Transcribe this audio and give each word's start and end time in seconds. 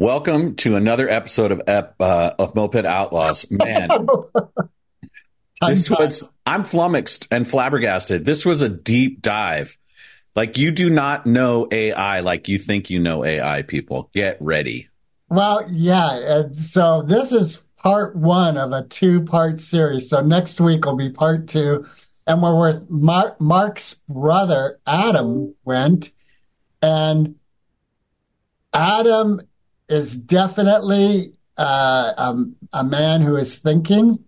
Welcome 0.00 0.56
to 0.56 0.76
another 0.76 1.10
episode 1.10 1.52
of 1.52 1.60
uh, 2.00 2.32
of 2.38 2.54
Moped 2.54 2.86
Outlaws. 2.86 3.50
Man, 3.50 3.90
this 5.68 5.90
was 5.90 6.24
I'm 6.46 6.64
flummoxed 6.64 7.28
and 7.30 7.46
flabbergasted. 7.46 8.24
This 8.24 8.46
was 8.46 8.62
a 8.62 8.70
deep 8.70 9.20
dive. 9.20 9.76
Like 10.34 10.56
you 10.56 10.70
do 10.70 10.88
not 10.88 11.26
know 11.26 11.68
AI 11.70 12.20
like 12.20 12.48
you 12.48 12.58
think 12.58 12.88
you 12.88 12.98
know 12.98 13.26
AI. 13.26 13.60
People, 13.60 14.08
get 14.14 14.38
ready. 14.40 14.88
Well, 15.28 15.70
yeah. 15.70 16.44
So 16.54 17.02
this 17.02 17.32
is 17.32 17.60
part 17.76 18.16
one 18.16 18.56
of 18.56 18.72
a 18.72 18.86
two-part 18.88 19.60
series. 19.60 20.08
So 20.08 20.22
next 20.22 20.62
week 20.62 20.86
will 20.86 20.96
be 20.96 21.10
part 21.10 21.48
two, 21.48 21.84
and 22.26 22.40
we're 22.40 22.58
with 22.58 22.88
Marc, 22.88 23.38
Marc's 23.38 23.96
brother 24.08 24.80
Adam 24.86 25.54
Wendt, 25.66 26.10
and 26.80 27.34
Adam 28.72 29.40
is 29.90 30.14
definitely 30.14 31.34
uh, 31.56 32.12
um, 32.16 32.56
a 32.72 32.84
man 32.84 33.22
who 33.22 33.36
is 33.36 33.56
thinking 33.56 34.24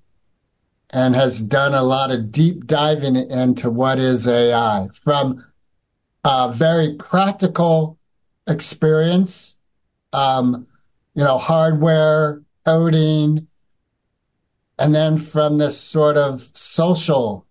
and 0.90 1.14
has 1.14 1.40
done 1.40 1.72
a 1.72 1.82
lot 1.82 2.10
of 2.10 2.32
deep 2.32 2.66
diving 2.66 3.16
into 3.16 3.70
what 3.70 3.98
is 3.98 4.26
AI 4.26 4.88
from 5.02 5.44
very 6.52 6.94
practical 6.94 7.98
experience, 8.46 9.56
um, 10.12 10.66
you 11.14 11.24
know, 11.24 11.38
hardware, 11.38 12.42
coding, 12.64 13.46
and 14.78 14.94
then 14.94 15.18
from 15.18 15.58
this 15.58 15.80
sort 15.80 16.16
of 16.16 16.48
social 16.54 17.46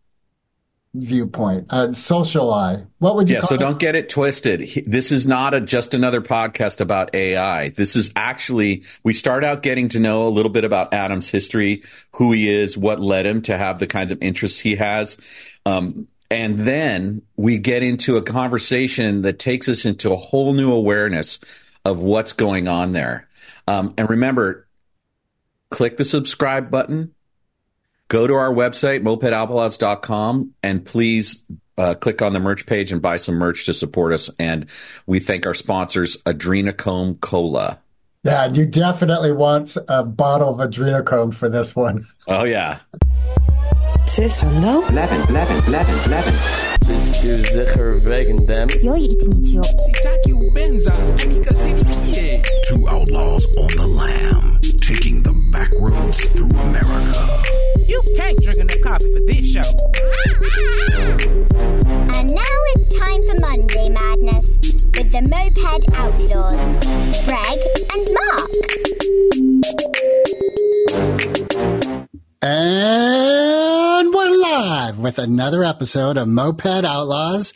viewpoint, 0.94 1.68
uh, 1.70 1.94
social 1.94 2.54
eye. 2.54 2.84
What 3.00 3.16
would 3.16 3.30
you? 3.30 3.36
Yeah. 3.36 3.42
so 3.42 3.56
it? 3.56 3.60
don't 3.60 3.80
get 3.80 3.96
it 3.96 4.10
twisted. 4.10 4.86
This 4.86 5.12
is 5.12 5.26
not 5.26 5.54
a, 5.54 5.62
just 5.62 5.94
another 5.94 6.22
podcast 6.22 6.82
about 6.82 7.16
AI. 7.16 7.70
This 7.70 7.96
is 7.96 8.12
actually 8.16 8.84
we 9.04 9.14
start 9.14 9.44
out 9.44 9.64
getting 9.64 9.90
to 9.90 10.00
know 10.00 10.28
a 10.28 10.30
little 10.30 10.52
bit 10.52 10.64
about 10.64 10.94
Adam's 10.94 11.30
history, 11.30 11.84
who 12.14 12.34
he 12.34 12.54
is, 12.54 12.78
what 12.78 13.00
led 13.00 13.26
him 13.26 13.42
to 13.44 13.58
have 13.58 13.80
the 13.80 13.88
kinds 13.88 14.12
of 14.12 14.22
interests 14.22 14.60
he 14.60 14.76
has. 14.76 15.18
Um, 15.66 16.08
and 16.30 16.60
then 16.60 17.24
we 17.36 17.58
get 17.58 17.84
into 17.84 18.18
a 18.18 18.22
conversation 18.22 19.22
that 19.24 19.38
takes 19.38 19.68
us 19.68 19.86
into 19.86 20.14
a 20.14 20.16
whole 20.16 20.54
new 20.54 20.72
awareness 20.72 21.40
of 21.84 22.00
what's 22.00 22.34
going 22.34 22.68
on 22.68 22.94
there. 22.94 23.28
Um, 23.68 23.94
and 23.98 24.10
remember, 24.10 24.68
click 25.70 25.98
the 25.98 26.06
subscribe 26.06 26.72
button 26.72 27.14
go 28.12 28.28
to 28.28 28.34
our 28.34 28.54
website, 28.54 29.02
mopedoutlaws.com, 29.04 30.54
and 30.62 30.84
please 30.84 31.46
uh, 31.78 31.96
click 31.96 32.22
on 32.22 32.34
the 32.34 32.42
merch 32.42 32.66
page 32.66 32.92
and 32.92 33.02
buy 33.02 33.16
some 33.16 33.36
merch 33.36 33.68
to 33.68 33.74
support 33.74 34.12
us. 34.12 34.30
And 34.38 34.70
we 35.06 35.22
thank 35.22 35.46
our 35.46 35.54
sponsors, 35.54 36.18
Adrenochrome 36.24 37.22
Cola. 37.22 37.80
Yeah, 38.24 38.48
you 38.48 38.66
definitely 38.66 39.32
want 39.32 39.78
a 39.88 40.04
bottle 40.04 40.50
of 40.50 40.70
adrenochrome 40.70 41.34
for 41.34 41.48
this 41.48 41.74
one. 41.74 42.06
Oh, 42.28 42.44
yeah. 42.44 42.80
Say 44.06 44.28
hallo? 44.28 44.82
Wegen 48.08 48.46
dem. 48.46 48.68
Niet. 48.68 49.22
Sitaki 49.80 50.34
ubenza, 50.34 50.92
anika 50.92 51.54
sirikie. 51.54 52.44
Two 52.68 52.90
outlaws 52.90 53.46
on 53.58 53.68
the 53.78 53.88
lam, 53.88 54.60
taking 54.82 55.24
the 55.24 55.34
back 55.52 55.72
roads 55.80 56.26
through 56.26 56.50
America. 56.60 57.41
You 57.92 58.02
can't 58.16 58.42
drink 58.42 58.58
enough 58.58 58.80
coffee 58.82 59.12
for 59.12 59.20
this 59.20 59.52
show. 59.52 59.60
And 62.16 62.34
now 62.34 62.58
it's 62.72 62.88
time 62.96 63.22
for 63.28 63.36
Monday 63.42 63.90
Madness 63.90 64.56
with 64.96 65.12
the 65.12 65.22
Moped 65.30 65.92
Outlaws, 65.96 66.56
Greg 67.26 67.60
and 67.92 68.08
Marc. 68.16 68.52
And 72.42 74.14
we're 74.14 74.38
live 74.42 74.98
with 74.98 75.20
another 75.20 75.66
episode 75.66 76.16
of 76.16 76.30
Moped 76.30 76.86
Outlaws. 76.86 77.52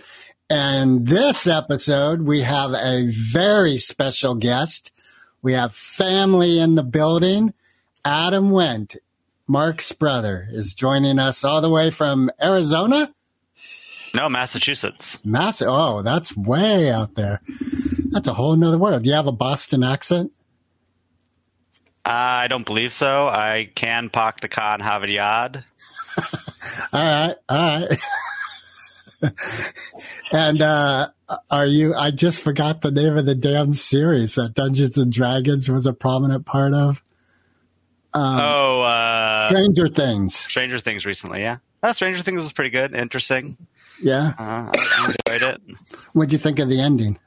And 0.49 1.07
this 1.07 1.47
episode, 1.47 2.23
we 2.23 2.41
have 2.41 2.73
a 2.73 3.09
very 3.09 3.77
special 3.77 4.35
guest. 4.35 4.91
We 5.41 5.53
have 5.53 5.73
family 5.73 6.59
in 6.59 6.75
the 6.75 6.83
building. 6.83 7.53
Adam 8.03 8.49
Wendt, 8.49 8.97
Marc's 9.47 9.91
brother, 9.91 10.47
is 10.51 10.73
joining 10.73 11.19
us 11.19 11.43
all 11.43 11.61
the 11.61 11.69
way 11.69 11.91
from 11.91 12.31
Arizona. 12.41 13.13
No, 14.15 14.29
Massachusetts. 14.29 15.19
Mass. 15.25 15.61
Oh, 15.61 16.01
that's 16.01 16.35
way 16.35 16.89
out 16.89 17.15
there. 17.15 17.41
That's 18.11 18.27
a 18.27 18.33
whole 18.33 18.55
nother 18.55 18.77
world. 18.77 19.03
Do 19.03 19.09
you 19.09 19.15
have 19.15 19.27
a 19.27 19.31
Boston 19.31 19.83
accent? 19.83 20.31
I 22.05 22.47
don't 22.47 22.65
believe 22.65 22.93
so. 22.93 23.27
I 23.27 23.69
can 23.73 24.09
park 24.09 24.39
the 24.39 24.47
car 24.47 24.75
and 24.75 24.83
have 24.83 25.03
it 25.03 25.09
yard. 25.09 25.63
all 26.93 27.01
right, 27.01 27.35
all 27.49 27.57
right. 27.57 27.99
and 30.31 30.61
uh, 30.61 31.09
are 31.49 31.65
you? 31.65 31.93
I 31.95 32.11
just 32.11 32.41
forgot 32.41 32.81
the 32.81 32.91
name 32.91 33.17
of 33.17 33.25
the 33.25 33.35
damn 33.35 33.73
series 33.73 34.35
that 34.35 34.53
Dungeons 34.53 34.97
and 34.97 35.11
Dragons 35.11 35.67
was 35.67 35.87
a 35.87 35.93
prominent 35.93 36.45
part 36.45 36.73
of. 36.73 37.01
Um, 38.15 38.39
oh, 38.39 38.81
uh, 38.81 39.49
Stranger 39.49 39.87
Things. 39.89 40.35
Stranger 40.35 40.79
Things 40.79 41.05
recently, 41.05 41.41
yeah. 41.41 41.57
Oh, 41.83 41.91
Stranger 41.91 42.23
Things 42.23 42.39
was 42.41 42.53
pretty 42.53 42.69
good, 42.69 42.95
interesting. 42.95 43.57
Yeah, 44.01 44.33
uh, 44.39 44.71
I 44.73 45.13
enjoyed 45.27 45.43
it. 45.49 45.61
What'd 46.13 46.31
you 46.31 46.39
think 46.39 46.59
of 46.59 46.69
the 46.69 46.79
ending? 46.79 47.19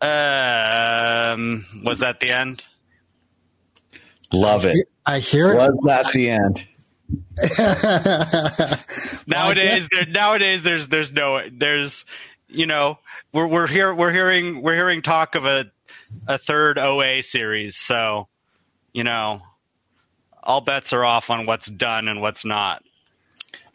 Um, 0.00 1.64
was 1.84 1.98
that 1.98 2.20
the 2.20 2.30
end? 2.30 2.66
Love 4.32 4.64
it. 4.64 4.88
I 5.04 5.18
hear 5.18 5.52
it. 5.52 5.56
Was 5.56 5.78
that 5.84 6.12
the 6.12 6.30
end? 6.30 6.66
nowadays, 9.26 9.88
there 9.92 10.06
nowadays 10.06 10.62
there's 10.62 10.88
there's 10.88 11.12
no 11.12 11.42
there's 11.52 12.06
you 12.48 12.66
know 12.66 12.98
we're 13.32 13.46
we're 13.46 13.66
here 13.66 13.94
we're 13.94 14.12
hearing 14.12 14.62
we're 14.62 14.74
hearing 14.74 15.02
talk 15.02 15.34
of 15.34 15.44
a 15.44 15.70
a 16.26 16.38
third 16.38 16.78
OA 16.78 17.22
series, 17.22 17.76
so 17.76 18.28
you 18.96 19.04
know 19.04 19.42
all 20.42 20.62
bets 20.62 20.94
are 20.94 21.04
off 21.04 21.28
on 21.28 21.44
what's 21.44 21.66
done 21.66 22.08
and 22.08 22.20
what's 22.22 22.44
not. 22.44 22.82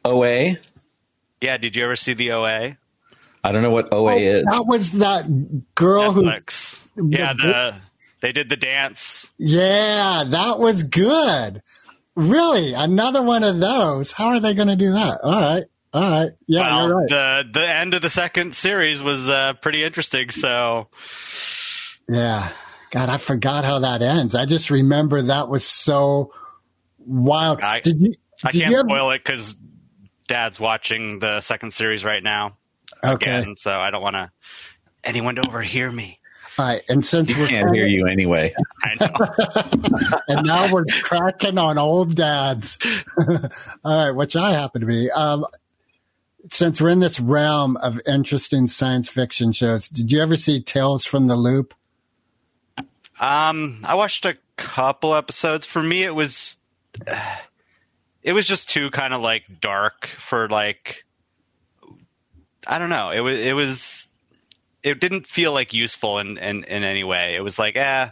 OA? 0.04 0.58
Yeah, 1.40 1.58
did 1.58 1.76
you 1.76 1.84
ever 1.84 1.96
see 1.96 2.14
the 2.14 2.32
OA? 2.32 2.78
I 3.44 3.52
don't 3.52 3.62
know 3.62 3.70
what 3.70 3.94
OA 3.94 4.14
oh, 4.14 4.18
is. 4.18 4.44
That 4.46 4.66
was 4.66 4.92
that 4.94 5.76
girl 5.76 6.14
Netflix. 6.14 6.88
who. 6.96 7.10
Yeah, 7.12 7.34
the 7.34 7.76
they 8.22 8.32
did 8.32 8.50
the 8.50 8.58
dance. 8.58 9.32
Yeah, 9.38 10.24
that 10.28 10.60
was 10.60 10.84
good. 10.84 11.62
Really, 12.16 12.74
another 12.74 13.22
one 13.22 13.44
of 13.44 13.60
those. 13.60 14.12
How 14.12 14.30
are 14.30 14.40
they 14.40 14.54
going 14.54 14.68
to 14.68 14.76
do 14.76 14.94
that? 14.94 15.22
All 15.24 15.32
right, 15.32 15.64
all 15.94 16.02
right. 16.02 16.32
Yeah, 16.48 16.62
well, 16.62 16.88
you're 16.88 16.98
right. 16.98 17.10
The 17.10 17.50
the 17.54 17.70
end 17.70 17.94
of 17.94 18.02
the 18.02 18.10
second 18.10 18.56
series 18.56 19.04
was 19.04 19.30
uh, 19.30 19.54
pretty 19.54 19.84
interesting. 19.84 20.30
So, 20.32 20.88
yeah, 22.10 22.52
God, 22.92 23.08
I 23.08 23.18
forgot 23.18 23.64
how 23.64 23.80
that 23.80 24.02
ends. 24.02 24.36
I 24.36 24.46
just 24.46 24.70
remember 24.70 25.22
that 25.24 25.48
was 25.48 25.66
so 25.66 26.34
wild. 27.00 27.62
I, 27.62 27.80
did 27.80 28.00
you? 28.00 28.14
I 28.44 28.52
did 28.52 28.60
can't 28.60 28.72
you 28.72 28.80
ever, 28.80 28.90
spoil 28.90 29.12
it 29.12 29.24
because 29.24 29.56
Dad's 30.28 30.60
watching 30.60 31.20
the 31.20 31.40
second 31.42 31.72
series 31.72 32.04
right 32.04 32.22
now. 32.22 32.58
Okay, 33.04 33.40
again, 33.40 33.56
so 33.56 33.72
I 33.72 33.92
don't 33.92 34.02
want 34.02 34.16
to 34.16 34.32
anyone 35.06 35.36
to 35.36 35.48
overhear 35.48 35.90
me. 35.90 36.20
All 36.58 36.66
right, 36.66 36.82
and 36.90 37.04
since 37.04 37.34
we 37.34 37.48
can't 37.48 37.74
hear 37.74 37.88
you 37.88 38.08
anyway, 38.08 38.54
I 38.84 38.96
know. 39.00 40.20
and 40.28 40.46
now 40.46 40.72
we're 40.72 40.84
cracking 41.02 41.58
on 41.58 41.78
old 41.78 42.16
dads. 42.16 42.78
All 43.86 44.06
right, 44.06 44.12
which 44.12 44.36
I 44.36 44.52
happen 44.52 44.82
to 44.82 44.88
be. 44.88 45.10
Um, 45.10 45.46
since 46.50 46.82
we're 46.82 46.90
in 46.90 47.00
this 47.00 47.22
realm 47.22 47.78
of 47.78 48.02
interesting 48.06 48.68
science 48.68 49.08
fiction 49.08 49.54
shows, 49.54 49.88
did 49.88 50.12
you 50.12 50.22
ever 50.22 50.36
see 50.36 50.62
Tales 50.62 51.06
from 51.06 51.28
the 51.28 51.38
Loop? 51.38 51.74
Um, 53.22 53.82
I 53.86 53.96
watched 53.96 54.26
a 54.26 54.38
couple 54.58 55.16
episodes. 55.16 55.66
For 55.66 55.82
me, 55.82 56.04
it 56.04 56.14
was 56.14 56.58
uh, 57.08 57.38
it 58.24 58.34
was 58.34 58.46
just 58.46 58.70
too 58.70 58.92
kind 58.92 59.14
of 59.14 59.22
like 59.22 59.44
dark 59.62 60.08
for 60.08 60.50
like 60.50 61.06
I 62.68 62.80
don't 62.80 62.90
know. 62.90 63.12
It 63.12 63.22
was 63.22 63.40
it 63.40 63.54
was 63.54 64.08
it 64.84 65.00
didn't 65.00 65.28
feel 65.28 65.54
like 65.54 65.74
useful 65.74 66.20
in, 66.20 66.38
in, 66.38 66.64
in 66.64 66.84
any 66.84 67.04
way. 67.04 67.36
It 67.36 67.44
was 67.44 67.60
like, 67.60 67.76
eh, 67.76 68.10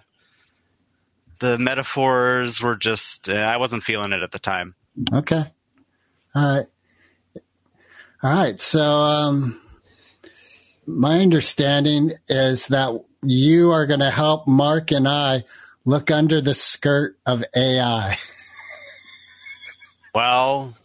the 1.40 1.58
metaphors 1.58 2.62
were 2.62 2.76
just, 2.76 3.30
eh, 3.30 3.42
I 3.42 3.58
wasn't 3.58 3.84
feeling 3.84 4.14
it 4.14 4.22
at 4.22 4.32
the 4.32 4.40
time. 4.40 4.76
Okay. 5.12 5.46
All 6.36 6.56
right. 6.56 6.66
All 8.22 8.34
right. 8.34 8.60
So, 8.60 8.84
um, 8.84 9.62
my 10.86 11.22
understanding 11.22 12.14
is 12.28 12.68
that 12.68 13.04
you 13.24 13.72
are 13.72 13.86
going 13.86 14.00
to 14.00 14.12
help 14.12 14.48
Marc 14.48 14.92
and 14.92 15.08
I 15.08 15.44
look 15.86 16.12
under 16.12 16.42
the 16.42 16.54
skirt 16.54 17.18
of 17.26 17.44
AI. 17.56 18.18
well, 20.14 20.76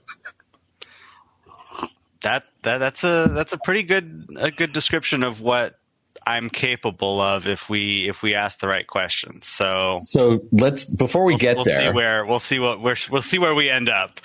that, 2.22 2.44
that 2.62 2.78
that's 2.78 3.04
a 3.04 3.28
that's 3.30 3.52
a 3.52 3.58
pretty 3.58 3.82
good 3.82 4.28
a 4.38 4.50
good 4.50 4.72
description 4.72 5.22
of 5.22 5.42
what 5.42 5.78
I'm 6.26 6.48
capable 6.48 7.20
of 7.20 7.46
if 7.46 7.68
we 7.68 8.08
if 8.08 8.22
we 8.22 8.34
ask 8.34 8.60
the 8.60 8.68
right 8.68 8.86
questions. 8.86 9.46
So 9.46 9.98
So 10.02 10.40
let's 10.52 10.84
before 10.84 11.24
we 11.24 11.34
we'll, 11.34 11.38
get 11.38 11.56
we'll 11.56 11.64
there. 11.66 11.80
see 11.80 11.88
where 11.90 12.24
we'll 12.24 12.40
see 12.40 12.58
what 12.58 12.80
we're, 12.80 12.96
we'll 13.10 13.22
see 13.22 13.38
where 13.38 13.54
we 13.54 13.68
end 13.68 13.88
up. 13.88 14.20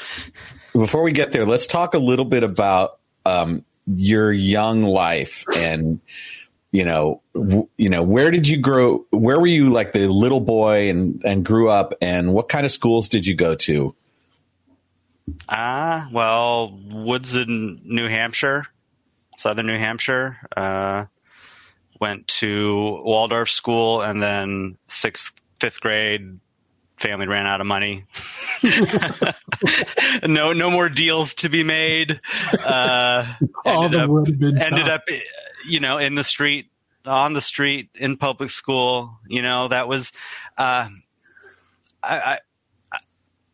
before 0.74 1.04
we 1.04 1.12
get 1.12 1.32
there, 1.34 1.46
let's 1.46 1.68
talk 1.68 1.94
a 1.94 2.00
little 2.00 2.26
bit 2.26 2.44
about 2.44 3.00
um, 3.26 3.66
your 3.86 4.32
young 4.32 4.84
life 4.84 5.44
and 5.58 6.00
you 6.72 6.86
know, 6.86 7.22
w- 7.34 7.68
you 7.78 7.90
know, 7.90 8.04
where 8.04 8.32
did 8.32 8.48
you 8.48 8.58
grow? 8.60 9.06
Where 9.10 9.40
were 9.40 9.48
you 9.48 9.70
like 9.70 9.92
the 9.94 10.08
little 10.08 10.40
boy 10.40 10.90
and 10.90 11.24
and 11.26 11.44
grew 11.46 11.70
up, 11.70 11.94
and 12.02 12.34
what 12.34 12.48
kind 12.50 12.66
of 12.66 12.72
schools 12.72 13.10
did 13.10 13.26
you 13.26 13.36
go 13.36 13.56
to? 13.56 13.96
Ah, 15.48 16.08
well, 16.12 16.78
Woods 16.92 17.36
in 17.36 17.82
New 17.84 18.08
Hampshire, 18.08 18.66
southern 19.38 19.68
New 19.68 19.78
Hampshire. 19.78 20.38
Uh, 20.56 21.06
went 22.00 22.28
to 22.28 23.02
Waldorf 23.04 23.50
school, 23.50 24.02
and 24.02 24.22
then 24.24 24.78
sixth, 24.86 25.34
fifth 25.60 25.82
grade, 25.82 26.40
family 26.98 27.28
ran 27.28 27.46
out 27.46 27.62
of 27.62 27.68
money. 27.68 28.06
no, 30.28 30.54
no 30.54 30.70
more 30.72 30.90
deals 30.90 31.34
to 31.36 31.50
be 31.50 31.64
made. 31.64 32.20
Uh, 32.54 33.26
All 33.66 33.84
ended 33.84 34.00
the 34.00 34.04
up- 34.04 34.10
would 34.10 34.28
have 34.28 34.40
been 34.40 34.58
ended 34.62 34.88
up, 34.88 35.04
you 35.68 35.80
know, 35.80 35.98
in 35.98 36.16
the 36.16 36.24
street, 36.24 36.68
on 37.06 37.34
the 37.34 37.42
street, 37.42 37.90
in 37.96 38.18
public 38.18 38.52
school. 38.52 39.18
You 39.28 39.42
know, 39.42 39.68
that 39.68 39.88
was, 39.88 40.12
uh, 40.58 40.90
I, 42.04 42.18
I, 42.18 42.40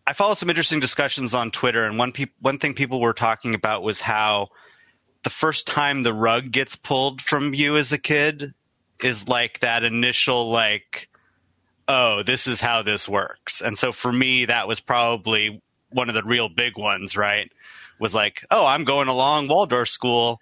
I 0.07 0.13
followed 0.13 0.37
some 0.37 0.49
interesting 0.49 0.79
discussions 0.79 1.33
on 1.33 1.51
Twitter, 1.51 1.85
and 1.85 1.97
one 1.97 2.11
peop- 2.11 2.35
one 2.39 2.59
thing 2.59 2.75
people 2.75 2.99
were 2.99 3.13
talking 3.13 3.55
about 3.55 3.81
was 3.81 3.99
how 3.99 4.49
the 5.23 5.29
first 5.31 5.65
time 5.65 6.03
the 6.03 6.13
rug 6.13 6.51
gets 6.51 6.75
pulled 6.75 7.21
from 7.21 7.55
you 7.55 7.77
as 7.77 7.91
a 7.91 7.97
kid 7.97 8.53
is 9.03 9.27
like 9.27 9.59
that 9.59 9.83
initial 9.83 10.51
like, 10.51 11.09
oh, 11.87 12.21
this 12.23 12.47
is 12.47 12.61
how 12.61 12.83
this 12.83 13.09
works. 13.09 13.61
And 13.61 13.77
so 13.77 13.91
for 13.91 14.13
me, 14.13 14.45
that 14.45 14.67
was 14.67 14.79
probably 14.79 15.61
one 15.89 16.09
of 16.09 16.15
the 16.15 16.23
real 16.23 16.49
big 16.49 16.77
ones, 16.77 17.17
right? 17.17 17.51
Was 17.99 18.13
like, 18.13 18.45
oh, 18.51 18.65
I'm 18.65 18.83
going 18.83 19.07
along 19.07 19.47
Waldorf 19.47 19.89
school. 19.89 20.39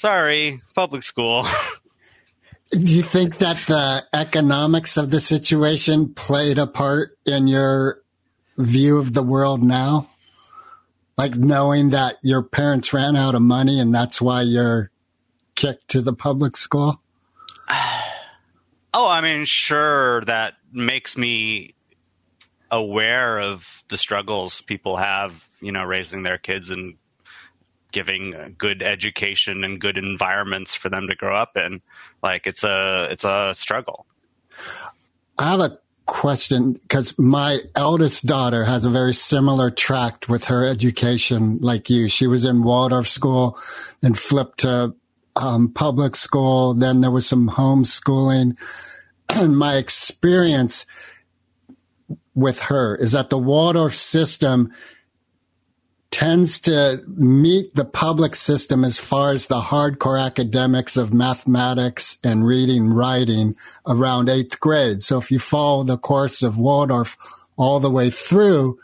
Sorry, 0.00 0.62
public 0.74 1.02
school. 1.02 1.46
Do 2.70 2.78
you 2.78 3.02
think 3.02 3.36
that 3.36 3.58
the 3.66 4.06
economics 4.14 4.96
of 4.96 5.10
the 5.10 5.20
situation 5.20 6.14
played 6.14 6.56
a 6.56 6.66
part 6.66 7.18
in 7.26 7.46
your 7.46 8.00
view 8.56 8.96
of 8.96 9.12
the 9.12 9.22
world 9.22 9.62
now? 9.62 10.08
Like 11.18 11.36
knowing 11.36 11.90
that 11.90 12.16
your 12.22 12.42
parents 12.42 12.94
ran 12.94 13.14
out 13.14 13.34
of 13.34 13.42
money 13.42 13.78
and 13.78 13.94
that's 13.94 14.22
why 14.22 14.40
you're 14.40 14.90
kicked 15.54 15.88
to 15.88 16.00
the 16.00 16.14
public 16.14 16.56
school? 16.56 17.02
Oh, 18.92 19.06
I 19.06 19.20
mean, 19.20 19.44
sure, 19.44 20.22
that 20.22 20.54
makes 20.72 21.16
me 21.16 21.76
aware 22.72 23.38
of 23.38 23.84
the 23.88 23.96
struggles 23.96 24.62
people 24.62 24.96
have, 24.96 25.48
you 25.60 25.70
know, 25.70 25.84
raising 25.84 26.24
their 26.24 26.38
kids 26.38 26.70
and 26.70 26.96
giving 27.92 28.54
good 28.58 28.82
education 28.82 29.64
and 29.64 29.80
good 29.80 29.98
environments 29.98 30.74
for 30.74 30.88
them 30.88 31.08
to 31.08 31.16
grow 31.16 31.34
up 31.34 31.56
in. 31.56 31.82
Like 32.22 32.46
it's 32.46 32.64
a 32.64 33.08
it's 33.10 33.24
a 33.24 33.54
struggle. 33.54 34.06
I 35.38 35.50
have 35.50 35.60
a 35.60 35.78
question 36.06 36.72
because 36.72 37.16
my 37.18 37.60
eldest 37.76 38.26
daughter 38.26 38.64
has 38.64 38.84
a 38.84 38.90
very 38.90 39.14
similar 39.14 39.70
tract 39.70 40.28
with 40.28 40.46
her 40.46 40.66
education 40.66 41.58
like 41.60 41.88
you. 41.88 42.08
She 42.08 42.26
was 42.26 42.44
in 42.44 42.62
Waldorf 42.62 43.08
school, 43.08 43.58
then 44.00 44.14
flipped 44.14 44.60
to 44.60 44.94
um, 45.36 45.72
public 45.72 46.16
school. 46.16 46.74
Then 46.74 47.00
there 47.00 47.10
was 47.10 47.26
some 47.26 47.48
homeschooling. 47.48 48.58
And 49.28 49.56
my 49.56 49.76
experience 49.76 50.84
with 52.34 52.60
her 52.62 52.96
is 52.96 53.12
that 53.12 53.30
the 53.30 53.38
Waldorf 53.38 53.94
system 53.94 54.72
tends 56.10 56.58
to 56.60 57.02
meet 57.06 57.74
the 57.74 57.84
public 57.84 58.34
system 58.34 58.84
as 58.84 58.98
far 58.98 59.30
as 59.30 59.46
the 59.46 59.60
hardcore 59.60 60.20
academics 60.20 60.96
of 60.96 61.14
mathematics 61.14 62.18
and 62.24 62.44
reading 62.44 62.88
writing 62.88 63.56
around 63.86 64.28
eighth 64.28 64.58
grade. 64.58 65.02
So 65.02 65.18
if 65.18 65.30
you 65.30 65.38
follow 65.38 65.84
the 65.84 65.98
course 65.98 66.42
of 66.42 66.56
Waldorf 66.56 67.16
all 67.56 67.78
the 67.78 67.90
way 67.90 68.10
through, 68.10 68.78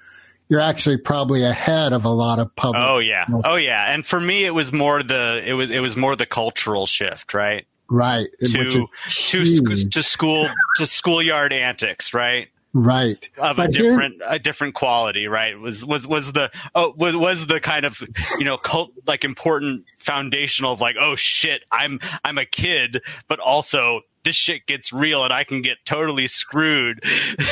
you're 0.48 0.60
actually 0.60 0.98
probably 0.98 1.44
ahead 1.44 1.92
of 1.92 2.04
a 2.04 2.10
lot 2.10 2.38
of 2.38 2.54
public. 2.54 2.82
Oh 2.84 2.98
yeah. 2.98 3.24
Oh 3.44 3.56
yeah. 3.56 3.86
Oh, 3.88 3.92
and 3.92 4.06
for 4.06 4.20
me 4.20 4.44
it 4.44 4.54
was 4.54 4.72
more 4.72 5.02
the 5.02 5.42
it 5.44 5.54
was 5.54 5.72
it 5.72 5.80
was 5.80 5.96
more 5.96 6.14
the 6.14 6.26
cultural 6.26 6.86
shift, 6.86 7.34
right? 7.34 7.66
Right. 7.88 8.28
To 8.40 8.86
to 9.10 9.84
to 9.90 10.02
school 10.02 10.48
to 10.76 10.86
schoolyard 10.86 11.52
antics, 11.52 12.14
right? 12.14 12.48
Right. 12.76 13.28
of 13.38 13.58
a 13.58 13.62
But 13.66 13.74
here- 13.74 13.90
different 13.90 14.22
a 14.26 14.38
different 14.38 14.74
quality, 14.74 15.26
right? 15.26 15.58
Was 15.58 15.84
was 15.84 16.06
was 16.06 16.32
the 16.32 16.50
oh 16.74 16.92
was 16.96 17.16
was 17.16 17.46
the 17.46 17.60
kind 17.60 17.84
of 17.86 18.00
you 18.38 18.44
know 18.44 18.56
cult 18.56 18.92
like 19.06 19.24
important 19.24 19.86
foundational 19.98 20.72
of 20.72 20.80
like 20.80 20.96
oh 21.00 21.14
shit 21.16 21.62
I'm 21.72 22.00
I'm 22.24 22.38
a 22.38 22.44
kid, 22.46 23.02
but 23.28 23.40
also 23.40 24.02
this 24.24 24.36
shit 24.36 24.66
gets 24.66 24.92
real 24.92 25.22
and 25.24 25.32
I 25.32 25.44
can 25.44 25.62
get 25.62 25.78
totally 25.84 26.26
screwed 26.26 27.00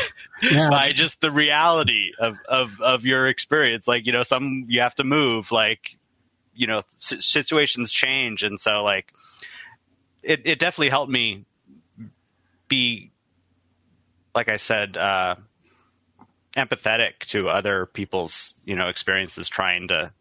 Yeah. 0.42 0.70
by 0.70 0.92
just 0.92 1.20
the 1.20 1.30
reality 1.30 2.10
of 2.18 2.38
of 2.48 2.80
of 2.80 3.06
your 3.06 3.28
experience. 3.28 3.86
Like 3.88 4.06
you 4.06 4.12
know 4.12 4.22
some 4.24 4.66
you 4.68 4.80
have 4.80 4.94
to 4.96 5.04
move 5.04 5.50
like 5.52 5.96
you 6.54 6.66
know 6.66 6.78
s- 6.78 7.24
situations 7.24 7.90
change 7.92 8.42
and 8.42 8.60
so 8.60 8.82
like 8.82 9.12
it 10.22 10.42
it 10.44 10.58
definitely 10.58 10.88
helped 10.90 11.10
me 11.12 11.44
be 12.68 13.10
like 14.34 14.48
I 14.48 14.56
said, 14.56 14.96
uh, 14.96 15.36
empathetic 16.56 17.18
to 17.28 17.48
other 17.48 17.86
people's, 17.86 18.54
you 18.64 18.76
know, 18.76 18.88
experiences 18.88 19.48
trying 19.48 19.88
to 19.88 20.12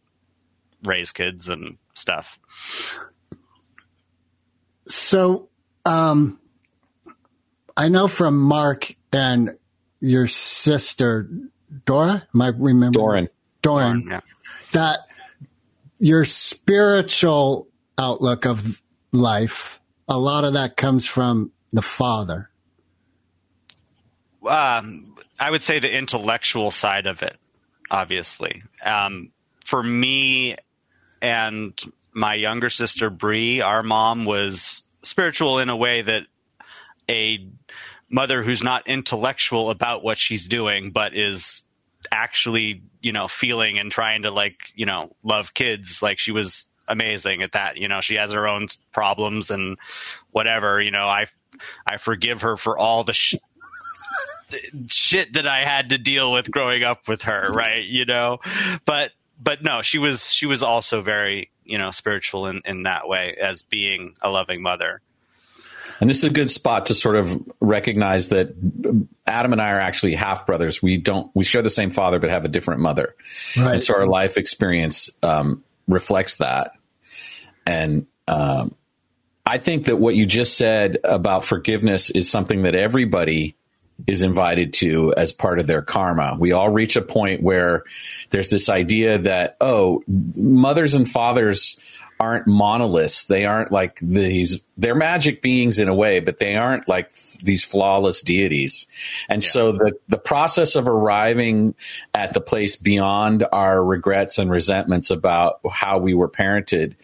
raise 0.83 1.11
kids 1.11 1.49
and 1.49 1.77
stuff. 1.93 2.39
So, 4.87 5.49
um, 5.85 6.39
I 7.75 7.89
know 7.89 8.07
from 8.07 8.39
Marc 8.39 8.95
and 9.11 9.51
your 9.99 10.27
sister, 10.27 11.29
Dora, 11.85 12.27
am 12.33 12.41
I 12.41 12.47
remembering? 12.49 12.91
Doran. 12.91 13.29
Doran, 13.61 14.07
Yeah. 14.09 14.19
that 14.73 14.99
your 15.97 16.25
spiritual 16.25 17.67
outlook 17.97 18.45
of 18.45 18.81
life, 19.11 19.79
a 20.09 20.17
lot 20.17 20.43
of 20.43 20.53
that 20.53 20.75
comes 20.75 21.05
from 21.05 21.51
the 21.71 21.81
father. 21.81 22.49
Um, 24.47 25.15
I 25.39 25.51
would 25.51 25.63
say 25.63 25.79
the 25.79 25.95
intellectual 25.95 26.71
side 26.71 27.05
of 27.05 27.23
it, 27.23 27.35
obviously. 27.89 28.63
Um, 28.83 29.31
for 29.65 29.81
me 29.81 30.55
and 31.21 31.79
my 32.13 32.35
younger 32.35 32.69
sister 32.69 33.09
Bree, 33.09 33.61
our 33.61 33.83
mom 33.83 34.25
was 34.25 34.83
spiritual 35.01 35.59
in 35.59 35.69
a 35.69 35.75
way 35.75 36.01
that 36.01 36.23
a 37.09 37.47
mother 38.09 38.43
who's 38.43 38.63
not 38.63 38.87
intellectual 38.87 39.69
about 39.69 40.03
what 40.03 40.17
she's 40.17 40.47
doing, 40.47 40.91
but 40.91 41.15
is 41.15 41.63
actually, 42.11 42.83
you 43.01 43.11
know, 43.11 43.27
feeling 43.27 43.79
and 43.79 43.91
trying 43.91 44.23
to 44.23 44.31
like, 44.31 44.57
you 44.75 44.85
know, 44.85 45.15
love 45.23 45.53
kids. 45.53 46.01
Like 46.01 46.19
she 46.19 46.31
was 46.31 46.67
amazing 46.87 47.41
at 47.41 47.53
that. 47.53 47.77
You 47.77 47.87
know, 47.87 48.01
she 48.01 48.15
has 48.15 48.31
her 48.33 48.47
own 48.47 48.67
problems 48.91 49.49
and 49.49 49.77
whatever, 50.31 50.81
you 50.81 50.91
know, 50.91 51.05
I, 51.05 51.25
I 51.85 51.97
forgive 51.97 52.41
her 52.41 52.57
for 52.57 52.77
all 52.77 53.03
the 53.03 53.13
shit 54.87 55.33
that 55.33 55.47
I 55.47 55.63
had 55.63 55.89
to 55.89 55.97
deal 55.97 56.31
with 56.31 56.49
growing 56.51 56.83
up 56.83 57.07
with 57.07 57.23
her, 57.23 57.51
right? 57.51 57.83
You 57.85 58.05
know, 58.05 58.39
but, 58.85 59.11
but 59.41 59.63
no, 59.63 59.81
she 59.81 59.97
was, 59.97 60.31
she 60.31 60.45
was 60.45 60.63
also 60.63 61.01
very, 61.01 61.49
you 61.63 61.77
know, 61.77 61.91
spiritual 61.91 62.47
in, 62.47 62.61
in 62.65 62.83
that 62.83 63.07
way 63.07 63.35
as 63.39 63.61
being 63.61 64.15
a 64.21 64.29
loving 64.29 64.61
mother. 64.61 65.01
And 65.99 66.09
this 66.09 66.17
is 66.17 66.23
a 66.25 66.29
good 66.33 66.49
spot 66.49 66.87
to 66.87 66.95
sort 66.95 67.15
of 67.15 67.41
recognize 67.61 68.29
that 68.29 68.53
Adam 69.27 69.53
and 69.53 69.61
I 69.61 69.71
are 69.71 69.79
actually 69.79 70.15
half 70.15 70.45
brothers. 70.45 70.81
We 70.81 70.97
don't 70.97 71.29
we 71.33 71.43
share 71.43 71.61
the 71.61 71.69
same 71.69 71.91
father 71.91 72.19
but 72.19 72.29
have 72.29 72.45
a 72.45 72.49
different 72.49 72.81
mother, 72.81 73.15
Right. 73.55 73.73
and 73.73 73.83
so 73.83 73.93
our 73.95 74.07
life 74.07 74.35
experience 74.37 75.11
um, 75.21 75.63
reflects 75.87 76.37
that. 76.37 76.71
And 77.65 78.07
um, 78.27 78.75
I 79.45 79.59
think 79.59 79.85
that 79.85 79.97
what 79.97 80.15
you 80.15 80.25
just 80.25 80.57
said 80.57 80.97
about 81.03 81.45
forgiveness 81.45 82.09
is 82.09 82.29
something 82.29 82.63
that 82.63 82.75
everybody 82.75 83.55
is 84.07 84.21
invited 84.21 84.73
to 84.73 85.13
as 85.15 85.31
part 85.31 85.59
of 85.59 85.67
their 85.67 85.81
karma. 85.81 86.35
We 86.39 86.51
all 86.51 86.69
reach 86.69 86.95
a 86.95 87.01
point 87.01 87.41
where 87.41 87.83
there's 88.31 88.49
this 88.49 88.69
idea 88.69 89.19
that, 89.19 89.57
oh, 89.61 90.03
mothers 90.07 90.93
and 90.93 91.09
fathers 91.09 91.79
aren't 92.19 92.47
monoliths. 92.47 93.25
They 93.25 93.45
aren't 93.45 93.71
like 93.71 93.99
these, 93.99 94.59
they're 94.77 94.95
magic 94.95 95.41
beings 95.41 95.77
in 95.77 95.87
a 95.89 95.95
way, 95.95 96.19
but 96.19 96.37
they 96.37 96.55
aren't 96.55 96.87
like 96.87 97.13
these 97.43 97.63
flawless 97.63 98.21
deities. 98.21 98.87
And 99.29 99.43
so 99.43 99.73
the, 99.73 99.93
the 100.07 100.17
process 100.17 100.75
of 100.75 100.87
arriving 100.87 101.75
at 102.13 102.33
the 102.33 102.41
place 102.41 102.75
beyond 102.75 103.45
our 103.51 103.83
regrets 103.83 104.37
and 104.37 104.49
resentments 104.49 105.09
about 105.09 105.59
how 105.69 105.97
we 105.97 106.13
were 106.13 106.29
parented 106.29 106.95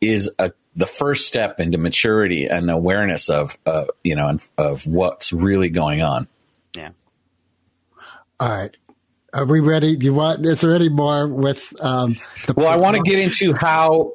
is 0.00 0.30
a 0.38 0.52
the 0.78 0.86
first 0.86 1.26
step 1.26 1.58
into 1.58 1.76
maturity 1.76 2.46
and 2.46 2.70
awareness 2.70 3.28
of, 3.28 3.58
uh, 3.66 3.86
you 4.04 4.14
know, 4.14 4.38
of 4.56 4.86
what's 4.86 5.32
really 5.32 5.68
going 5.68 6.02
on. 6.02 6.28
Yeah. 6.76 6.90
All 8.38 8.48
right. 8.48 8.74
Are 9.34 9.44
we 9.44 9.58
ready? 9.58 9.96
Do 9.96 10.06
you 10.06 10.14
want? 10.14 10.46
Is 10.46 10.60
there 10.60 10.74
any 10.74 10.88
more 10.88 11.26
with? 11.26 11.74
Um, 11.82 12.16
the 12.46 12.54
Well, 12.54 12.68
I 12.68 12.76
want 12.76 12.96
to 12.96 13.02
get 13.02 13.18
into 13.18 13.54
how 13.54 14.14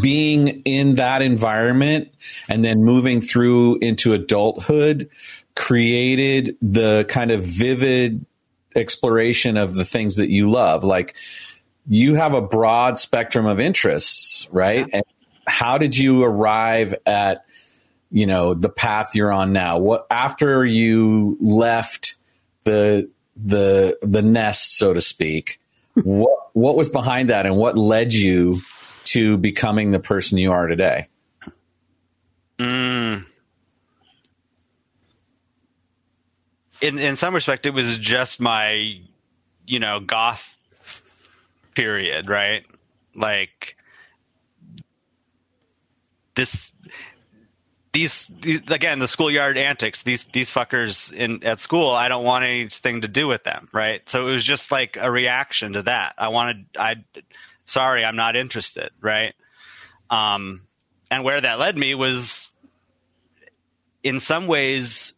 being 0.00 0.62
in 0.64 0.94
that 0.94 1.22
environment 1.22 2.14
and 2.48 2.64
then 2.64 2.84
moving 2.84 3.20
through 3.20 3.78
into 3.78 4.12
adulthood 4.12 5.10
created 5.56 6.56
the 6.62 7.04
kind 7.08 7.32
of 7.32 7.44
vivid 7.44 8.24
exploration 8.76 9.56
of 9.56 9.74
the 9.74 9.84
things 9.84 10.16
that 10.16 10.30
you 10.30 10.50
love. 10.50 10.84
Like 10.84 11.16
you 11.88 12.14
have 12.14 12.32
a 12.32 12.40
broad 12.40 12.98
spectrum 12.98 13.46
of 13.46 13.58
interests, 13.58 14.48
right? 14.52 14.86
And 14.92 15.02
how 15.46 15.78
did 15.78 15.96
you 15.96 16.24
arrive 16.24 16.94
at, 17.06 17.44
you 18.10 18.26
know, 18.26 18.54
the 18.54 18.68
path 18.68 19.14
you're 19.14 19.32
on 19.32 19.52
now? 19.52 19.78
What 19.78 20.06
after 20.10 20.64
you 20.64 21.36
left 21.40 22.16
the 22.64 23.10
the 23.36 23.98
the 24.02 24.22
nest, 24.22 24.76
so 24.76 24.92
to 24.92 25.00
speak, 25.00 25.60
what 25.94 26.50
what 26.52 26.76
was 26.76 26.88
behind 26.88 27.28
that 27.28 27.46
and 27.46 27.56
what 27.56 27.76
led 27.76 28.12
you 28.12 28.60
to 29.04 29.36
becoming 29.36 29.90
the 29.90 30.00
person 30.00 30.38
you 30.38 30.52
are 30.52 30.66
today? 30.66 31.08
Mm. 32.58 33.24
In 36.80 36.98
in 36.98 37.16
some 37.16 37.34
respect, 37.34 37.66
it 37.66 37.70
was 37.74 37.98
just 37.98 38.40
my, 38.40 39.00
you 39.66 39.80
know, 39.80 40.00
goth 40.00 40.56
period, 41.74 42.28
right? 42.28 42.64
Like 43.14 43.75
this, 46.36 46.72
these, 47.92 48.30
these 48.40 48.60
again, 48.70 48.98
the 48.98 49.08
schoolyard 49.08 49.58
antics. 49.58 50.02
These 50.02 50.24
these 50.24 50.50
fuckers 50.50 51.12
in 51.12 51.42
at 51.44 51.60
school. 51.60 51.90
I 51.90 52.08
don't 52.08 52.24
want 52.24 52.44
anything 52.44 53.00
to 53.00 53.08
do 53.08 53.26
with 53.26 53.42
them, 53.42 53.68
right? 53.72 54.06
So 54.08 54.28
it 54.28 54.32
was 54.32 54.44
just 54.44 54.70
like 54.70 54.96
a 55.00 55.10
reaction 55.10 55.72
to 55.72 55.82
that. 55.82 56.14
I 56.18 56.28
wanted. 56.28 56.66
I, 56.78 56.96
sorry, 57.64 58.04
I'm 58.04 58.16
not 58.16 58.36
interested, 58.36 58.90
right? 59.00 59.34
Um, 60.10 60.60
and 61.10 61.24
where 61.24 61.40
that 61.40 61.58
led 61.58 61.76
me 61.76 61.94
was 61.94 62.48
in 64.02 64.20
some 64.20 64.46
ways 64.46 65.12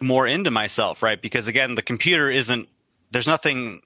more 0.00 0.26
into 0.26 0.50
myself, 0.50 1.02
right? 1.02 1.20
Because 1.20 1.48
again, 1.48 1.74
the 1.74 1.82
computer 1.82 2.30
isn't, 2.30 2.68
there's 3.10 3.26
nothing, 3.26 3.82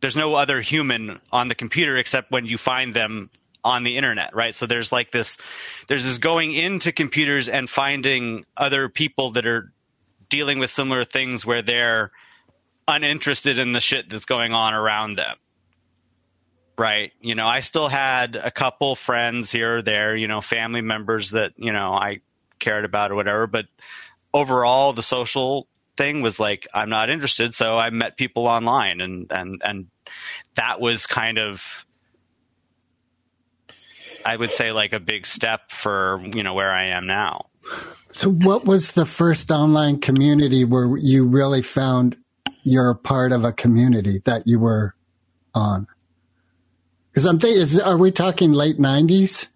there's 0.00 0.16
no 0.16 0.34
other 0.34 0.60
human 0.60 1.20
on 1.30 1.48
the 1.48 1.54
computer 1.54 1.96
except 1.96 2.30
when 2.30 2.46
you 2.46 2.58
find 2.58 2.94
them 2.94 3.30
on 3.64 3.84
the 3.84 3.96
internet, 3.96 4.34
right? 4.34 4.54
So 4.54 4.66
there's 4.66 4.92
like 4.92 5.10
this, 5.10 5.36
there's 5.88 6.04
this 6.04 6.18
going 6.18 6.52
into 6.52 6.92
computers 6.92 7.48
and 7.48 7.68
finding 7.68 8.44
other 8.56 8.88
people 8.88 9.32
that 9.32 9.46
are 9.46 9.72
dealing 10.28 10.58
with 10.58 10.70
similar 10.70 11.04
things 11.04 11.44
where 11.44 11.62
they're 11.62 12.10
uninterested 12.86 13.58
in 13.58 13.72
the 13.72 13.80
shit 13.80 14.08
that's 14.08 14.24
going 14.24 14.52
on 14.52 14.74
around 14.74 15.14
them 15.16 15.36
right? 16.80 17.12
You 17.20 17.34
know, 17.34 17.46
I 17.46 17.60
still 17.60 17.88
had 17.88 18.36
a 18.36 18.50
couple 18.50 18.96
friends 18.96 19.52
here 19.52 19.76
or 19.76 19.82
there, 19.82 20.16
you 20.16 20.28
know, 20.28 20.40
family 20.40 20.80
members 20.80 21.32
that, 21.32 21.52
you 21.58 21.72
know, 21.72 21.92
I 21.92 22.20
cared 22.58 22.86
about 22.86 23.10
or 23.10 23.16
whatever, 23.16 23.46
but 23.46 23.66
overall 24.32 24.94
the 24.94 25.02
social 25.02 25.68
thing 25.98 26.22
was 26.22 26.40
like 26.40 26.66
I'm 26.72 26.88
not 26.88 27.10
interested, 27.10 27.54
so 27.54 27.78
I 27.78 27.90
met 27.90 28.16
people 28.16 28.46
online 28.46 29.02
and 29.02 29.26
and 29.30 29.60
and 29.62 29.86
that 30.54 30.80
was 30.80 31.06
kind 31.06 31.38
of 31.38 31.84
I 34.24 34.36
would 34.36 34.50
say 34.50 34.72
like 34.72 34.92
a 34.92 35.00
big 35.00 35.26
step 35.26 35.70
for, 35.70 36.22
you 36.34 36.42
know, 36.42 36.54
where 36.54 36.70
I 36.70 36.86
am 36.86 37.06
now. 37.06 37.46
So, 38.12 38.30
what 38.30 38.64
was 38.64 38.92
the 38.92 39.06
first 39.06 39.50
online 39.50 40.00
community 40.00 40.64
where 40.64 40.96
you 40.96 41.26
really 41.26 41.62
found 41.62 42.16
you're 42.62 42.90
a 42.90 42.94
part 42.94 43.32
of 43.32 43.44
a 43.44 43.52
community 43.52 44.20
that 44.24 44.42
you 44.46 44.58
were 44.58 44.94
on? 45.54 45.86
Because 47.10 47.26
I'm 47.26 47.38
thinking, 47.38 47.60
is, 47.62 47.78
are 47.78 47.96
we 47.96 48.10
talking 48.10 48.52
late 48.52 48.78
'90s? 48.78 49.48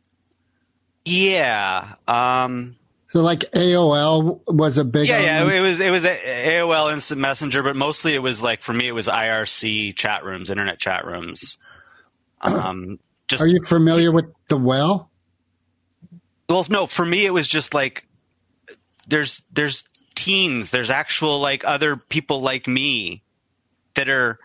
Yeah. 1.04 1.94
Um, 2.08 2.76
So, 3.08 3.20
like 3.22 3.40
AOL 3.52 4.40
was 4.46 4.78
a 4.78 4.84
big. 4.84 5.08
yeah, 5.08 5.20
yeah, 5.20 5.52
it 5.52 5.60
was 5.60 5.80
it 5.80 5.90
was 5.90 6.04
AOL 6.04 6.92
Instant 6.92 7.20
Messenger, 7.20 7.62
but 7.62 7.76
mostly 7.76 8.14
it 8.14 8.22
was 8.22 8.42
like 8.42 8.62
for 8.62 8.72
me 8.72 8.88
it 8.88 8.92
was 8.92 9.08
IRC 9.08 9.94
chat 9.96 10.24
rooms, 10.24 10.50
internet 10.50 10.78
chat 10.78 11.04
rooms. 11.06 11.58
Um, 12.42 12.98
just 13.38 13.44
Are 13.44 13.48
you 13.48 13.60
familiar 13.66 14.12
with 14.12 14.26
the 14.48 14.56
well? 14.56 15.10
Well, 16.48 16.66
no, 16.70 16.86
for 16.86 17.04
me 17.04 17.26
it 17.26 17.32
was 17.32 17.48
just 17.48 17.74
like 17.74 18.06
there's 19.08 19.42
there's 19.52 19.84
teens, 20.14 20.70
there's 20.70 20.90
actual 20.90 21.40
like 21.40 21.64
other 21.64 21.96
people 21.96 22.40
like 22.40 22.66
me 22.68 23.22
that 23.94 24.08
are 24.08 24.38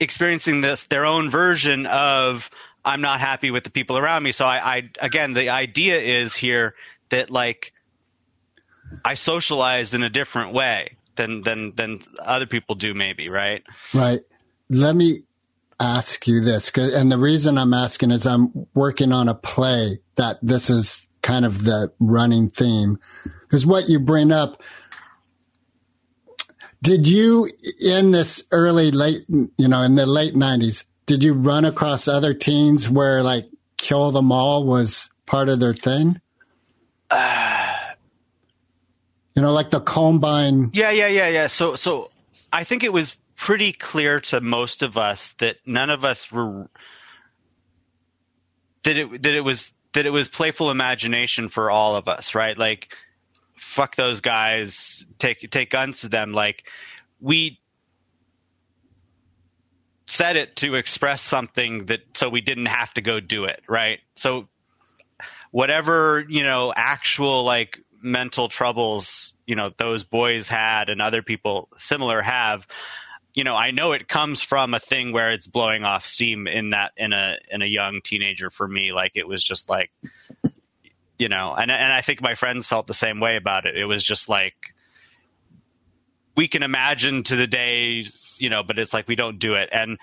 experiencing 0.00 0.60
this 0.60 0.86
their 0.86 1.04
own 1.06 1.30
version 1.30 1.86
of 1.86 2.50
I'm 2.84 3.00
not 3.00 3.20
happy 3.20 3.50
with 3.50 3.64
the 3.64 3.70
people 3.70 3.98
around 3.98 4.22
me. 4.22 4.32
So 4.32 4.44
I, 4.44 4.76
I 4.76 4.90
again 5.00 5.32
the 5.32 5.50
idea 5.50 5.98
is 5.98 6.34
here 6.34 6.74
that 7.10 7.30
like 7.30 7.72
I 9.04 9.14
socialize 9.14 9.94
in 9.94 10.02
a 10.02 10.10
different 10.10 10.52
way 10.52 10.96
than 11.16 11.42
than 11.42 11.74
than 11.74 12.00
other 12.20 12.46
people 12.46 12.74
do 12.74 12.94
maybe, 12.94 13.28
right? 13.28 13.62
Right. 13.94 14.20
Let 14.68 14.96
me 14.96 15.22
ask 15.82 16.26
you 16.28 16.40
this, 16.40 16.70
and 16.76 17.10
the 17.10 17.18
reason 17.18 17.58
I'm 17.58 17.74
asking 17.74 18.12
is 18.12 18.26
I'm 18.26 18.68
working 18.74 19.12
on 19.12 19.28
a 19.28 19.34
play 19.34 19.98
that 20.16 20.38
this 20.40 20.70
is 20.70 21.06
kind 21.22 21.44
of 21.44 21.64
the 21.64 21.92
running 21.98 22.50
theme. 22.50 22.98
Because 23.42 23.66
what 23.66 23.88
you 23.88 23.98
bring 23.98 24.30
up, 24.30 24.62
did 26.82 27.08
you 27.08 27.50
in 27.80 28.12
this 28.12 28.44
early 28.52 28.90
late, 28.92 29.24
you 29.28 29.68
know, 29.68 29.82
in 29.82 29.96
the 29.96 30.06
late 30.06 30.34
'90s, 30.34 30.84
did 31.06 31.22
you 31.22 31.34
run 31.34 31.64
across 31.64 32.06
other 32.08 32.32
teens 32.34 32.88
where 32.88 33.22
like 33.22 33.48
kill 33.76 34.12
them 34.12 34.30
all 34.30 34.64
was 34.64 35.10
part 35.26 35.48
of 35.48 35.58
their 35.60 35.74
thing? 35.74 36.20
you 39.34 39.42
know, 39.42 39.52
like 39.52 39.70
the 39.70 39.80
Columbine. 39.80 40.70
Yeah, 40.72 40.90
yeah, 40.90 41.08
yeah, 41.08 41.28
yeah. 41.28 41.46
So, 41.48 41.74
so 41.74 42.10
I 42.52 42.64
think 42.64 42.84
it 42.84 42.92
was 42.92 43.16
pretty 43.42 43.72
clear 43.72 44.20
to 44.20 44.40
most 44.40 44.82
of 44.82 44.96
us 44.96 45.30
that 45.38 45.56
none 45.66 45.90
of 45.90 46.04
us 46.04 46.30
were 46.30 46.70
that 48.84 48.96
it 48.96 49.10
that 49.20 49.34
it 49.34 49.40
was 49.40 49.74
that 49.94 50.06
it 50.06 50.10
was 50.10 50.28
playful 50.28 50.70
imagination 50.70 51.48
for 51.48 51.68
all 51.68 51.96
of 51.96 52.06
us, 52.06 52.36
right? 52.36 52.56
Like, 52.56 52.96
fuck 53.56 53.96
those 53.96 54.20
guys, 54.20 55.04
take 55.18 55.50
take 55.50 55.70
guns 55.70 56.02
to 56.02 56.08
them. 56.08 56.32
Like, 56.32 56.62
we 57.20 57.58
said 60.06 60.36
it 60.36 60.54
to 60.56 60.76
express 60.76 61.20
something 61.20 61.86
that 61.86 62.00
so 62.14 62.28
we 62.28 62.42
didn't 62.42 62.66
have 62.66 62.94
to 62.94 63.00
go 63.00 63.18
do 63.18 63.46
it, 63.46 63.60
right? 63.68 63.98
So 64.14 64.46
whatever, 65.50 66.24
you 66.28 66.44
know, 66.44 66.72
actual 66.76 67.42
like 67.42 67.80
mental 68.00 68.46
troubles, 68.46 69.34
you 69.46 69.56
know, 69.56 69.72
those 69.76 70.04
boys 70.04 70.46
had 70.46 70.90
and 70.90 71.02
other 71.02 71.22
people 71.22 71.68
similar 71.78 72.22
have, 72.22 72.68
you 73.34 73.44
know, 73.44 73.56
I 73.56 73.70
know 73.70 73.92
it 73.92 74.08
comes 74.08 74.42
from 74.42 74.74
a 74.74 74.78
thing 74.78 75.12
where 75.12 75.30
it's 75.30 75.46
blowing 75.46 75.84
off 75.84 76.04
steam 76.04 76.46
in 76.46 76.70
that 76.70 76.92
in 76.96 77.12
a 77.12 77.38
in 77.50 77.62
a 77.62 77.66
young 77.66 78.00
teenager 78.04 78.50
for 78.50 78.68
me. 78.68 78.92
Like 78.92 79.12
it 79.14 79.26
was 79.26 79.42
just 79.42 79.68
like 79.68 79.90
you 81.18 81.28
know, 81.28 81.54
and 81.54 81.70
and 81.70 81.92
I 81.92 82.00
think 82.02 82.20
my 82.20 82.34
friends 82.34 82.66
felt 82.66 82.86
the 82.86 82.94
same 82.94 83.20
way 83.20 83.36
about 83.36 83.64
it. 83.64 83.76
It 83.76 83.86
was 83.86 84.02
just 84.02 84.28
like 84.28 84.74
we 86.36 86.48
can 86.48 86.62
imagine 86.62 87.22
to 87.24 87.36
the 87.36 87.46
days, 87.46 88.36
you 88.38 88.50
know, 88.50 88.62
but 88.62 88.78
it's 88.78 88.92
like 88.92 89.08
we 89.08 89.16
don't 89.16 89.38
do 89.38 89.54
it. 89.54 89.70
And 89.72 89.98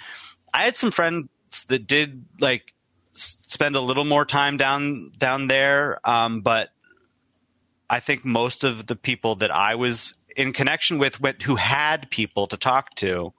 I 0.53 0.65
had 0.65 0.77
some 0.77 0.91
friends 0.91 1.27
that 1.67 1.85
did 1.85 2.25
like 2.39 2.73
spend 3.13 3.75
a 3.75 3.81
little 3.81 4.05
more 4.05 4.25
time 4.25 4.57
down 4.57 5.11
down 5.17 5.47
there, 5.47 5.99
um, 6.07 6.41
but 6.41 6.69
I 7.89 7.99
think 7.99 8.23
most 8.23 8.63
of 8.63 8.85
the 8.85 8.95
people 8.95 9.35
that 9.35 9.51
I 9.51 9.75
was 9.75 10.13
in 10.39 10.53
connection 10.53 10.99
with, 10.99 11.19
with 11.19 11.41
who 11.41 11.57
had 11.57 12.09
people 12.09 12.47
to 12.47 12.55
talk 12.55 12.95
to, 12.95 13.33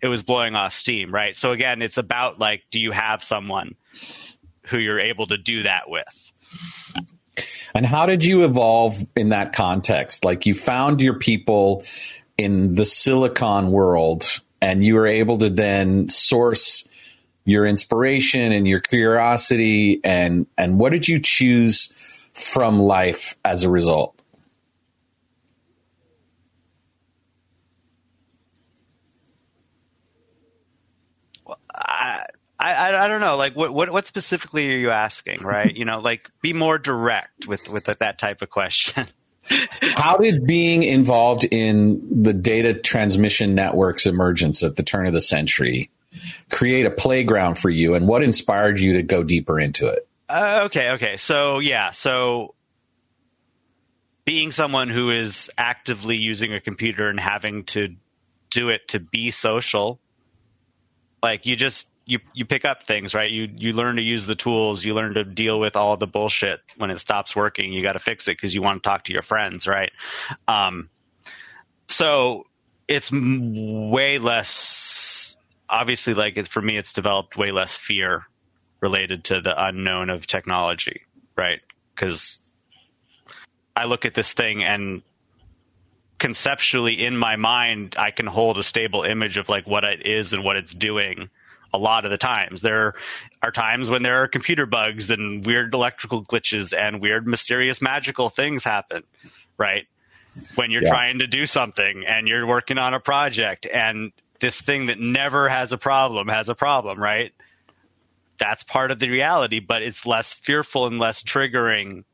it 0.00 0.06
was 0.06 0.22
blowing 0.22 0.54
off 0.54 0.72
steam, 0.72 1.12
right? 1.12 1.36
So 1.36 1.50
again, 1.50 1.82
it's 1.82 1.98
about 1.98 2.38
like, 2.38 2.62
do 2.70 2.78
you 2.78 2.92
have 2.92 3.24
someone 3.24 3.74
who 4.66 4.78
you're 4.78 5.00
able 5.00 5.26
to 5.26 5.38
do 5.38 5.64
that 5.64 5.90
with? 5.90 6.32
And 7.74 7.84
how 7.84 8.06
did 8.06 8.24
you 8.24 8.44
evolve 8.44 9.04
in 9.16 9.30
that 9.30 9.54
context? 9.54 10.24
Like 10.24 10.46
you 10.46 10.54
found 10.54 11.02
your 11.02 11.18
people 11.18 11.82
in 12.38 12.76
the 12.76 12.84
silicon 12.84 13.72
world 13.72 14.40
and 14.62 14.84
you 14.84 14.94
were 14.94 15.08
able 15.08 15.38
to 15.38 15.50
then 15.50 16.08
source 16.08 16.86
your 17.44 17.66
inspiration 17.66 18.52
and 18.52 18.68
your 18.68 18.80
curiosity 18.80 20.00
and 20.04 20.46
and 20.56 20.78
what 20.78 20.92
did 20.92 21.08
you 21.08 21.18
choose 21.18 21.92
from 22.34 22.78
life 22.78 23.36
as 23.44 23.64
a 23.64 23.68
result? 23.68 24.15
I, 32.72 33.04
I 33.04 33.08
don't 33.08 33.20
know. 33.20 33.36
Like 33.36 33.54
what 33.54 33.72
what 33.72 33.90
what 33.90 34.06
specifically 34.06 34.72
are 34.72 34.78
you 34.78 34.90
asking? 34.90 35.42
Right? 35.42 35.74
You 35.74 35.84
know, 35.84 36.00
like 36.00 36.30
be 36.42 36.52
more 36.52 36.78
direct 36.78 37.46
with 37.46 37.68
with 37.68 37.84
that 37.84 38.18
type 38.18 38.42
of 38.42 38.50
question. 38.50 39.06
How 39.80 40.16
did 40.16 40.44
being 40.46 40.82
involved 40.82 41.44
in 41.44 42.22
the 42.22 42.32
data 42.32 42.74
transmission 42.74 43.54
network's 43.54 44.06
emergence 44.06 44.64
at 44.64 44.76
the 44.76 44.82
turn 44.82 45.06
of 45.06 45.12
the 45.12 45.20
century 45.20 45.90
create 46.50 46.86
a 46.86 46.90
playground 46.90 47.56
for 47.56 47.70
you, 47.70 47.94
and 47.94 48.08
what 48.08 48.22
inspired 48.22 48.80
you 48.80 48.94
to 48.94 49.02
go 49.02 49.22
deeper 49.22 49.60
into 49.60 49.86
it? 49.86 50.08
Uh, 50.28 50.62
okay, 50.66 50.90
okay. 50.92 51.16
So 51.16 51.60
yeah, 51.60 51.92
so 51.92 52.54
being 54.24 54.50
someone 54.50 54.88
who 54.88 55.10
is 55.10 55.50
actively 55.56 56.16
using 56.16 56.52
a 56.52 56.60
computer 56.60 57.08
and 57.08 57.20
having 57.20 57.64
to 57.64 57.94
do 58.50 58.70
it 58.70 58.88
to 58.88 59.00
be 59.00 59.30
social, 59.30 60.00
like 61.22 61.46
you 61.46 61.54
just 61.54 61.86
you 62.06 62.20
you 62.32 62.44
pick 62.46 62.64
up 62.64 62.84
things, 62.84 63.14
right? 63.14 63.30
You 63.30 63.48
you 63.54 63.72
learn 63.72 63.96
to 63.96 64.02
use 64.02 64.26
the 64.26 64.36
tools, 64.36 64.84
you 64.84 64.94
learn 64.94 65.14
to 65.14 65.24
deal 65.24 65.58
with 65.58 65.76
all 65.76 65.96
the 65.96 66.06
bullshit 66.06 66.60
when 66.76 66.90
it 66.90 67.00
stops 67.00 67.34
working. 67.34 67.72
You 67.72 67.82
got 67.82 67.94
to 67.94 67.98
fix 67.98 68.28
it 68.28 68.32
because 68.32 68.54
you 68.54 68.62
want 68.62 68.82
to 68.82 68.88
talk 68.88 69.04
to 69.04 69.12
your 69.12 69.22
friends, 69.22 69.66
right? 69.66 69.90
Um, 70.46 70.88
so 71.88 72.44
it's 72.88 73.10
way 73.12 74.18
less 74.18 75.36
obviously 75.68 76.14
like 76.14 76.36
it's 76.36 76.48
for 76.48 76.62
me 76.62 76.76
it's 76.76 76.92
developed 76.92 77.36
way 77.36 77.50
less 77.50 77.76
fear 77.76 78.24
related 78.80 79.24
to 79.24 79.40
the 79.40 79.66
unknown 79.66 80.10
of 80.10 80.26
technology, 80.26 81.02
right? 81.36 81.60
Because 81.94 82.40
I 83.74 83.86
look 83.86 84.04
at 84.04 84.14
this 84.14 84.32
thing 84.32 84.62
and 84.62 85.02
conceptually 86.18 87.04
in 87.04 87.16
my 87.16 87.36
mind, 87.36 87.96
I 87.98 88.10
can 88.10 88.26
hold 88.26 88.58
a 88.58 88.62
stable 88.62 89.02
image 89.02 89.38
of 89.38 89.48
like 89.48 89.66
what 89.66 89.84
it 89.84 90.06
is 90.06 90.32
and 90.32 90.44
what 90.44 90.56
it's 90.56 90.72
doing. 90.72 91.30
A 91.76 91.78
lot 91.78 92.04
of 92.04 92.10
the 92.10 92.18
times, 92.18 92.62
there 92.62 92.94
are 93.42 93.50
times 93.52 93.90
when 93.90 94.02
there 94.02 94.22
are 94.22 94.28
computer 94.28 94.66
bugs 94.66 95.10
and 95.10 95.44
weird 95.44 95.74
electrical 95.74 96.24
glitches 96.24 96.76
and 96.76 97.00
weird, 97.00 97.26
mysterious, 97.26 97.82
magical 97.82 98.30
things 98.30 98.64
happen, 98.64 99.02
right? 99.58 99.86
When 100.54 100.70
you're 100.70 100.82
Yeah. 100.82 100.90
trying 100.90 101.18
to 101.18 101.26
do 101.26 101.46
something 101.46 102.04
and 102.06 102.26
you're 102.28 102.46
working 102.46 102.78
on 102.78 102.94
a 102.94 103.00
project 103.00 103.66
and 103.66 104.12
this 104.40 104.60
thing 104.60 104.86
that 104.86 104.98
never 104.98 105.48
has 105.48 105.72
a 105.72 105.78
problem 105.78 106.28
has 106.28 106.48
a 106.48 106.54
problem, 106.54 107.02
right? 107.02 107.32
that's 108.38 108.62
part 108.62 108.90
of 108.90 108.98
the 108.98 109.10
reality, 109.10 109.60
but 109.60 109.82
it's 109.82 110.06
less 110.06 110.32
fearful 110.34 110.86
and 110.86 110.98
less 110.98 111.22
triggering. 111.22 112.04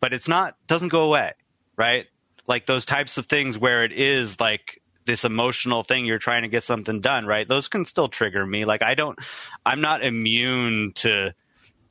But 0.00 0.12
it's 0.12 0.28
not 0.28 0.56
doesn't 0.66 0.88
go 0.88 1.04
away, 1.04 1.32
right? 1.76 2.06
Like 2.46 2.66
those 2.66 2.84
types 2.84 3.16
of 3.16 3.26
things 3.26 3.58
where 3.58 3.84
it 3.84 3.92
is 3.92 4.38
like 4.38 4.82
this 5.06 5.24
emotional 5.24 5.82
thing 5.82 6.06
you're 6.06 6.18
trying 6.18 6.42
to 6.42 6.48
get 6.48 6.64
something 6.64 7.00
done, 7.00 7.26
right? 7.26 7.46
Those 7.46 7.68
can 7.68 7.84
still 7.84 8.08
trigger 8.08 8.44
me. 8.44 8.64
Like 8.64 8.82
I 8.82 8.94
don't 8.94 9.18
I'm 9.64 9.80
not 9.80 10.04
immune 10.04 10.92
to 10.96 11.34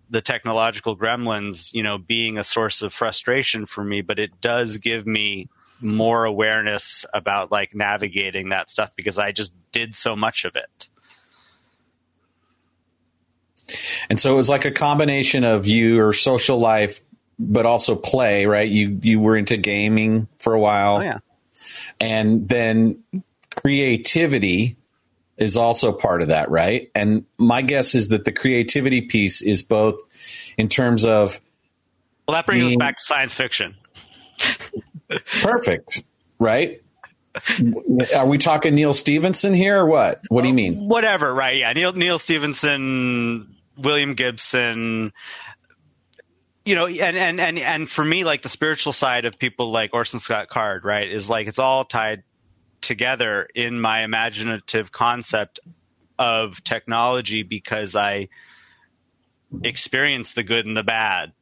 the 0.09 0.21
technological 0.21 0.97
gremlins, 0.97 1.73
you 1.73 1.83
know, 1.83 1.97
being 1.97 2.37
a 2.37 2.43
source 2.43 2.81
of 2.81 2.93
frustration 2.93 3.65
for 3.65 3.83
me, 3.83 4.01
but 4.01 4.19
it 4.19 4.41
does 4.41 4.77
give 4.77 5.07
me 5.07 5.49
more 5.81 6.25
awareness 6.25 7.05
about 7.13 7.51
like 7.51 7.75
navigating 7.75 8.49
that 8.49 8.69
stuff 8.69 8.95
because 8.95 9.17
I 9.17 9.31
just 9.31 9.53
did 9.71 9.95
so 9.95 10.15
much 10.15 10.45
of 10.45 10.55
it. 10.55 10.89
And 14.09 14.19
so 14.19 14.33
it 14.33 14.35
was 14.35 14.49
like 14.49 14.65
a 14.65 14.71
combination 14.71 15.43
of 15.43 15.65
your 15.65 16.13
social 16.13 16.59
life, 16.59 17.01
but 17.39 17.65
also 17.65 17.95
play, 17.95 18.45
right? 18.45 18.69
You 18.69 18.99
you 19.01 19.19
were 19.19 19.35
into 19.35 19.57
gaming 19.57 20.27
for 20.39 20.53
a 20.53 20.59
while, 20.59 20.97
Oh 20.97 21.01
yeah. 21.01 21.19
And 21.99 22.47
then 22.49 23.03
creativity 23.55 24.77
is 25.37 25.57
also 25.57 25.91
part 25.91 26.21
of 26.21 26.27
that, 26.29 26.49
right? 26.51 26.89
And 26.93 27.25
my 27.37 27.61
guess 27.61 27.95
is 27.95 28.09
that 28.09 28.23
the 28.25 28.31
creativity 28.31 29.01
piece 29.01 29.41
is 29.41 29.63
both 29.63 29.99
in 30.57 30.69
terms 30.69 31.05
of 31.05 31.39
Well, 32.27 32.35
that 32.35 32.45
brings 32.45 32.63
Being- 32.63 32.75
us 32.81 32.85
back 32.85 32.97
to 32.97 33.03
science 33.03 33.33
fiction. 33.33 33.75
perfect, 35.41 36.03
right? 36.39 36.81
Are 38.15 38.27
we 38.27 38.37
talking 38.37 38.75
Neal 38.75 38.93
Stephenson 38.93 39.53
here 39.53 39.79
or 39.79 39.85
what? 39.87 40.21
What 40.29 40.41
do 40.43 40.47
you 40.47 40.53
mean? 40.53 40.87
whatever, 40.87 41.33
right? 41.33 41.57
Yeah, 41.57 41.73
Neil 41.73 41.93
Neal 41.93 42.19
Stephenson, 42.19 43.55
William 43.77 44.13
Gibson, 44.13 45.11
you 46.65 46.75
know, 46.75 46.87
and 46.87 47.17
and 47.17 47.39
and 47.39 47.59
and 47.59 47.89
for 47.89 48.03
me, 48.03 48.23
like 48.23 48.41
the 48.41 48.49
spiritual 48.49 48.93
side 48.93 49.25
of 49.25 49.37
people 49.37 49.71
like 49.71 49.93
Orson 49.93 50.19
Scott 50.19 50.49
Card, 50.49 50.85
right, 50.85 51.09
is 51.09 51.29
like 51.29 51.47
it's 51.47 51.59
all 51.59 51.85
tied 51.85 52.23
together 52.81 53.47
in 53.53 53.79
my 53.79 54.03
imaginative 54.03 54.91
concept 54.91 55.59
of 56.19 56.63
technology 56.63 57.43
because 57.43 57.95
I 57.95 58.29
experience 59.63 60.33
the 60.33 60.43
good 60.43 60.65
and 60.65 60.75
the 60.75 60.83
bad 60.83 61.33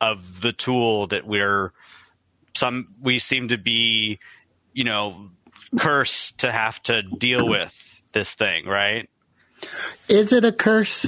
of 0.00 0.40
the 0.40 0.52
tool 0.52 1.08
that 1.08 1.26
we're 1.26 1.72
some 2.54 2.86
we 3.00 3.18
seem 3.18 3.48
to 3.48 3.58
be 3.58 4.18
you 4.72 4.84
know 4.84 5.30
cursed 5.78 6.40
to 6.40 6.52
have 6.52 6.80
to 6.84 7.02
deal 7.02 7.48
with 7.48 8.02
this 8.12 8.34
thing 8.34 8.66
right 8.66 9.08
Is 10.08 10.32
it 10.32 10.44
a 10.44 10.52
curse? 10.52 11.06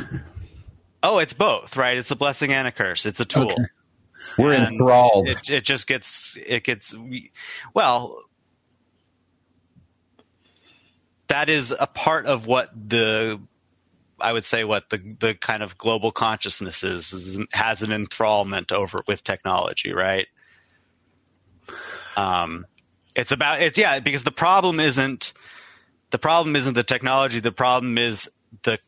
Oh 1.03 1.19
it's 1.19 1.33
both 1.33 1.77
right 1.77 1.99
it's 1.99 2.11
a 2.11 2.17
blessing 2.17 2.53
and 2.53 2.69
a 2.69 2.73
curse 2.73 3.07
it's 3.07 3.21
a 3.21 3.25
tool 3.25 3.53
Okay. 3.53 3.65
We're 4.39 4.55
And 4.55 4.73
enthralled. 4.73 5.29
it, 5.29 5.51
it 5.51 5.65
just 5.65 5.87
gets 5.87 6.37
it 6.45 6.65
gets 6.65 6.95
well 7.75 8.23
that 11.29 11.49
is 11.49 11.75
a 11.79 11.87
part 11.87 12.27
of 12.27 12.47
what 12.47 12.71
the 12.75 13.41
I 14.21 14.33
would 14.33 14.45
say 14.45 14.65
what 14.65 14.91
the 14.91 14.99
the 14.99 15.35
kind 15.35 15.63
of 15.63 15.79
global 15.79 16.13
consciousness 16.13 16.85
is, 16.85 17.13
is 17.13 17.39
has 17.53 17.83
an 17.83 17.91
enthrallment 17.91 18.73
over 18.73 19.03
with 19.07 19.25
technology, 19.25 19.93
right? 19.93 20.27
Um, 22.17 22.67
it's 23.17 23.33
about 23.33 23.63
it's 23.63 23.79
yeah 23.79 24.01
because 24.01 24.25
the 24.25 24.33
problem 24.33 24.81
isn't 24.81 25.33
the 26.11 26.19
problem 26.19 26.57
isn't 26.57 26.75
the 26.75 26.83
technology. 26.83 27.41
The 27.41 27.53
problem 27.53 27.97
is 27.99 28.31
the 28.65 28.79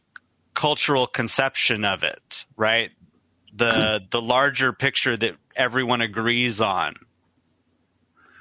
cultural 0.63 1.09
conception 1.09 1.85
of 1.85 2.05
it, 2.05 2.47
right? 2.57 2.93
The 3.57 4.01
the 4.13 4.23
larger 4.23 4.73
picture 4.73 5.17
that 5.17 5.35
everyone 5.57 6.03
agrees 6.03 6.61
on. 6.61 6.95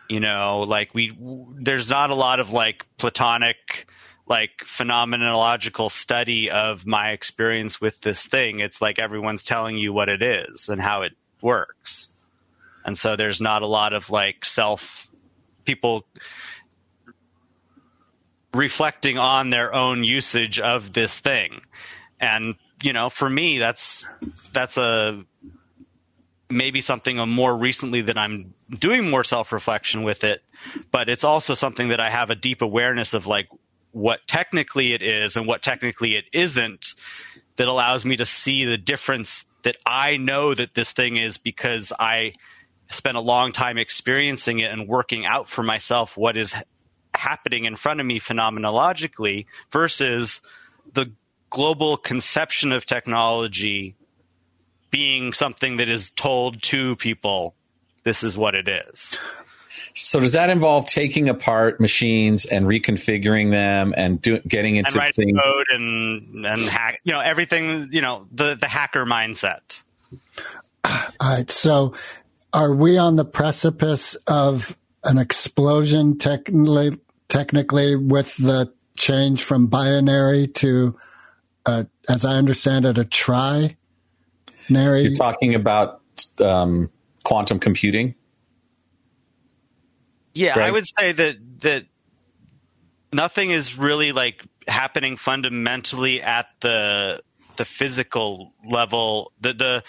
You 0.08 0.20
know, 0.20 0.60
like 0.60 0.94
we 0.94 1.18
there's 1.20 1.90
not 1.90 2.12
a 2.12 2.14
lot 2.14 2.40
of 2.40 2.52
like 2.52 2.86
platonic 3.00 3.88
like 4.28 4.52
phenomenological 4.66 5.90
study 5.90 6.52
of 6.52 6.86
my 6.86 7.10
experience 7.10 7.82
with 7.82 8.00
this 8.02 8.28
thing. 8.28 8.60
It's 8.60 8.84
like 8.84 9.00
everyone's 9.00 9.44
telling 9.44 9.80
you 9.80 9.92
what 9.92 10.08
it 10.08 10.22
is 10.22 10.70
and 10.70 10.80
how 10.80 11.02
it 11.02 11.14
works. 11.42 12.10
And 12.86 12.96
so 12.96 13.16
there's 13.16 13.42
not 13.42 13.64
a 13.64 13.68
lot 13.68 13.94
of 13.94 14.12
like 14.12 14.46
self 14.46 15.10
people 15.66 16.06
reflecting 18.54 19.18
on 19.18 19.50
their 19.50 19.74
own 19.74 20.04
usage 20.04 20.60
of 20.60 20.94
this 20.94 21.20
thing. 21.20 21.62
And 22.22 22.56
you 22.82 22.94
know, 22.94 23.10
for 23.10 23.30
me 23.30 23.60
that's 23.60 24.06
that's 24.54 24.78
a 24.78 25.26
maybe 26.50 26.82
something 26.82 27.18
more 27.30 27.56
recently 27.56 28.02
that 28.04 28.18
I'm 28.18 28.54
doing 28.70 29.10
more 29.10 29.24
self-reflection 29.24 30.04
with 30.04 30.24
it, 30.24 30.42
but 30.92 31.10
it's 31.10 31.24
also 31.24 31.56
something 31.56 31.90
that 31.90 32.00
I 32.00 32.10
have 32.10 32.30
a 32.30 32.36
deep 32.36 32.62
awareness 32.62 33.14
of 33.14 33.26
like 33.26 33.48
what 33.92 34.20
technically 34.28 34.94
it 34.94 35.02
is 35.02 35.38
and 35.38 35.48
what 35.48 35.62
technically 35.62 36.16
it 36.16 36.26
isn't 36.34 36.96
that 37.58 37.68
allows 37.68 38.06
me 38.06 38.18
to 38.18 38.26
see 38.26 38.66
the 38.66 38.78
difference 38.78 39.46
that 39.64 39.78
I 39.86 40.18
know 40.18 40.54
that 40.54 40.74
this 40.74 40.92
thing 40.92 41.18
is 41.18 41.38
because 41.38 41.94
I 41.98 42.34
spent 42.90 43.18
a 43.18 43.22
long 43.22 43.52
time 43.52 43.78
experiencing 43.78 44.60
it 44.60 44.72
and 44.72 44.88
working 44.88 45.26
out 45.26 45.48
for 45.48 45.64
myself 45.64 46.18
what 46.18 46.38
is 46.38 46.56
happening 47.14 47.66
in 47.66 47.76
front 47.76 48.00
of 48.00 48.06
me 48.06 48.20
phenomenologically 48.20 49.46
versus 49.72 50.42
the 50.94 51.12
global 51.52 51.98
conception 51.98 52.72
of 52.72 52.86
technology 52.86 53.96
being 54.90 55.34
something 55.34 55.78
that 55.78 55.88
is 55.88 56.10
told 56.10 56.62
to 56.64 56.96
people 56.96 57.54
this 58.04 58.24
is 58.24 58.36
what 58.36 58.56
it 58.56 58.68
is. 58.68 59.20
So 59.94 60.20
does 60.20 60.34
that 60.34 60.50
involve 60.50 60.88
taking 60.88 61.30
apart 61.30 61.80
machines 61.80 62.46
and 62.46 62.66
reconfiguring 62.66 63.52
them 63.52 63.94
and 63.96 64.20
do, 64.22 64.40
getting 64.40 64.78
And 64.78 64.88
into 64.88 64.98
writing 64.98 65.28
things? 65.28 65.40
code 65.44 65.66
and 65.70 66.46
and 66.46 66.62
hack 66.62 67.00
you 67.04 67.12
know 67.12 67.20
everything 67.20 67.90
you 67.92 68.02
know 68.02 68.26
the 68.32 68.56
the 68.56 68.68
hacker 68.68 69.06
mindset. 69.06 69.84
All 70.86 71.30
right. 71.30 71.52
So 71.52 71.94
are 72.54 72.74
we 72.74 72.98
on 72.98 73.16
the 73.16 73.26
precipice 73.26 74.16
of 74.28 74.78
an 75.04 75.18
explosion 75.18 76.18
technically, 76.18 76.98
technically 77.28 77.96
with 77.96 78.36
the 78.38 78.72
change 78.98 79.44
from 79.44 79.68
binary 79.68 80.48
to, 80.48 80.96
uh, 81.66 81.84
as 82.10 82.26
I 82.26 82.36
understand 82.36 82.86
it, 82.86 82.98
a 82.98 83.04
trinary? 83.04 83.76
You're 84.70 85.14
talking 85.14 85.56
about 85.56 86.02
um, 86.40 86.90
quantum 87.24 87.60
computing. 87.60 88.16
Yeah, 90.34 90.54
Greg? 90.54 90.68
I 90.68 90.72
would 90.72 90.86
say 90.88 91.12
that 91.12 91.36
that 91.60 91.86
nothing 93.12 93.52
is 93.52 93.78
really 93.78 94.12
like 94.12 94.44
happening 94.68 95.18
fundamentally 95.18 96.22
at 96.22 96.48
the 96.62 97.22
the 97.22 97.22
the 97.58 97.66
physical 97.66 98.54
level. 98.68 99.32
The 99.42 99.54
the 99.54 99.84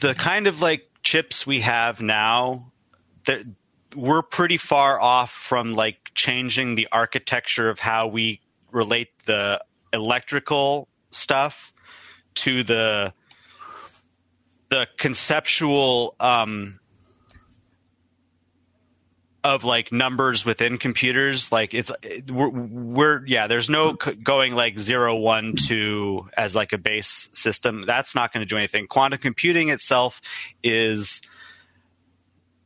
the 0.00 0.14
kind 0.14 0.46
of 0.46 0.60
like 0.60 0.88
chips 1.02 1.46
we 1.46 1.60
have 1.60 2.00
now, 2.00 2.72
that 3.26 3.44
we're 3.94 4.22
pretty 4.22 4.56
far 4.56 5.00
off 5.00 5.32
from 5.32 5.74
like 5.74 5.96
changing 6.14 6.74
the 6.74 6.88
architecture 6.92 7.68
of 7.68 7.78
how 7.78 8.08
we 8.08 8.40
relate 8.70 9.08
the 9.26 9.64
electrical 9.92 10.88
stuff 11.10 11.72
to 12.34 12.62
the 12.62 13.12
the 14.70 14.88
conceptual 14.98 16.16
um, 16.18 16.80
of 19.44 19.62
like 19.62 19.92
numbers 19.92 20.44
within 20.44 20.78
computers. 20.78 21.52
Like 21.52 21.74
it's 21.74 21.92
we're, 22.30 22.48
we're 22.48 23.26
yeah 23.26 23.46
there's 23.46 23.68
no 23.68 23.96
c- 24.02 24.16
going 24.16 24.54
like 24.54 24.78
zero 24.78 25.16
one 25.16 25.54
two 25.54 26.28
as 26.36 26.56
like 26.56 26.72
a 26.72 26.78
base 26.78 27.28
system. 27.32 27.84
That's 27.86 28.14
not 28.14 28.32
going 28.32 28.40
to 28.40 28.48
do 28.48 28.56
anything. 28.56 28.86
Quantum 28.86 29.20
computing 29.20 29.68
itself 29.68 30.20
is 30.62 31.20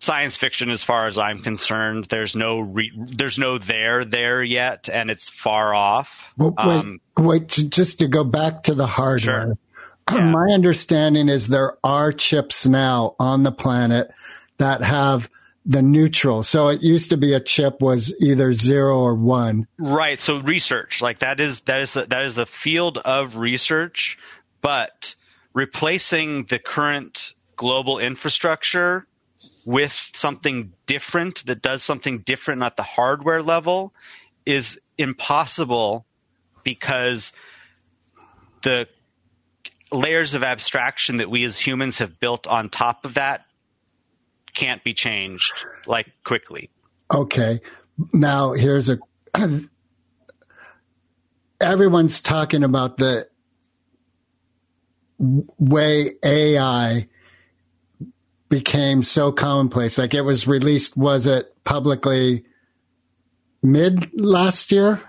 science 0.01 0.37
fiction 0.37 0.71
as 0.71 0.85
far 0.85 1.07
as 1.07 1.19
i'm 1.19 1.39
concerned 1.39 2.05
there's 2.07 2.37
no 2.37 2.61
re- 2.61 2.93
there's 2.97 3.39
no 3.39 3.59
there 3.59 4.05
there 4.05 4.43
yet 4.43 4.89
and 4.89 5.11
it's 5.11 5.29
far 5.29 5.75
off 5.75 6.33
wait, 6.39 6.53
Um, 6.57 7.01
wait, 7.17 7.49
just 7.49 7.99
to 7.99 8.09
go 8.09 8.25
back 8.25 8.65
to 8.65 8.75
the 8.75 8.87
hardware. 8.87 9.55
My 10.11 10.49
understanding 10.53 11.29
is 11.29 11.49
there 11.49 11.77
are 11.85 12.13
chips 12.13 12.67
now 12.67 13.15
on 13.19 13.43
the 13.43 13.53
planet 13.53 14.11
that 14.59 14.83
have 14.83 15.29
the 15.67 15.83
neutral. 15.83 16.43
So 16.43 16.69
it 16.69 16.83
used 16.83 17.11
to 17.11 17.19
be 17.19 17.35
a 17.35 17.41
chip 17.41 17.83
was 17.83 18.15
either 18.21 18.53
zero 18.55 18.99
or 18.99 19.15
one. 19.15 19.67
Right. 19.79 20.19
So 20.19 20.41
research, 20.41 21.03
like 21.03 21.19
that 21.19 21.41
is 21.41 21.61
that 21.63 21.81
is 21.81 21.97
a, 21.97 22.07
that 22.07 22.23
is 22.23 22.39
a 22.39 22.47
field 22.47 22.99
of 22.99 23.37
research, 23.37 24.19
but 24.63 25.15
replacing 25.53 26.45
the 26.45 26.59
current 26.59 27.35
global 27.57 27.99
infrastructure 27.99 29.07
with 29.69 30.11
something 30.15 30.73
different 30.87 31.45
that 31.45 31.61
does 31.61 31.83
something 31.83 32.21
different 32.21 32.63
at 32.63 32.75
the 32.79 32.83
hardware 32.83 33.43
level 33.43 33.93
is 34.47 34.81
impossible 34.97 36.07
because 36.65 37.35
the 38.63 38.89
layers 39.93 40.33
of 40.33 40.43
abstraction 40.43 41.19
that 41.19 41.29
we 41.29 41.45
as 41.45 41.61
humans 41.61 41.99
have 41.99 42.19
built 42.19 42.47
on 42.47 42.71
top 42.71 43.05
of 43.05 43.13
that 43.15 43.45
can't 44.55 44.83
be 44.83 44.95
changed 44.95 45.53
like 45.87 46.07
quickly. 46.25 46.71
Okay. 47.13 47.61
Now 48.15 48.53
here's 48.53 48.89
a 48.89 48.99
everyone's 51.61 52.23
talking 52.23 52.65
about 52.65 52.97
the 52.97 53.29
way 55.19 56.15
AI 56.25 57.05
became 58.49 59.03
so 59.03 59.33
commonplace. 59.33 59.99
Like 59.99 60.15
it 60.15 60.23
was 60.23 60.47
released, 60.47 60.97
was 60.97 61.27
it 61.27 61.53
publicly 61.65 62.45
mid 63.63 64.11
last 64.19 64.73
year? 64.73 65.03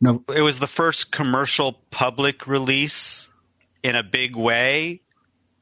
No, 0.00 0.22
it 0.34 0.42
was 0.42 0.58
the 0.58 0.68
first 0.68 1.10
commercial 1.10 1.72
public 1.90 2.46
release 2.46 3.28
in 3.82 3.96
a 3.96 4.02
big 4.02 4.36
way 4.36 5.00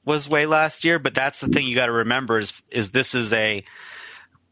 was 0.04 0.28
way 0.28 0.46
last 0.46 0.84
year 0.84 0.98
but 0.98 1.14
that's 1.14 1.40
the 1.40 1.48
thing 1.48 1.66
you 1.66 1.74
got 1.74 1.86
to 1.86 1.92
remember 1.92 2.38
is 2.38 2.52
is 2.70 2.90
this 2.90 3.14
is 3.14 3.32
a 3.32 3.64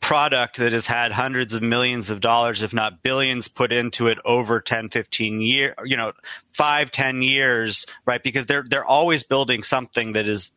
product 0.00 0.58
that 0.58 0.72
has 0.72 0.84
had 0.84 1.12
hundreds 1.12 1.54
of 1.54 1.62
millions 1.62 2.10
of 2.10 2.20
dollars 2.20 2.62
if 2.62 2.74
not 2.74 3.02
billions 3.02 3.48
put 3.48 3.72
into 3.72 4.08
it 4.08 4.18
over 4.24 4.60
10 4.60 4.90
15 4.90 5.40
year 5.40 5.74
you 5.84 5.96
know 5.96 6.12
5 6.52 6.90
10 6.90 7.22
years 7.22 7.86
right 8.04 8.22
because 8.22 8.44
they're 8.44 8.64
they're 8.68 8.84
always 8.84 9.24
building 9.24 9.62
something 9.62 10.12
that 10.12 10.28
is 10.28 10.52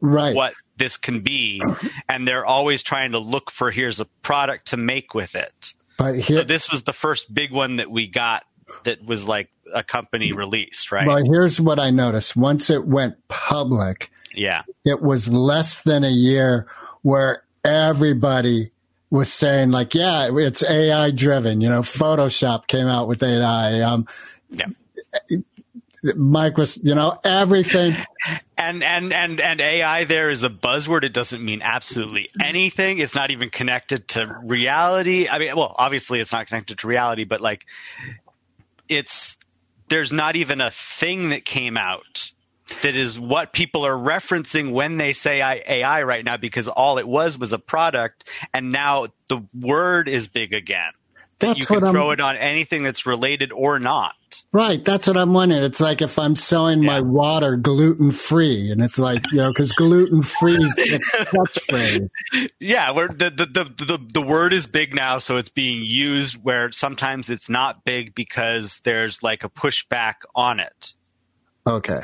right. 0.00 0.34
what 0.34 0.54
this 0.76 0.96
can 0.96 1.20
be 1.20 1.62
and 2.08 2.26
they're 2.26 2.44
always 2.46 2.82
trying 2.82 3.12
to 3.12 3.18
look 3.18 3.50
for 3.50 3.70
here's 3.70 4.00
a 4.00 4.04
product 4.22 4.68
to 4.68 4.76
make 4.76 5.14
with 5.14 5.34
it 5.34 5.74
But 5.96 6.16
here, 6.18 6.38
so 6.38 6.44
this 6.44 6.70
was 6.70 6.82
the 6.82 6.92
first 6.92 7.32
big 7.32 7.52
one 7.52 7.76
that 7.76 7.90
we 7.90 8.06
got 8.08 8.44
that 8.84 9.04
was 9.04 9.28
like 9.28 9.50
a 9.74 9.82
company 9.82 10.32
released, 10.32 10.90
right? 10.90 11.06
well, 11.06 11.22
here's 11.24 11.60
what 11.60 11.78
I 11.78 11.90
noticed. 11.90 12.34
Once 12.34 12.70
it 12.70 12.84
went 12.86 13.16
public, 13.28 14.10
Yeah. 14.34 14.62
it 14.84 15.02
was 15.02 15.30
less 15.32 15.82
than 15.82 16.02
a 16.02 16.10
year 16.10 16.66
where 17.02 17.44
everybody 17.62 18.70
was 19.10 19.32
saying 19.32 19.70
like, 19.70 19.94
yeah, 19.94 20.28
it's 20.32 20.62
AI 20.64 21.10
driven. 21.10 21.60
You 21.60 21.68
know, 21.68 21.82
Photoshop 21.82 22.66
came 22.66 22.86
out 22.86 23.06
with 23.06 23.22
AI. 23.22 23.80
Um, 23.80 24.06
Yeah. 24.50 24.66
Microsoft, 26.04 26.84
you 26.84 26.94
know, 26.94 27.18
everything. 27.24 27.96
And 28.56 28.82
and 28.82 29.12
and 29.12 29.40
and 29.42 29.60
AI 29.60 30.04
there 30.04 30.30
is 30.30 30.44
a 30.44 30.48
buzzword. 30.48 31.04
It 31.04 31.12
doesn't 31.12 31.44
mean 31.44 31.60
absolutely 31.60 32.30
anything. 32.42 32.98
It's 32.98 33.14
not 33.14 33.30
even 33.30 33.50
connected 33.50 34.08
to 34.08 34.40
reality. 34.42 35.28
I 35.28 35.38
mean, 35.38 35.54
well, 35.54 35.74
obviously 35.76 36.20
it's 36.20 36.32
not 36.32 36.46
connected 36.46 36.78
to 36.78 36.86
reality, 36.86 37.24
but 37.24 37.42
like 37.42 37.66
it's 38.88 39.36
there's 39.88 40.12
not 40.12 40.36
even 40.36 40.62
a 40.62 40.70
thing 40.70 41.30
that 41.30 41.44
came 41.44 41.76
out 41.76 42.32
that 42.82 42.96
is 42.96 43.18
what 43.18 43.52
people 43.52 43.84
are 43.86 43.92
referencing 43.92 44.72
when 44.72 44.96
they 44.96 45.12
say 45.12 45.40
AI 45.42 46.02
right 46.04 46.24
now 46.24 46.38
because 46.38 46.68
all 46.68 46.98
it 46.98 47.06
was 47.06 47.38
was 47.38 47.52
a 47.52 47.58
product 47.58 48.24
and 48.54 48.72
now 48.72 49.06
the 49.28 49.44
word 49.52 50.08
is 50.08 50.28
big 50.28 50.54
again. 50.54 50.92
That's 51.38 51.60
you 51.60 51.66
can 51.66 51.80
throw 51.80 52.12
it 52.12 52.20
on 52.20 52.36
anything 52.36 52.82
that's 52.84 53.06
related 53.06 53.52
or 53.52 53.78
not. 53.78 54.14
Right. 54.54 54.84
That's 54.84 55.08
what 55.08 55.16
I'm 55.16 55.34
wondering. 55.34 55.64
It's 55.64 55.80
like 55.80 56.00
if 56.00 56.16
I'm 56.16 56.36
selling 56.36 56.84
my 56.84 57.00
water 57.00 57.56
gluten 57.56 58.12
free 58.12 58.70
and 58.70 58.82
it's 58.82 59.00
like, 59.00 59.32
you 59.32 59.38
know, 59.38 59.52
cause 59.52 59.72
gluten 59.72 60.22
free 60.22 60.54
is 60.54 60.72
the 60.76 61.00
catchphrase. 61.26 62.08
Yeah, 62.60 62.92
where 62.92 63.08
the, 63.08 63.30
the 63.30 63.46
the 63.46 63.64
the 63.84 64.06
the 64.14 64.22
word 64.22 64.52
is 64.52 64.68
big 64.68 64.94
now, 64.94 65.18
so 65.18 65.38
it's 65.38 65.48
being 65.48 65.82
used 65.84 66.36
where 66.40 66.70
sometimes 66.70 67.30
it's 67.30 67.50
not 67.50 67.84
big 67.84 68.14
because 68.14 68.80
there's 68.84 69.24
like 69.24 69.42
a 69.42 69.48
pushback 69.50 70.14
on 70.36 70.60
it, 70.60 70.94
Okay. 71.66 72.02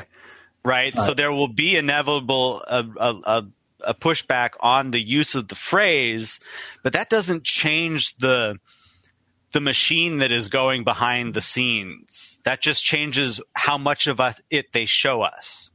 right? 0.65 0.93
so 0.93 1.13
there 1.13 1.31
will 1.31 1.47
be 1.47 1.77
inevitable 1.77 2.61
a, 2.67 2.85
a, 2.97 3.45
a 3.85 3.93
pushback 3.93 4.51
on 4.59 4.91
the 4.91 5.01
use 5.01 5.35
of 5.35 5.47
the 5.47 5.55
phrase, 5.55 6.41
but 6.83 6.93
that 6.93 7.09
doesn't 7.09 7.45
change 7.45 8.15
the 8.17 8.59
the 9.51 9.61
machine 9.61 10.19
that 10.19 10.31
is 10.31 10.49
going 10.49 10.83
behind 10.83 11.33
the 11.33 11.41
scenes. 11.41 12.37
That 12.43 12.61
just 12.61 12.83
changes 12.83 13.41
how 13.53 13.77
much 13.77 14.07
of 14.07 14.19
us, 14.19 14.41
it 14.49 14.73
they 14.73 14.85
show 14.85 15.21
us. 15.21 15.71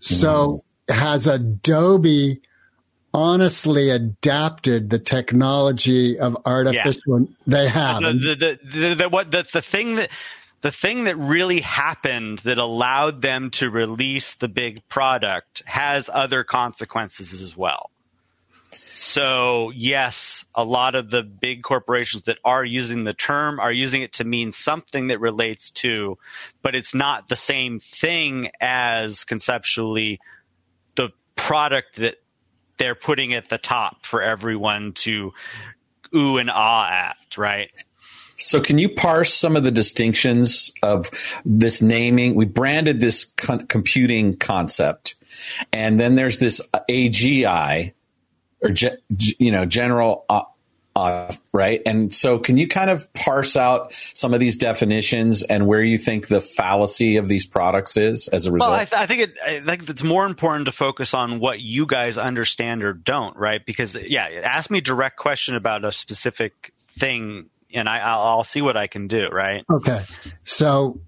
So 0.00 0.60
has 0.88 1.26
Adobe 1.26 2.40
honestly 3.12 3.90
adapted 3.90 4.90
the 4.90 4.98
technology 4.98 6.18
of 6.18 6.36
artificial? 6.44 7.28
They 7.46 7.68
have. 7.68 8.02
the, 8.02 8.12
the, 8.12 8.34
the, 8.34 8.78
the, 8.78 8.94
the, 8.94 9.08
what 9.08 9.30
the, 9.30 9.46
the 9.52 9.62
thing 9.62 9.96
that 9.96 10.10
the 10.64 10.72
thing 10.72 11.04
that 11.04 11.16
really 11.18 11.60
happened 11.60 12.38
that 12.38 12.56
allowed 12.56 13.20
them 13.20 13.50
to 13.50 13.68
release 13.68 14.36
the 14.36 14.48
big 14.48 14.80
product 14.88 15.62
has 15.66 16.08
other 16.10 16.42
consequences 16.42 17.42
as 17.42 17.54
well. 17.54 17.90
So 18.96 19.72
yes, 19.74 20.44
a 20.54 20.64
lot 20.64 20.94
of 20.94 21.10
the 21.10 21.22
big 21.22 21.62
corporations 21.62 22.24
that 22.24 22.38
are 22.44 22.64
using 22.64 23.04
the 23.04 23.12
term 23.12 23.58
are 23.58 23.72
using 23.72 24.02
it 24.02 24.14
to 24.14 24.24
mean 24.24 24.52
something 24.52 25.08
that 25.08 25.20
relates 25.20 25.70
to, 25.70 26.16
but 26.62 26.74
it's 26.74 26.94
not 26.94 27.28
the 27.28 27.36
same 27.36 27.80
thing 27.80 28.50
as 28.60 29.24
conceptually 29.24 30.20
the 30.94 31.10
product 31.34 31.96
that 31.96 32.16
they're 32.76 32.94
putting 32.94 33.34
at 33.34 33.48
the 33.48 33.58
top 33.58 34.06
for 34.06 34.22
everyone 34.22 34.92
to 34.92 35.32
ooh 36.14 36.38
and 36.38 36.50
ah 36.50 36.88
at, 36.88 37.36
right? 37.36 37.70
So, 38.36 38.60
can 38.60 38.78
you 38.78 38.88
parse 38.88 39.32
some 39.32 39.56
of 39.56 39.62
the 39.62 39.70
distinctions 39.70 40.72
of 40.82 41.10
this 41.44 41.80
naming? 41.80 42.34
We 42.34 42.46
branded 42.46 43.00
this 43.00 43.24
con- 43.24 43.66
computing 43.66 44.36
concept, 44.36 45.14
and 45.72 46.00
then 46.00 46.16
there's 46.16 46.38
this 46.38 46.60
AGI, 46.90 47.92
or 48.64 48.70
ge- 48.70 48.98
you 49.38 49.50
know, 49.50 49.64
general, 49.66 50.24
uh, 50.28 50.42
uh, 50.96 51.32
right? 51.52 51.82
And 51.86 52.14
so, 52.14 52.38
can 52.38 52.56
you 52.56 52.68
kind 52.68 52.88
of 52.88 53.12
parse 53.14 53.56
out 53.56 53.92
some 53.92 54.32
of 54.32 54.40
these 54.40 54.56
definitions 54.56 55.42
and 55.42 55.66
where 55.66 55.82
you 55.82 55.98
think 55.98 56.28
the 56.28 56.40
fallacy 56.40 57.16
of 57.16 57.28
these 57.28 57.46
products 57.46 57.96
is 57.96 58.28
as 58.28 58.46
a 58.46 58.52
result? 58.52 58.70
Well, 58.70 58.80
I, 58.80 58.84
th- 58.84 59.00
I 59.00 59.06
think 59.06 59.20
it. 59.22 59.38
I 59.44 59.60
think 59.60 59.88
it's 59.88 60.04
more 60.04 60.24
important 60.24 60.66
to 60.66 60.72
focus 60.72 61.12
on 61.12 61.40
what 61.40 61.60
you 61.60 61.86
guys 61.86 62.16
understand 62.16 62.84
or 62.84 62.92
don't, 62.92 63.36
right? 63.36 63.64
Because 63.64 63.96
yeah, 63.96 64.28
ask 64.44 64.70
me 64.70 64.78
a 64.78 64.82
direct 64.82 65.16
question 65.16 65.56
about 65.56 65.84
a 65.84 65.90
specific 65.90 66.72
thing, 66.76 67.50
and 67.72 67.88
I, 67.88 67.98
I'll, 67.98 68.20
I'll 68.20 68.44
see 68.44 68.62
what 68.62 68.76
I 68.76 68.86
can 68.86 69.08
do, 69.08 69.28
right? 69.28 69.64
Okay. 69.68 70.02
So 70.44 71.00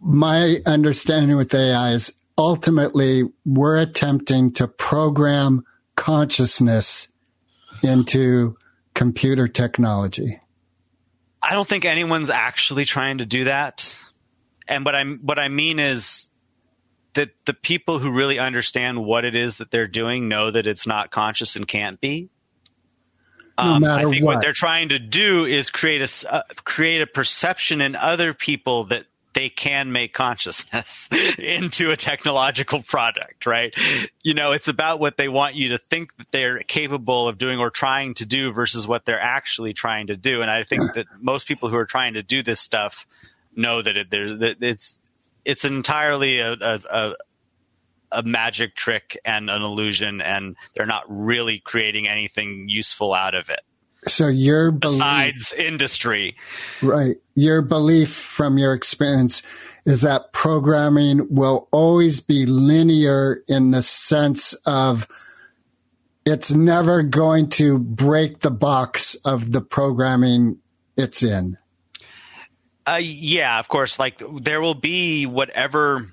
my 0.00 0.62
understanding 0.64 1.36
with 1.36 1.52
AI 1.52 1.92
is 1.92 2.16
ultimately 2.38 3.24
we're 3.44 3.76
attempting 3.76 4.52
to 4.52 4.68
program 4.68 5.64
consciousness 5.96 7.08
into 7.82 8.56
computer 8.94 9.48
technology. 9.48 10.40
I 11.42 11.52
don't 11.52 11.68
think 11.68 11.84
anyone's 11.84 12.30
actually 12.30 12.84
trying 12.84 13.18
to 13.18 13.26
do 13.26 13.44
that. 13.44 13.96
And 14.68 14.84
what 14.84 14.94
I'm 14.94 15.20
what 15.22 15.38
I 15.38 15.48
mean 15.48 15.78
is 15.78 16.28
that 17.14 17.30
the 17.44 17.54
people 17.54 17.98
who 17.98 18.12
really 18.12 18.38
understand 18.38 19.02
what 19.04 19.24
it 19.24 19.34
is 19.34 19.58
that 19.58 19.70
they're 19.70 19.86
doing 19.86 20.28
know 20.28 20.50
that 20.50 20.66
it's 20.66 20.86
not 20.86 21.10
conscious 21.10 21.56
and 21.56 21.66
can't 21.66 22.00
be. 22.00 22.30
Um, 23.58 23.76
I 23.76 23.78
matter 23.78 24.10
think 24.10 24.24
what. 24.24 24.36
what. 24.36 24.42
they're 24.42 24.52
trying 24.52 24.90
to 24.90 24.98
do 24.98 25.46
is 25.46 25.70
create 25.70 26.02
a 26.02 26.34
uh, 26.34 26.42
create 26.64 27.00
a 27.00 27.06
perception 27.06 27.80
in 27.80 27.96
other 27.96 28.34
people 28.34 28.84
that 28.84 29.06
they 29.36 29.50
can 29.50 29.92
make 29.92 30.14
consciousness 30.14 31.10
into 31.38 31.90
a 31.90 31.96
technological 31.96 32.82
product, 32.82 33.44
right? 33.44 33.74
You 34.24 34.32
know, 34.32 34.52
it's 34.52 34.68
about 34.68 34.98
what 34.98 35.18
they 35.18 35.28
want 35.28 35.54
you 35.54 35.68
to 35.68 35.78
think 35.78 36.16
that 36.16 36.32
they're 36.32 36.60
capable 36.60 37.28
of 37.28 37.36
doing 37.36 37.58
or 37.58 37.70
trying 37.70 38.14
to 38.14 38.24
do 38.24 38.50
versus 38.54 38.86
what 38.88 39.04
they're 39.04 39.20
actually 39.20 39.74
trying 39.74 40.06
to 40.06 40.16
do. 40.16 40.40
And 40.40 40.50
I 40.50 40.62
think 40.62 40.94
that 40.94 41.06
most 41.20 41.46
people 41.46 41.68
who 41.68 41.76
are 41.76 41.84
trying 41.84 42.14
to 42.14 42.22
do 42.22 42.42
this 42.42 42.60
stuff 42.60 43.06
know 43.54 43.82
that 43.82 43.98
it, 43.98 44.10
that 44.10 44.56
it's 44.62 44.98
it's 45.44 45.66
entirely 45.66 46.38
a, 46.38 46.52
a, 46.54 46.80
a 46.90 47.14
a 48.12 48.22
magic 48.22 48.74
trick 48.74 49.18
and 49.22 49.50
an 49.50 49.60
illusion, 49.60 50.22
and 50.22 50.56
they're 50.74 50.86
not 50.86 51.04
really 51.08 51.58
creating 51.58 52.08
anything 52.08 52.70
useful 52.70 53.12
out 53.12 53.34
of 53.34 53.50
it 53.50 53.60
So 54.06 54.28
your 54.28 54.70
belief, 54.70 54.98
besides 54.98 55.52
industry. 55.52 56.36
right? 56.82 57.16
Your 57.34 57.62
belief 57.62 58.14
from 58.14 58.56
your 58.56 58.72
experience 58.72 59.42
is 59.84 60.02
that 60.02 60.32
programming 60.32 61.26
will 61.34 61.68
always 61.72 62.20
be 62.20 62.46
linear 62.46 63.42
in 63.48 63.72
the 63.72 63.82
sense 63.82 64.52
of 64.64 65.08
it's 66.24 66.50
never 66.50 67.02
going 67.02 67.48
to 67.48 67.78
break 67.78 68.40
the 68.40 68.50
box 68.50 69.14
of 69.24 69.52
the 69.52 69.60
programming 69.60 70.58
it's 70.96 71.22
in. 71.22 71.56
Uh, 72.86 73.00
yeah, 73.00 73.58
of 73.58 73.68
course. 73.68 73.98
Like 73.98 74.20
there 74.40 74.60
will 74.60 74.74
be 74.74 75.26
whatever. 75.26 76.06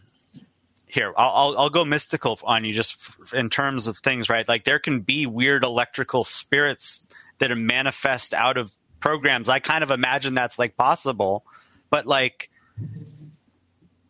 Here, 0.87 1.11
I'll, 1.17 1.31
I'll 1.31 1.57
I'll 1.57 1.69
go 1.71 1.85
mystical 1.85 2.39
on 2.43 2.65
you 2.65 2.73
just 2.73 2.95
f- 2.95 3.33
in 3.33 3.49
terms 3.49 3.87
of 3.87 3.97
things, 3.97 4.29
right? 4.29 4.47
Like 4.47 4.63
there 4.63 4.77
can 4.77 4.99
be 5.01 5.25
weird 5.25 5.63
electrical 5.63 6.23
spirits 6.23 7.05
that 7.43 7.51
are 7.51 7.57
manifest 7.57 8.33
out 8.33 8.57
of 8.57 8.71
programs. 9.01 9.49
I 9.49 9.59
kind 9.59 9.83
of 9.83 9.91
imagine 9.91 10.33
that's 10.33 10.57
like 10.57 10.77
possible, 10.77 11.43
but 11.89 12.05
like 12.05 12.49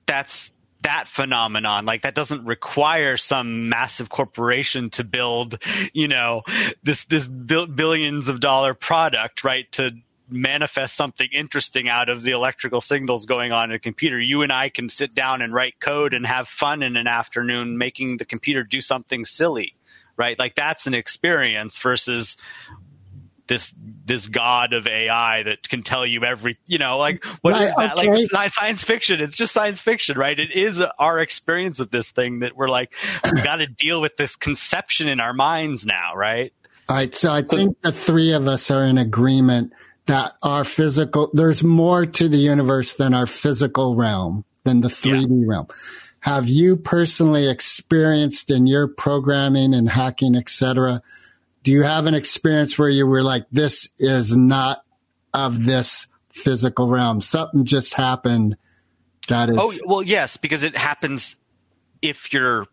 that's 0.05 0.53
that 0.83 1.07
phenomenon. 1.07 1.83
Like 1.83 2.03
that 2.03 2.13
doesn't 2.13 2.45
require 2.45 3.17
some 3.17 3.69
massive 3.69 4.07
corporation 4.07 4.91
to 4.91 5.03
build, 5.03 5.57
you 5.93 6.07
know, 6.07 6.43
this 6.83 7.05
this 7.05 7.25
bil- 7.25 7.65
billions 7.65 8.29
of 8.29 8.39
dollar 8.39 8.75
product, 8.75 9.43
right? 9.43 9.65
To 9.71 9.89
manifest 10.29 10.95
something 10.95 11.27
interesting 11.31 11.89
out 11.89 12.09
of 12.09 12.21
the 12.21 12.31
electrical 12.31 12.81
signals 12.81 13.25
going 13.25 13.51
on 13.51 13.71
in 13.71 13.75
a 13.75 13.79
computer. 13.79 14.19
You 14.19 14.43
and 14.43 14.51
I 14.51 14.69
can 14.69 14.89
sit 14.89 15.15
down 15.15 15.41
and 15.41 15.51
write 15.51 15.79
code 15.79 16.13
and 16.13 16.23
have 16.23 16.47
fun 16.47 16.83
in 16.83 16.97
an 16.97 17.07
afternoon 17.07 17.79
making 17.79 18.17
the 18.17 18.25
computer 18.25 18.61
do 18.61 18.79
something 18.79 19.25
silly, 19.25 19.73
right? 20.17 20.37
Like 20.37 20.53
that's 20.53 20.85
an 20.85 20.93
experience 20.93 21.79
versus 21.79 22.37
this 23.47 23.73
this 24.05 24.27
god 24.27 24.73
of 24.73 24.87
AI 24.87 25.43
that 25.43 25.67
can 25.67 25.83
tell 25.83 26.05
you 26.05 26.23
every 26.23 26.57
you 26.67 26.77
know 26.77 26.97
like 26.97 27.23
what 27.41 27.53
is 27.53 27.73
Right, 27.75 27.89
that 27.89 27.97
like 27.97 28.09
it's 28.09 28.33
not 28.33 28.51
science 28.51 28.83
fiction 28.83 29.19
it's 29.21 29.35
just 29.35 29.53
science 29.53 29.81
fiction 29.81 30.17
right 30.17 30.39
it 30.39 30.51
is 30.51 30.81
our 30.99 31.19
experience 31.19 31.79
of 31.79 31.91
this 31.91 32.11
thing 32.11 32.39
that 32.39 32.55
we're 32.55 32.69
like 32.69 32.93
we 33.23 33.41
got 33.41 33.57
to 33.57 33.67
deal 33.67 34.01
with 34.01 34.15
this 34.17 34.35
conception 34.35 35.07
in 35.07 35.19
our 35.19 35.33
minds 35.33 35.85
now 35.85 36.15
right 36.15 36.53
All 36.89 36.95
right. 36.95 37.13
So 37.13 37.31
I 37.31 37.41
think 37.41 37.81
the 37.81 37.91
three 37.91 38.33
of 38.33 38.47
us 38.47 38.69
are 38.69 38.83
in 38.83 38.97
agreement 38.97 39.73
that 40.05 40.35
our 40.43 40.65
physical, 40.65 41.29
there's 41.33 41.63
more 41.63 42.05
to 42.05 42.27
the 42.27 42.37
universe 42.37 42.93
than 42.93 43.13
our 43.13 43.25
physical 43.25 43.95
realm, 43.95 44.43
than 44.63 44.81
the 44.81 44.89
3D 44.89 45.47
realm. 45.47 45.67
Have 46.19 46.49
you 46.49 46.75
personally 46.75 47.49
experienced 47.49 48.51
in 48.51 48.67
your 48.67 48.87
programming 48.87 49.73
and 49.73 49.89
hacking, 49.89 50.35
et 50.35 50.49
cetera? 50.49 51.01
Do 51.63 51.71
you 51.71 51.83
have 51.83 52.05
an 52.05 52.13
experience 52.13 52.77
where 52.77 52.89
you 52.89 53.07
were 53.07 53.23
like, 53.23 53.45
this 53.51 53.89
is 53.97 54.35
not 54.35 54.81
of 55.33 55.65
this 55.65 56.07
physical 56.31 56.87
realm? 56.87 57.21
Something 57.21 57.65
just 57.65 57.93
happened 57.93 58.57
that 59.29 59.49
is. 59.49 59.57
Oh 59.59 59.73
well, 59.85 60.03
yes, 60.03 60.37
because 60.37 60.63
it 60.63 60.75
happens 60.75 61.37
if 62.01 62.33
you're 62.33 62.67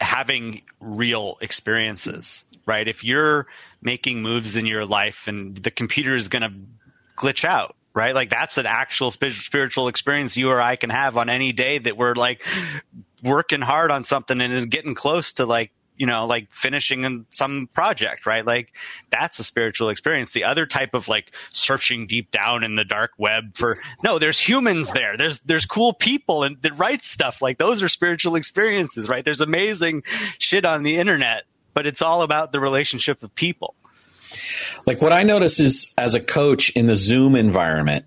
having 0.00 0.62
real 0.80 1.38
experiences, 1.40 2.44
right? 2.66 2.86
If 2.86 3.04
you're 3.04 3.46
making 3.82 4.22
moves 4.22 4.56
in 4.56 4.66
your 4.66 4.84
life 4.84 5.28
and 5.28 5.56
the 5.56 5.70
computer 5.70 6.14
is 6.14 6.28
going 6.28 6.42
to 6.42 6.52
glitch 7.16 7.44
out, 7.44 7.76
right? 7.94 8.14
Like 8.14 8.30
that's 8.30 8.58
an 8.58 8.66
actual 8.66 9.10
spiritual 9.10 9.88
experience 9.88 10.36
you 10.36 10.50
or 10.50 10.60
I 10.60 10.76
can 10.76 10.90
have 10.90 11.16
on 11.16 11.28
any 11.28 11.52
day 11.52 11.78
that 11.78 11.96
we're 11.96 12.14
like 12.14 12.42
working 13.22 13.60
hard 13.60 13.90
on 13.90 14.04
something 14.04 14.40
and 14.40 14.70
getting 14.70 14.94
close 14.94 15.34
to 15.34 15.46
like 15.46 15.70
you 16.00 16.06
know 16.06 16.26
like 16.26 16.50
finishing 16.50 17.04
in 17.04 17.26
some 17.30 17.68
project 17.74 18.24
right? 18.24 18.46
Like 18.46 18.72
that's 19.10 19.38
a 19.38 19.44
spiritual 19.44 19.90
experience. 19.90 20.32
The 20.32 20.44
other 20.44 20.64
type 20.64 20.94
of 20.94 21.08
like 21.08 21.30
searching 21.52 22.06
deep 22.06 22.30
down 22.30 22.64
in 22.64 22.74
the 22.74 22.86
dark 22.86 23.12
web 23.18 23.54
for 23.54 23.76
no 24.02 24.18
there's 24.18 24.40
humans 24.40 24.90
there. 24.92 25.18
There's 25.18 25.40
there's 25.40 25.66
cool 25.66 25.92
people 25.92 26.42
and 26.42 26.60
that 26.62 26.78
write 26.78 27.04
stuff. 27.04 27.42
Like 27.42 27.58
those 27.58 27.82
are 27.82 27.88
spiritual 27.88 28.36
experiences 28.36 29.10
right? 29.10 29.22
There's 29.22 29.42
amazing 29.42 30.04
shit 30.38 30.64
on 30.64 30.82
the 30.82 30.96
internet 30.96 31.44
but 31.74 31.86
it's 31.86 32.00
all 32.00 32.22
about 32.22 32.50
the 32.50 32.60
relationship 32.60 33.22
of 33.22 33.34
people. 33.34 33.74
Like 34.86 35.02
what 35.02 35.12
I 35.12 35.22
notice 35.22 35.60
is 35.60 35.92
as 35.98 36.14
a 36.14 36.20
coach 36.20 36.70
in 36.70 36.86
the 36.86 36.96
Zoom 36.96 37.36
environment 37.36 38.06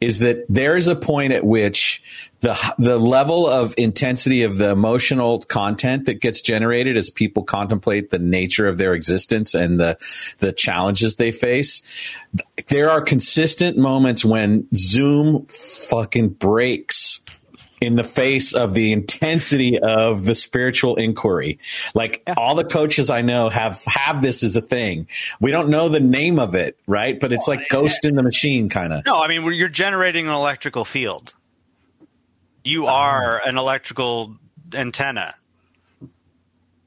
is 0.00 0.20
that 0.20 0.46
there 0.48 0.76
is 0.76 0.86
a 0.86 0.96
point 0.96 1.32
at 1.32 1.44
which 1.44 2.02
the 2.40 2.56
the 2.78 2.98
level 2.98 3.46
of 3.46 3.74
intensity 3.76 4.42
of 4.42 4.56
the 4.56 4.70
emotional 4.70 5.40
content 5.40 6.06
that 6.06 6.20
gets 6.20 6.40
generated 6.40 6.96
as 6.96 7.10
people 7.10 7.42
contemplate 7.42 8.10
the 8.10 8.18
nature 8.18 8.66
of 8.66 8.78
their 8.78 8.94
existence 8.94 9.54
and 9.54 9.78
the 9.78 9.96
the 10.38 10.52
challenges 10.52 11.16
they 11.16 11.32
face 11.32 11.82
there 12.68 12.90
are 12.90 13.00
consistent 13.00 13.76
moments 13.76 14.24
when 14.24 14.66
Zoom 14.74 15.46
fucking 15.46 16.30
breaks 16.30 17.20
in 17.80 17.96
the 17.96 18.04
face 18.04 18.54
of 18.54 18.74
the 18.74 18.92
intensity 18.92 19.78
of 19.78 20.24
the 20.24 20.34
spiritual 20.34 20.96
inquiry. 20.96 21.58
Like 21.94 22.22
all 22.36 22.54
the 22.54 22.64
coaches 22.64 23.10
I 23.10 23.22
know 23.22 23.48
have 23.48 23.82
have 23.86 24.22
this 24.22 24.42
as 24.42 24.56
a 24.56 24.62
thing. 24.62 25.08
We 25.40 25.50
don't 25.50 25.70
know 25.70 25.88
the 25.88 26.00
name 26.00 26.38
of 26.38 26.54
it, 26.54 26.78
right? 26.86 27.18
But 27.18 27.32
it's 27.32 27.48
like 27.48 27.68
ghost 27.68 28.04
in 28.04 28.14
the 28.14 28.22
machine 28.22 28.68
kind 28.68 28.92
of. 28.92 29.04
no 29.06 29.20
i 29.20 29.28
mean 29.28 29.44
you're 29.52 29.68
generating 29.68 30.26
an 30.26 30.32
electrical 30.32 30.84
field 30.84 31.34
you 32.64 32.86
ah. 32.86 32.90
are 32.90 33.42
an 33.44 33.58
electrical 33.58 34.36
antenna 34.74 35.34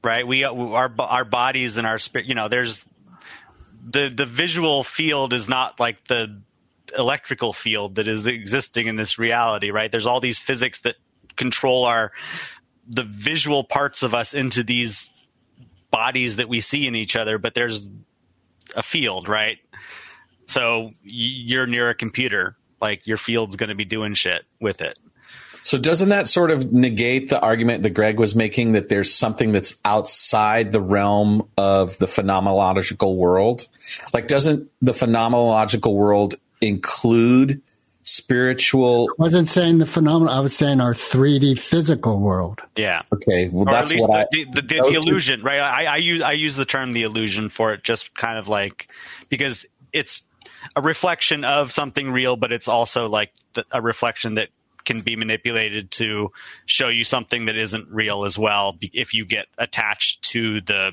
right 0.02 0.26
we 0.26 0.44
our 0.44 0.92
our 0.98 1.24
bodies 1.24 1.76
and 1.76 1.86
our 1.86 1.98
spirit 1.98 2.26
you 2.26 2.34
know 2.34 2.48
there's 2.48 2.86
the 3.88 4.12
the 4.14 4.26
visual 4.26 4.82
field 4.82 5.32
is 5.32 5.48
not 5.48 5.78
like 5.78 6.02
the 6.04 6.40
electrical 6.96 7.52
field 7.52 7.96
that 7.96 8.06
is 8.06 8.26
existing 8.26 8.86
in 8.86 8.96
this 8.96 9.18
reality 9.18 9.70
right? 9.70 9.90
There's 9.90 10.06
all 10.06 10.20
these 10.20 10.38
physics 10.38 10.80
that 10.80 10.96
control 11.36 11.84
our 11.84 12.12
the 12.86 13.04
visual 13.04 13.64
parts 13.64 14.02
of 14.02 14.14
us 14.14 14.34
into 14.34 14.62
these 14.62 15.10
bodies 15.90 16.36
that 16.36 16.48
we 16.48 16.60
see 16.60 16.86
in 16.86 16.94
each 16.94 17.16
other 17.16 17.38
but 17.38 17.54
there's 17.54 17.88
a 18.76 18.82
field 18.82 19.28
right? 19.28 19.58
So 20.46 20.90
you're 21.02 21.66
near 21.66 21.90
a 21.90 21.94
computer 21.94 22.56
like 22.80 23.06
your 23.06 23.16
field's 23.16 23.56
going 23.56 23.70
to 23.70 23.74
be 23.74 23.84
doing 23.84 24.14
shit 24.14 24.44
with 24.60 24.82
it. 24.82 24.98
So 25.64 25.78
doesn't 25.78 26.10
that 26.10 26.28
sort 26.28 26.50
of 26.50 26.74
negate 26.74 27.30
the 27.30 27.40
argument 27.40 27.84
that 27.84 27.90
Greg 27.90 28.20
was 28.20 28.34
making 28.34 28.72
that 28.72 28.90
there's 28.90 29.14
something 29.14 29.50
that's 29.50 29.80
outside 29.82 30.72
the 30.72 30.80
realm 30.80 31.48
of 31.56 31.96
the 31.96 32.04
phenomenological 32.04 33.16
world? 33.16 33.66
Like 34.12 34.28
doesn't 34.28 34.70
the 34.82 34.92
phenomenological 34.92 35.94
world 35.94 36.34
include 36.66 37.62
spiritual 38.06 39.08
I 39.18 39.22
wasn't 39.22 39.48
saying 39.48 39.78
the 39.78 39.86
phenomenon. 39.86 40.34
I 40.34 40.40
was 40.40 40.54
saying 40.56 40.80
our 40.80 40.92
3D 40.92 41.58
physical 41.58 42.20
world. 42.20 42.60
yeah 42.76 43.02
Okay, 43.12 43.48
well 43.48 43.62
or 43.68 43.72
that's 43.72 43.90
at 43.90 43.96
least 43.96 44.08
what 44.08 44.20
I 44.20 44.26
the, 44.30 44.44
the, 44.44 44.50
the, 44.50 44.62
the 44.62 44.74
those 44.80 44.92
two- 44.92 45.00
illusion, 45.00 45.42
right? 45.42 45.58
I, 45.60 45.84
I 45.86 45.96
use 45.96 46.22
I 46.22 46.32
use 46.32 46.56
the 46.56 46.66
term 46.66 46.92
the 46.92 47.02
illusion 47.02 47.48
for 47.48 47.72
it, 47.72 47.82
just 47.82 48.14
kind 48.14 48.38
of 48.38 48.48
like 48.48 48.88
because 49.30 49.66
it's 49.92 50.22
a 50.76 50.82
reflection 50.82 51.44
of 51.44 51.72
something 51.72 52.10
real, 52.10 52.36
but 52.36 52.52
it's 52.52 52.68
also 52.68 53.08
like 53.08 53.32
the, 53.54 53.64
a 53.70 53.80
reflection 53.80 54.34
that 54.34 54.48
can 54.84 55.00
be 55.00 55.16
manipulated 55.16 55.90
to 55.92 56.30
show 56.66 56.88
you 56.88 57.04
something 57.04 57.46
that 57.46 57.56
isn't 57.56 57.88
real 57.90 58.24
as 58.24 58.38
well. 58.38 58.76
If 58.80 59.14
you 59.14 59.24
get 59.24 59.46
attached 59.56 60.22
to 60.32 60.60
the 60.60 60.92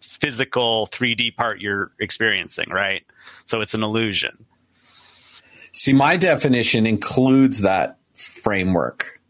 physical 0.00 0.86
3D 0.88 1.36
part 1.36 1.60
you're 1.60 1.92
experiencing, 2.00 2.70
right? 2.70 3.04
So 3.44 3.60
it's 3.60 3.74
an 3.74 3.82
illusion. 3.82 4.44
See, 5.72 5.92
my 5.92 6.16
definition 6.16 6.86
includes 6.86 7.62
that 7.62 7.98
framework. 8.14 9.20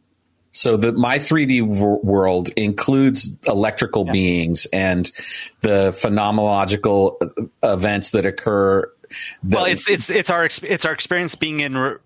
So 0.53 0.77
that 0.79 0.97
my 0.97 1.19
3D 1.19 1.61
w- 1.61 2.01
world 2.03 2.49
includes 2.57 3.31
electrical 3.47 4.05
beings 4.05 4.67
and 4.73 5.09
the 5.61 5.91
phenomenological 5.91 7.49
events 7.63 8.11
that 8.13 8.27
occur 8.27 8.91
that- 9.45 9.57
well, 9.57 9.65
it's 9.67 9.89
it's 9.89 10.11
it's 10.11 10.31
our 10.31 10.45
it's 10.45 10.85
our 10.85 10.93
experience 10.93 11.35
being 11.35 11.61
in 11.61 11.77
re- 11.77 11.97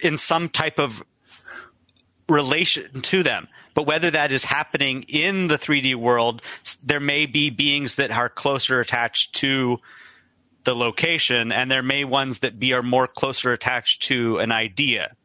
in 0.00 0.16
some 0.16 0.48
type 0.48 0.78
of 0.78 1.04
relation 2.28 3.00
to 3.02 3.22
them. 3.22 3.48
But 3.74 3.86
whether 3.86 4.10
that 4.10 4.32
is 4.32 4.42
happening 4.42 5.04
in 5.08 5.48
the 5.48 5.56
3D 5.56 5.94
world, 5.94 6.42
there 6.82 7.00
may 7.00 7.26
be 7.26 7.50
beings 7.50 7.96
that 7.96 8.10
are 8.10 8.28
closer 8.28 8.80
attached 8.80 9.36
to 9.36 9.78
the 10.68 10.74
location, 10.74 11.50
and 11.50 11.70
there 11.70 11.82
may 11.82 12.04
ones 12.04 12.40
that 12.40 12.58
be 12.58 12.74
are 12.74 12.82
more 12.82 13.06
closer 13.06 13.54
attached 13.54 14.02
to 14.02 14.36
an 14.36 14.52
idea. 14.52 15.16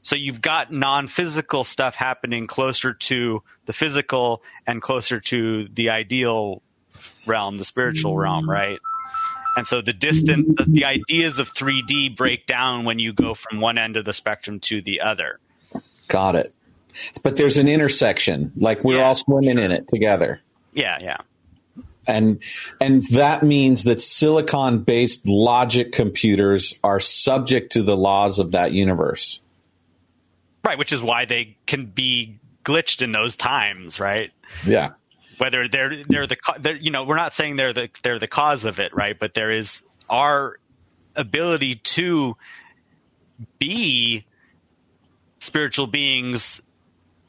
So 0.00 0.16
you've 0.16 0.42
got 0.42 0.72
non-physical 0.72 1.62
stuff 1.62 1.94
happening 1.94 2.48
closer 2.48 2.92
to 2.92 3.44
the 3.66 3.72
physical 3.72 4.42
and 4.66 4.82
closer 4.82 5.20
to 5.20 5.68
the 5.68 5.90
ideal 5.90 6.62
realm, 7.26 7.58
the 7.58 7.64
spiritual 7.64 8.16
realm, 8.16 8.46
mm. 8.46 8.52
right? 8.52 8.80
And 9.56 9.68
so 9.68 9.82
the 9.82 9.92
distant, 9.92 10.56
the, 10.56 10.64
the 10.64 10.84
ideas 10.84 11.38
of 11.38 11.54
3D 11.54 12.16
break 12.16 12.46
down 12.46 12.84
when 12.84 12.98
you 12.98 13.12
go 13.12 13.34
from 13.34 13.60
one 13.60 13.78
end 13.78 13.96
of 13.96 14.04
the 14.04 14.12
spectrum 14.12 14.58
to 14.62 14.82
the 14.82 15.02
other. 15.02 15.38
got 16.08 16.34
it. 16.34 16.52
But 17.22 17.36
there's 17.36 17.56
an 17.56 17.68
intersection, 17.68 18.50
like 18.56 18.82
we're 18.82 18.96
Yeah, 18.96 19.04
all 19.04 19.14
swimming 19.14 19.58
in 19.58 19.70
it 19.70 19.86
together. 19.86 20.40
Yeah, 20.72 20.98
yeah. 21.00 21.18
And 22.06 22.42
and 22.80 23.04
that 23.08 23.42
means 23.42 23.84
that 23.84 24.00
silicon 24.00 24.80
based 24.80 25.26
logic 25.26 25.92
computers 25.92 26.74
are 26.82 27.00
subject 27.00 27.72
to 27.72 27.82
the 27.82 27.96
laws 27.96 28.38
of 28.38 28.52
that 28.52 28.72
universe 28.72 29.40
Right, 30.64 30.78
which 30.78 30.92
is 30.92 31.02
why 31.02 31.24
they 31.24 31.56
can 31.66 31.86
be 31.86 32.38
glitched 32.64 33.02
in 33.02 33.10
those 33.12 33.34
times, 33.34 33.98
right? 33.98 34.30
yeah 34.64 34.90
Whether 35.38 35.66
they're 35.66 35.96
they're 36.08 36.26
the 36.26 36.36
they're, 36.60 36.76
you 36.76 36.90
know 36.90 37.04
we're 37.04 37.16
not 37.16 37.34
saying 37.34 37.56
they're 37.56 37.72
the 37.72 37.90
they're 38.02 38.20
the 38.20 38.28
cause 38.28 38.64
of 38.64 38.78
it, 38.78 38.94
right? 38.94 39.18
But 39.18 39.34
there 39.34 39.50
is 39.50 39.82
our 40.08 40.56
ability 41.16 41.76
to 41.76 42.36
be 43.58 44.24
spiritual 45.40 45.88
beings. 45.88 46.62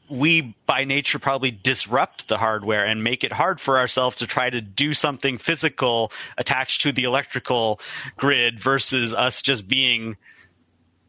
We 0.08 0.54
by 0.66 0.84
nature 0.84 1.18
probably 1.18 1.50
disrupt 1.50 2.28
the 2.28 2.36
hardware 2.36 2.84
and 2.84 3.02
make 3.02 3.24
it 3.24 3.32
hard 3.32 3.60
for 3.60 3.78
ourselves 3.78 4.16
to 4.16 4.26
try 4.26 4.50
to 4.50 4.60
do 4.60 4.92
something 4.92 5.38
physical 5.38 6.12
attached 6.36 6.82
to 6.82 6.92
the 6.92 7.04
electrical 7.04 7.80
grid 8.16 8.60
versus 8.60 9.14
us 9.14 9.40
just 9.40 9.66
being 9.66 10.16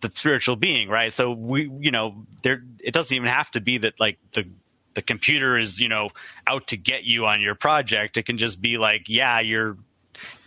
the 0.02 0.12
spiritual 0.14 0.56
being, 0.56 0.90
right? 0.90 1.12
So 1.12 1.32
we, 1.32 1.70
you 1.80 1.92
know, 1.92 2.26
there, 2.44 2.64
it 2.80 2.94
doesn't 2.94 3.16
even 3.16 3.30
have 3.30 3.50
to 3.52 3.62
be 3.62 3.80
that 3.80 4.00
like 4.00 4.18
the, 4.34 4.48
the 4.94 5.02
computer 5.02 5.58
is, 5.58 5.80
you 5.80 5.90
know, 5.90 6.10
out 6.48 6.68
to 6.68 6.78
get 6.78 7.04
you 7.04 7.26
on 7.26 7.42
your 7.42 7.56
project. 7.56 8.18
It 8.18 8.24
can 8.26 8.38
just 8.38 8.62
be 8.62 8.78
like, 8.78 9.10
yeah, 9.10 9.40
you're 9.40 9.78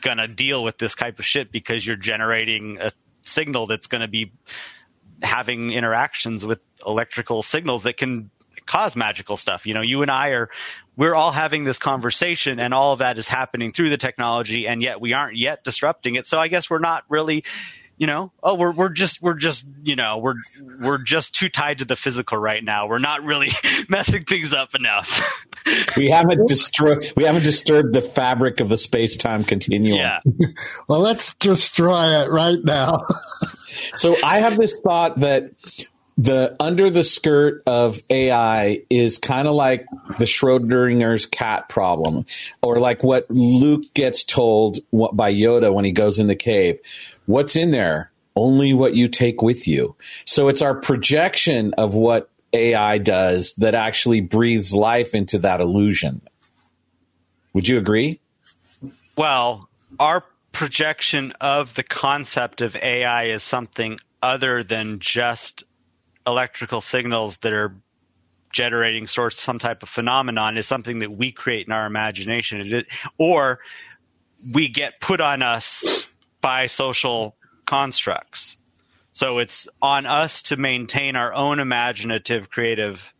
gonna 0.00 0.28
deal 0.28 0.62
with 0.62 0.78
this 0.78 0.94
type 0.94 1.18
of 1.18 1.26
shit 1.26 1.52
because 1.52 1.86
you're 1.86 1.96
generating 1.96 2.78
a 2.80 2.90
signal 3.22 3.66
that's 3.66 3.88
gonna 3.88 4.08
be 4.08 4.32
having 5.22 5.70
interactions 5.70 6.46
with 6.46 6.60
electrical 6.86 7.42
signals 7.42 7.82
that 7.82 7.96
can 7.96 8.30
cause 8.68 8.94
magical 8.94 9.36
stuff. 9.36 9.66
You 9.66 9.74
know, 9.74 9.82
you 9.82 10.02
and 10.02 10.10
I 10.10 10.28
are, 10.28 10.50
we're 10.96 11.14
all 11.14 11.32
having 11.32 11.64
this 11.64 11.78
conversation 11.78 12.60
and 12.60 12.72
all 12.72 12.92
of 12.92 13.00
that 13.00 13.18
is 13.18 13.26
happening 13.26 13.72
through 13.72 13.90
the 13.90 13.96
technology 13.96 14.68
and 14.68 14.82
yet 14.82 15.00
we 15.00 15.14
aren't 15.14 15.36
yet 15.36 15.64
disrupting 15.64 16.14
it. 16.14 16.26
So 16.26 16.38
I 16.38 16.48
guess 16.48 16.68
we're 16.68 16.78
not 16.78 17.04
really, 17.08 17.44
you 17.96 18.06
know, 18.06 18.30
oh, 18.42 18.54
we're, 18.54 18.72
we're 18.72 18.90
just, 18.90 19.22
we're 19.22 19.34
just, 19.34 19.64
you 19.82 19.96
know, 19.96 20.18
we're, 20.18 20.34
we're 20.80 21.02
just 21.02 21.34
too 21.34 21.48
tied 21.48 21.78
to 21.78 21.86
the 21.86 21.96
physical 21.96 22.36
right 22.38 22.62
now. 22.62 22.88
We're 22.88 22.98
not 22.98 23.24
really 23.24 23.50
messing 23.88 24.24
things 24.24 24.52
up 24.52 24.74
enough. 24.74 25.44
we 25.96 26.10
haven't 26.10 26.46
destroyed 26.46 27.10
we 27.16 27.24
haven't 27.24 27.42
disturbed 27.42 27.94
the 27.94 28.02
fabric 28.02 28.60
of 28.60 28.68
the 28.68 28.76
space-time 28.76 29.44
continuum 29.44 29.98
yeah. 29.98 30.20
Well, 30.88 31.00
let's 31.00 31.34
destroy 31.34 32.22
it 32.22 32.30
right 32.30 32.62
now. 32.62 33.06
so 33.94 34.16
i 34.22 34.40
have 34.40 34.56
this 34.56 34.80
thought 34.80 35.20
that 35.20 35.50
the 36.18 36.56
under 36.58 36.90
the 36.90 37.04
skirt 37.04 37.62
of 37.66 38.02
ai 38.10 38.82
is 38.90 39.18
kind 39.18 39.46
of 39.46 39.54
like 39.54 39.86
the 40.18 40.24
schrodinger's 40.24 41.26
cat 41.26 41.68
problem 41.68 42.26
or 42.60 42.80
like 42.80 43.04
what 43.04 43.30
luke 43.30 43.94
gets 43.94 44.24
told 44.24 44.80
by 44.90 45.32
yoda 45.32 45.72
when 45.72 45.84
he 45.84 45.92
goes 45.92 46.18
in 46.18 46.26
the 46.26 46.36
cave. 46.36 46.80
What's 47.26 47.56
in 47.56 47.70
there? 47.70 48.10
Only 48.34 48.72
what 48.72 48.94
you 48.94 49.08
take 49.08 49.42
with 49.42 49.66
you. 49.68 49.94
So 50.24 50.48
it's 50.48 50.62
our 50.62 50.74
projection 50.74 51.74
of 51.74 51.94
what 51.94 52.28
ai 52.52 52.98
does 52.98 53.54
that 53.58 53.74
actually 53.74 54.20
breathes 54.20 54.74
life 54.74 55.14
into 55.14 55.38
that 55.40 55.60
illusion. 55.60 56.20
Would 57.52 57.68
you 57.68 57.78
agree? 57.78 58.20
Well, 59.16 59.68
our 60.00 60.24
projection 60.52 61.32
of 61.40 61.74
the 61.74 61.82
concept 61.82 62.60
of 62.60 62.74
AI 62.76 63.26
is 63.26 63.42
something 63.42 63.98
other 64.22 64.64
than 64.64 64.98
just 64.98 65.64
electrical 66.28 66.80
signals 66.80 67.38
that 67.38 67.52
are 67.52 67.74
generating 68.52 69.06
source 69.06 69.38
some 69.38 69.58
type 69.58 69.82
of 69.82 69.88
phenomenon 69.88 70.56
is 70.56 70.66
something 70.66 71.00
that 71.00 71.10
we 71.10 71.32
create 71.32 71.66
in 71.66 71.72
our 71.72 71.86
imagination 71.86 72.84
or 73.18 73.58
we 74.52 74.68
get 74.68 75.00
put 75.00 75.20
on 75.20 75.42
us 75.42 75.84
by 76.40 76.66
social 76.66 77.36
constructs. 77.66 78.56
So 79.12 79.38
it's 79.38 79.66
on 79.82 80.06
us 80.06 80.42
to 80.42 80.56
maintain 80.56 81.16
our 81.16 81.34
own 81.34 81.58
imaginative 81.60 82.48
creative 82.50 83.12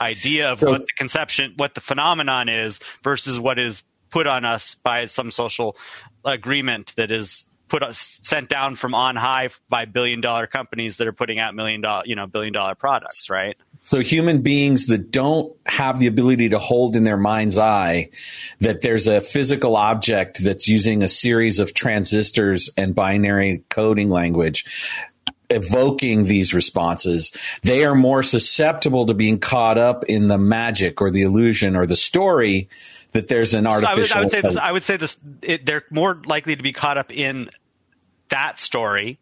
idea 0.00 0.52
of 0.52 0.60
So- 0.60 0.70
what 0.70 0.80
the 0.82 0.92
conception, 0.96 1.54
what 1.56 1.74
the 1.74 1.80
phenomenon 1.80 2.48
is 2.48 2.80
versus 3.02 3.38
what 3.38 3.58
is 3.58 3.82
put 4.10 4.26
on 4.26 4.44
us 4.44 4.76
by 4.76 5.06
some 5.06 5.30
social 5.30 5.76
agreement 6.24 6.94
that 6.96 7.10
is 7.10 7.46
put 7.68 7.82
uh, 7.82 7.86
us 7.86 8.20
sent 8.22 8.48
down 8.48 8.76
from 8.76 8.94
on 8.94 9.16
high 9.16 9.48
by 9.68 9.84
billion 9.84 10.20
dollar 10.20 10.46
companies 10.46 10.96
that 10.98 11.06
are 11.06 11.12
putting 11.12 11.38
out 11.38 11.54
million 11.54 11.80
dollar, 11.80 12.04
you 12.06 12.14
know, 12.14 12.26
billion 12.26 12.52
dollar 12.52 12.74
products, 12.74 13.28
right? 13.30 13.56
So 13.82 14.00
human 14.00 14.42
beings 14.42 14.86
that 14.86 15.10
don't 15.10 15.56
have 15.66 15.98
the 15.98 16.08
ability 16.08 16.48
to 16.50 16.58
hold 16.58 16.96
in 16.96 17.04
their 17.04 17.16
mind's 17.16 17.58
eye 17.58 18.10
that 18.60 18.80
there's 18.80 19.06
a 19.06 19.20
physical 19.20 19.76
object 19.76 20.42
that's 20.42 20.66
using 20.66 21.02
a 21.02 21.08
series 21.08 21.60
of 21.60 21.72
transistors 21.72 22.70
and 22.76 22.94
binary 22.94 23.62
coding 23.68 24.10
language 24.10 24.64
evoking 25.48 26.24
these 26.24 26.52
responses, 26.52 27.30
they 27.62 27.84
are 27.84 27.94
more 27.94 28.22
susceptible 28.22 29.06
to 29.06 29.14
being 29.14 29.38
caught 29.38 29.78
up 29.78 30.04
in 30.04 30.28
the 30.28 30.38
magic 30.38 31.00
or 31.00 31.10
the 31.10 31.22
illusion 31.22 31.76
or 31.76 31.86
the 31.86 31.94
story 31.94 32.68
that 33.16 33.28
there's 33.28 33.54
an 33.54 33.64
So 33.64 33.70
I 33.70 33.74
would, 33.76 33.84
artificial 33.84 34.16
I 34.16 34.20
would 34.20 34.30
say 34.30 34.40
this, 34.42 34.56
I 34.56 34.72
would 34.72 34.84
say 34.84 34.96
this, 34.96 35.16
it, 35.42 35.66
they're 35.66 35.84
more 35.90 36.20
likely 36.26 36.54
to 36.56 36.62
be 36.62 36.72
caught 36.72 36.98
up 36.98 37.12
in 37.14 37.48
that 38.28 38.58
story 38.58 39.18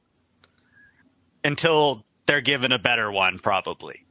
until 1.44 2.04
they're 2.26 2.40
given 2.40 2.72
a 2.72 2.78
better 2.78 3.10
one, 3.10 3.38
probably. 3.38 4.04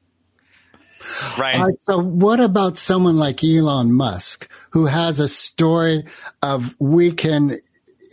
Right. 1.38 1.56
All 1.56 1.66
right, 1.66 1.82
so 1.82 1.98
what 2.00 2.40
about 2.40 2.78
someone 2.78 3.18
like 3.18 3.44
Elon 3.44 3.92
Musk, 3.92 4.50
who 4.70 4.86
has 4.86 5.20
a 5.20 5.28
story 5.28 6.06
of 6.42 6.74
we 6.80 7.12
can 7.12 7.58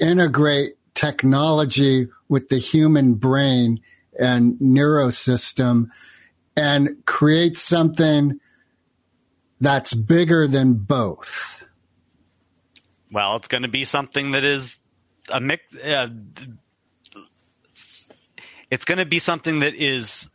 integrate 0.00 0.74
technology 0.94 2.09
with 2.28 2.48
the 2.48 2.59
human 2.59 3.14
brain 3.14 3.80
and 4.18 4.54
neurosystem 4.54 5.90
and 6.56 7.04
create 7.06 7.56
something 7.56 8.40
that's 9.61 9.94
bigger 9.94 10.48
than 10.48 10.74
both? 10.74 11.60
Well, 13.12 13.37
it's 13.37 13.49
going 13.49 13.62
to 13.62 13.68
be 13.68 13.85
something 13.85 14.33
that 14.33 14.44
is 14.44 14.79
a 15.33 15.40
mix. 15.40 15.77
Uh, 15.77 16.09
it's 18.70 18.85
going 18.85 18.99
to 18.99 19.07
be 19.07 19.18
something 19.18 19.61
that 19.61 19.75
is 19.75 20.31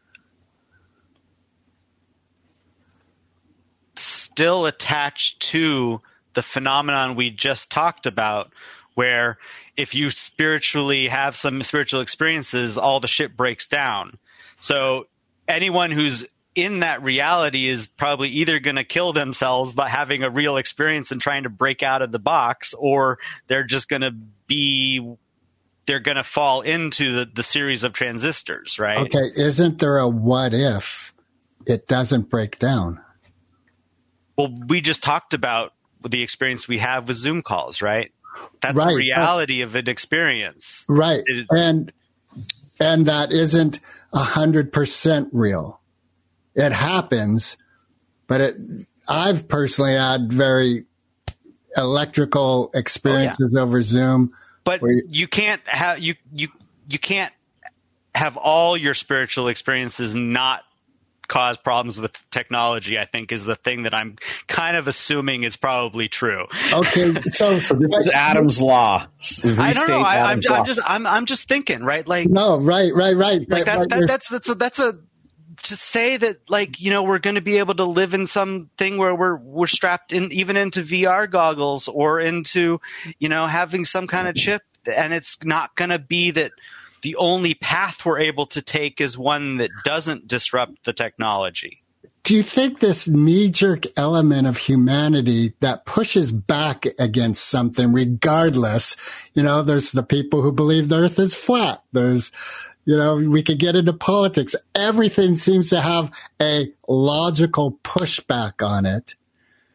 still 3.96 4.66
attached 4.66 5.40
to 5.40 6.02
the 6.34 6.44
phenomenon 6.44 7.16
we 7.16 7.32
just 7.32 7.72
talked 7.72 8.06
about, 8.06 8.52
where 8.94 9.38
if 9.78 9.96
you 9.96 10.12
spiritually 10.12 11.08
have 11.08 11.38
some 11.38 11.64
spiritual 11.64 12.02
experiences, 12.02 12.78
all 12.78 13.00
the 13.00 13.08
shit 13.08 13.38
breaks 13.38 13.68
down. 13.68 14.18
So 14.60 15.08
anyone 15.48 15.92
who's 15.92 16.28
in 16.56 16.80
that 16.80 17.04
reality 17.04 17.68
is 17.68 17.86
probably 17.86 18.30
either 18.30 18.60
going 18.60 18.78
to 18.78 18.84
kill 18.86 19.12
themselves 19.14 19.74
by 19.74 19.90
having 19.90 20.24
a 20.24 20.30
real 20.30 20.58
experience 20.58 21.12
and 21.12 21.20
trying 21.20 21.44
to 21.44 21.50
break 21.50 21.84
out 21.84 22.02
of 22.02 22.12
the 22.12 22.20
box, 22.20 22.74
or 22.74 23.20
they're 23.48 23.66
just 23.66 23.90
going 23.90 24.02
to 24.02 24.16
be, 24.48 25.16
they're 25.86 26.00
going 26.00 26.18
to 26.18 26.24
fall 26.24 26.62
into 26.62 27.12
the, 27.14 27.30
the 27.34 27.44
series 27.44 27.84
of 27.84 27.92
transistors, 27.94 28.80
right? 28.80 29.06
Okay, 29.14 29.30
isn't 29.36 29.80
there 29.80 29.98
a 30.00 30.08
what 30.08 30.54
if 30.54 31.14
it 31.68 31.88
doesn't 31.88 32.30
break 32.30 32.58
down? 32.58 33.02
Well, 34.38 34.56
we 34.68 34.82
just 34.82 35.04
talked 35.04 35.34
about 35.34 35.74
the 36.08 36.22
experience 36.22 36.68
we 36.68 36.78
have 36.78 37.08
with 37.08 37.18
Zoom 37.18 37.42
calls, 37.42 37.82
right? 37.82 38.12
That's 38.62 38.76
Right. 38.76 38.90
the 38.90 38.96
reality 38.96 39.62
of 39.62 39.76
an 39.76 39.90
experience. 39.90 40.86
Right. 40.88 41.24
It- 41.26 41.48
and 41.52 41.92
and 42.80 43.06
that 43.06 43.32
isn't 43.32 43.80
a 44.12 44.20
hundred 44.24 44.74
percent 44.74 45.30
real. 45.32 45.80
It 46.56 46.72
happens, 46.72 47.58
but 48.28 48.42
it 48.42 48.58
I've 49.08 49.48
personally 49.48 49.94
had 49.96 50.32
very 50.32 50.86
electrical 51.78 52.72
experiences 52.74 53.54
oh, 53.56 53.62
over 53.62 53.82
Zoom 53.82 54.34
but 54.66 54.82
you- 54.82 55.08
you 55.08 55.28
can't 55.28 55.62
have 55.68 56.00
you 56.00 56.16
you 56.34 56.50
you 56.90 57.00
can't 57.00 57.34
have 58.14 58.36
all 58.36 58.76
your 58.76 58.94
spiritual 58.94 59.48
experiences 59.48 60.16
not 60.16 60.64
cause 61.28 61.58
problems 61.58 62.00
with 62.00 62.12
technology. 62.30 63.00
I 63.00 63.06
think 63.06 63.32
is 63.32 63.46
the 63.46 63.56
thing 63.56 63.84
that 63.84 63.94
I'm 63.94 64.18
kind 64.48 64.78
of 64.78 64.88
assuming 64.88 65.44
is 65.44 65.58
probably 65.58 66.08
true. 66.08 66.46
Okay, 66.72 67.14
so 67.30 67.60
So 67.62 67.74
this 67.76 67.96
is 67.96 68.10
Adam's 68.10 68.62
law. 68.62 69.08
I 69.44 69.74
don't 69.74 69.88
know. 69.88 70.02
I, 70.02 70.32
I'm, 70.32 70.42
I'm 70.50 70.66
just 70.66 70.82
I'm 70.86 71.08
I'm 71.08 71.26
just 71.26 71.48
thinking, 71.48 71.84
right? 71.84 72.08
Like 72.08 72.28
no, 72.28 72.58
right, 72.58 72.94
right, 72.94 73.16
right. 73.16 73.50
like 73.50 73.66
that's 73.66 73.88
but 73.88 73.90
that, 73.90 74.08
that's 74.08 74.30
that's 74.30 74.50
a, 74.50 74.56
that's 74.56 74.80
a 74.80 74.94
to 75.64 75.76
say 75.76 76.18
that 76.18 76.50
like 76.50 76.80
you 76.80 76.92
know 76.92 77.04
we're 77.04 77.20
going 77.20 77.36
to 77.36 77.42
be 77.42 77.58
able 77.58 77.76
to 77.76 77.86
live 77.86 78.14
in 78.14 78.26
something 78.26 78.98
where 78.98 79.16
we're 79.16 79.36
we're 79.36 79.68
strapped 79.68 80.14
in 80.14 80.32
even 80.32 80.58
into 80.58 80.82
VR 80.82 81.30
goggles 81.30 81.88
or 81.88 82.20
into 82.20 82.80
you 83.20 83.30
know 83.30 83.46
having 83.46 83.86
some 83.86 84.08
kind 84.08 84.28
of 84.28 84.36
chip 84.36 84.62
and 84.88 85.14
it's 85.14 85.44
not 85.44 85.76
going 85.76 85.90
to 85.90 86.00
be 86.00 86.32
that 86.32 86.52
the 87.02 87.16
only 87.18 87.54
path 87.54 88.06
we're 88.06 88.20
able 88.20 88.48
to 88.48 88.62
take 88.62 89.00
is 89.02 89.18
one 89.18 89.58
that 89.58 89.70
doesn't 89.84 90.28
disrupt 90.28 90.84
the 90.86 90.94
technology. 90.94 91.84
Do 92.24 92.36
you 92.36 92.42
think 92.42 92.80
this 92.80 93.08
knee 93.08 93.52
jerk 93.52 93.86
element 93.96 94.48
of 94.48 94.58
humanity 94.58 95.54
that 95.60 95.86
pushes 95.86 96.32
back 96.32 96.88
against 96.98 97.46
something 97.46 97.94
regardless, 97.94 98.98
you 99.36 99.44
know, 99.44 99.62
there's 99.62 99.92
the 99.92 100.02
people 100.02 100.42
who 100.42 100.52
believe 100.52 100.90
the 100.90 100.98
earth 100.98 101.20
is 101.20 101.36
flat. 101.36 101.84
There's, 101.92 102.32
you 102.86 102.96
know, 102.98 103.18
we 103.18 103.44
could 103.44 103.60
get 103.60 103.76
into 103.76 103.94
politics. 103.94 104.56
Everything 104.74 105.36
seems 105.36 105.70
to 105.72 105.82
have 105.82 106.12
a 106.42 106.72
logical 106.88 107.74
pushback 107.84 108.66
on 108.66 108.86
it. 108.86 109.16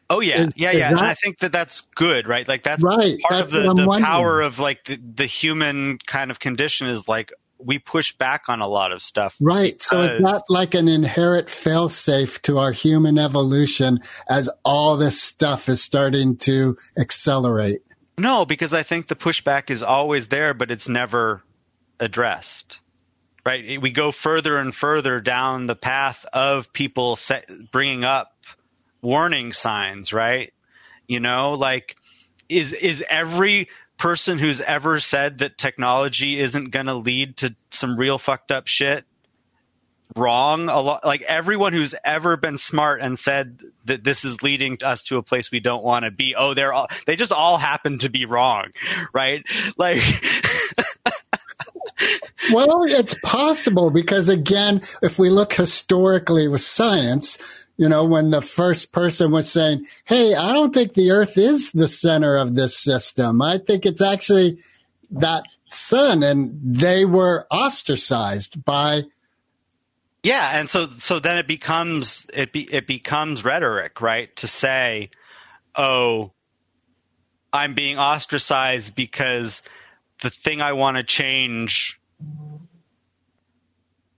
Oh 0.08 0.20
yeah, 0.20 0.42
Is- 0.42 0.52
yeah, 0.56 0.70
is 0.72 0.78
yeah. 0.78 0.90
and 0.90 0.98
I 1.00 1.14
think 1.14 1.38
that 1.38 1.52
that's 1.52 1.82
good, 1.94 2.26
right? 2.26 2.46
Like 2.48 2.62
that's 2.64 2.82
Right, 2.82 3.18
part 3.20 3.30
that's 3.30 3.42
of 3.42 3.50
the, 3.52 3.74
the 3.74 3.86
wondering. 3.86 4.02
power 4.04 4.40
of 4.40 4.58
like 4.58 4.84
the, 4.84 4.96
the 5.14 5.26
human 5.26 5.98
kind 5.98 6.30
of 6.32 6.40
condition 6.40 6.88
is 6.88 7.06
like 7.06 7.32
we 7.58 7.78
push 7.78 8.12
back 8.16 8.48
on 8.48 8.60
a 8.60 8.66
lot 8.66 8.90
of 8.90 9.02
stuff. 9.02 9.36
Right. 9.40 9.80
So 9.82 10.00
is 10.00 10.10
because- 10.18 10.32
that 10.32 10.42
like 10.48 10.74
an 10.74 10.88
inherent 10.88 11.46
failsafe 11.48 12.40
to 12.42 12.58
our 12.58 12.72
human 12.72 13.18
evolution 13.18 14.00
as 14.28 14.48
all 14.64 14.96
this 14.96 15.20
stuff 15.22 15.68
is 15.68 15.80
starting 15.82 16.38
to 16.38 16.76
accelerate? 16.98 17.82
No, 18.18 18.44
because 18.44 18.74
I 18.74 18.82
think 18.82 19.06
the 19.08 19.14
pushback 19.16 19.70
is 19.70 19.82
always 19.82 20.26
there, 20.28 20.54
but 20.54 20.70
it's 20.70 20.88
never 20.88 21.42
addressed. 22.00 22.80
Right? 23.44 23.80
We 23.80 23.90
go 23.90 24.12
further 24.12 24.56
and 24.58 24.74
further 24.74 25.20
down 25.20 25.66
the 25.66 25.76
path 25.76 26.26
of 26.32 26.72
people 26.72 27.16
set, 27.16 27.50
bringing 27.72 28.04
up 28.04 28.32
warning 29.02 29.52
signs, 29.52 30.12
right? 30.12 30.52
You 31.06 31.20
know, 31.20 31.52
like 31.52 31.96
is 32.48 32.72
is 32.72 33.04
every 33.08 33.68
person 33.96 34.38
who's 34.38 34.60
ever 34.60 34.98
said 34.98 35.38
that 35.38 35.58
technology 35.58 36.38
isn't 36.40 36.70
going 36.70 36.86
to 36.86 36.94
lead 36.94 37.36
to 37.38 37.54
some 37.70 37.96
real 37.96 38.18
fucked 38.18 38.50
up 38.50 38.66
shit 38.66 39.04
wrong 40.16 40.68
a 40.68 40.80
lot 40.80 41.04
like 41.04 41.22
everyone 41.22 41.72
who's 41.72 41.94
ever 42.04 42.36
been 42.36 42.58
smart 42.58 43.00
and 43.00 43.16
said 43.18 43.60
that 43.84 44.02
this 44.02 44.24
is 44.24 44.42
leading 44.42 44.76
us 44.82 45.04
to 45.04 45.18
a 45.18 45.22
place 45.22 45.52
we 45.52 45.60
don't 45.60 45.84
want 45.84 46.04
to 46.04 46.10
be 46.10 46.34
oh 46.36 46.52
they're 46.52 46.72
all 46.72 46.88
they 47.06 47.14
just 47.14 47.30
all 47.30 47.58
happen 47.58 47.98
to 47.98 48.08
be 48.08 48.24
wrong 48.24 48.64
right 49.14 49.46
like 49.76 50.02
Well, 52.52 52.84
it's 52.84 53.14
possible 53.22 53.90
because 53.90 54.28
again, 54.28 54.82
if 55.02 55.18
we 55.18 55.30
look 55.30 55.52
historically 55.52 56.48
with 56.48 56.60
science, 56.60 57.38
you 57.76 57.88
know, 57.88 58.04
when 58.04 58.30
the 58.30 58.42
first 58.42 58.92
person 58.92 59.30
was 59.30 59.50
saying, 59.50 59.86
Hey, 60.04 60.34
I 60.34 60.52
don't 60.52 60.74
think 60.74 60.94
the 60.94 61.12
earth 61.12 61.38
is 61.38 61.72
the 61.72 61.88
center 61.88 62.36
of 62.36 62.54
this 62.54 62.78
system. 62.78 63.40
I 63.40 63.58
think 63.58 63.86
it's 63.86 64.02
actually 64.02 64.62
that 65.12 65.44
sun 65.68 66.22
and 66.22 66.58
they 66.62 67.04
were 67.04 67.46
ostracized 67.50 68.64
by, 68.64 69.04
yeah 70.22 70.58
and 70.58 70.68
so 70.68 70.86
so 70.86 71.18
then 71.18 71.38
it 71.38 71.46
becomes 71.46 72.26
it 72.34 72.52
be 72.52 72.62
it 72.62 72.86
becomes 72.86 73.44
rhetoric 73.44 74.00
right 74.00 74.34
to 74.36 74.46
say 74.46 75.10
oh 75.74 76.32
i'm 77.52 77.74
being 77.74 77.98
ostracized 77.98 78.94
because 78.94 79.62
the 80.22 80.30
thing 80.30 80.60
i 80.60 80.72
want 80.72 80.96
to 80.96 81.02
change 81.02 81.99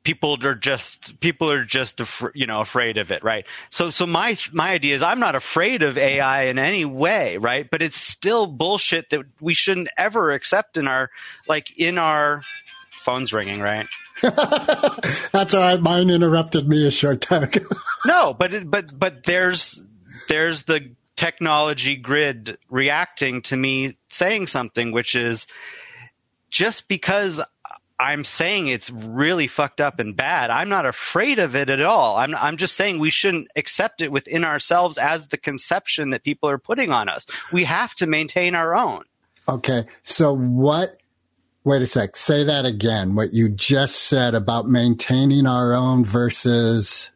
people 0.04 0.36
are 0.44 0.54
just 0.54 1.20
people 1.20 1.50
are 1.50 1.64
just 1.64 2.00
you 2.34 2.46
know 2.46 2.60
afraid 2.60 2.98
of 2.98 3.10
it 3.10 3.22
right 3.22 3.46
so 3.70 3.90
so 3.90 4.06
my 4.06 4.36
my 4.52 4.70
idea 4.72 4.94
is 4.94 5.02
i'm 5.02 5.20
not 5.20 5.34
afraid 5.34 5.82
of 5.82 5.96
ai 5.96 6.44
in 6.44 6.58
any 6.58 6.84
way 6.84 7.38
right 7.38 7.70
but 7.70 7.82
it's 7.82 7.96
still 7.96 8.46
bullshit 8.46 9.08
that 9.10 9.24
we 9.40 9.54
shouldn't 9.54 9.88
ever 9.96 10.32
accept 10.32 10.76
in 10.76 10.88
our 10.88 11.08
like 11.48 11.78
in 11.78 11.98
our 11.98 12.42
phone's 13.00 13.32
ringing 13.32 13.60
right 13.60 13.86
that's 14.22 15.54
all 15.54 15.60
right. 15.60 15.80
Mine 15.80 16.10
interrupted 16.10 16.68
me 16.68 16.86
a 16.86 16.90
short 16.90 17.22
time 17.22 17.44
ago. 17.44 17.64
no 18.06 18.34
but 18.34 18.54
it, 18.54 18.70
but 18.70 18.96
but 18.96 19.24
there's 19.24 19.88
there's 20.28 20.64
the 20.64 20.94
technology 21.16 21.96
grid 21.96 22.58
reacting 22.70 23.42
to 23.42 23.56
me 23.56 23.96
saying 24.08 24.46
something 24.46 24.92
which 24.92 25.14
is 25.14 25.46
just 26.50 26.88
because 26.88 27.40
I'm 28.02 28.24
saying 28.24 28.66
it's 28.66 28.90
really 28.90 29.46
fucked 29.46 29.80
up 29.80 30.00
and 30.00 30.16
bad. 30.16 30.50
I'm 30.50 30.68
not 30.68 30.86
afraid 30.86 31.38
of 31.38 31.54
it 31.54 31.70
at 31.70 31.80
all. 31.80 32.16
I'm 32.16 32.34
I'm 32.34 32.56
just 32.56 32.76
saying 32.76 32.98
we 32.98 33.10
shouldn't 33.10 33.46
accept 33.54 34.02
it 34.02 34.10
within 34.10 34.44
ourselves 34.44 34.98
as 34.98 35.28
the 35.28 35.36
conception 35.36 36.10
that 36.10 36.24
people 36.24 36.50
are 36.50 36.58
putting 36.58 36.90
on 36.90 37.08
us. 37.08 37.26
We 37.52 37.62
have 37.62 37.94
to 37.94 38.08
maintain 38.08 38.56
our 38.56 38.74
own. 38.74 39.04
Okay. 39.48 39.84
So 40.02 40.34
what? 40.34 40.96
Wait 41.62 41.80
a 41.80 41.86
sec. 41.86 42.16
Say 42.16 42.42
that 42.44 42.64
again. 42.64 43.14
What 43.14 43.32
you 43.32 43.48
just 43.48 43.94
said 43.94 44.34
about 44.34 44.68
maintaining 44.68 45.46
our 45.46 45.72
own 45.72 46.04
versus. 46.04 47.08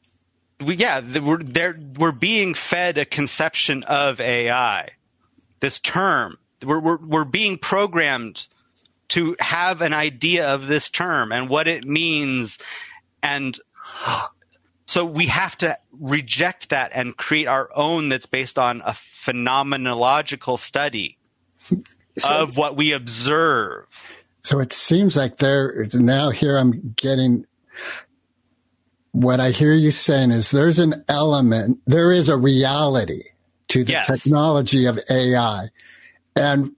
We, 0.65 0.77
yeah, 0.77 1.01
the, 1.01 1.21
we're 1.21 1.39
there. 1.39 1.77
We're 1.99 2.13
being 2.13 2.55
fed 2.55 2.97
a 2.99 3.05
conception 3.05 3.83
of 3.83 4.21
AI. 4.21 4.91
This 5.59 5.81
term, 5.81 6.39
we're 6.65 6.79
we're, 6.79 6.99
we're 6.99 7.25
being 7.25 7.59
programmed 7.59 8.47
to 9.09 9.37
have 9.41 9.81
an 9.83 9.93
idea 9.93 10.49
of 10.55 10.67
this 10.67 10.91
term 10.91 11.33
and 11.33 11.49
what 11.49 11.69
it 11.69 11.85
means, 11.85 12.59
and 13.23 13.59
so 14.87 15.05
we 15.05 15.27
have 15.27 15.57
to 15.59 15.79
reject 15.93 16.71
that 16.71 16.93
and 16.95 17.17
create 17.17 17.49
our 17.49 17.69
own 17.75 18.09
that's 18.09 18.27
based 18.27 18.59
on 18.59 18.83
a 18.83 18.93
phenomenological 18.93 20.59
study 20.59 21.19
of 22.25 22.57
what 22.57 22.77
we 22.77 22.93
observe. 22.93 23.87
So 24.45 24.61
it 24.61 24.73
seems 24.73 25.17
like 25.17 25.39
there 25.39 25.89
now 25.93 26.31
here 26.31 26.57
I'm 26.57 26.95
getting 26.97 27.47
what 29.17 29.41
I 29.41 29.51
hear 29.51 29.73
you 29.73 29.91
saying 29.91 30.31
is 30.31 30.51
there's 30.51 30.79
an 30.79 31.05
element, 31.09 31.81
there 31.87 32.13
is 32.13 32.29
a 32.29 32.37
reality 32.37 33.23
to 33.69 33.83
the 33.83 33.93
Yes. 33.93 34.07
technology 34.07 34.87
of 34.87 35.01
AI. 35.11 35.69
And 36.37 36.76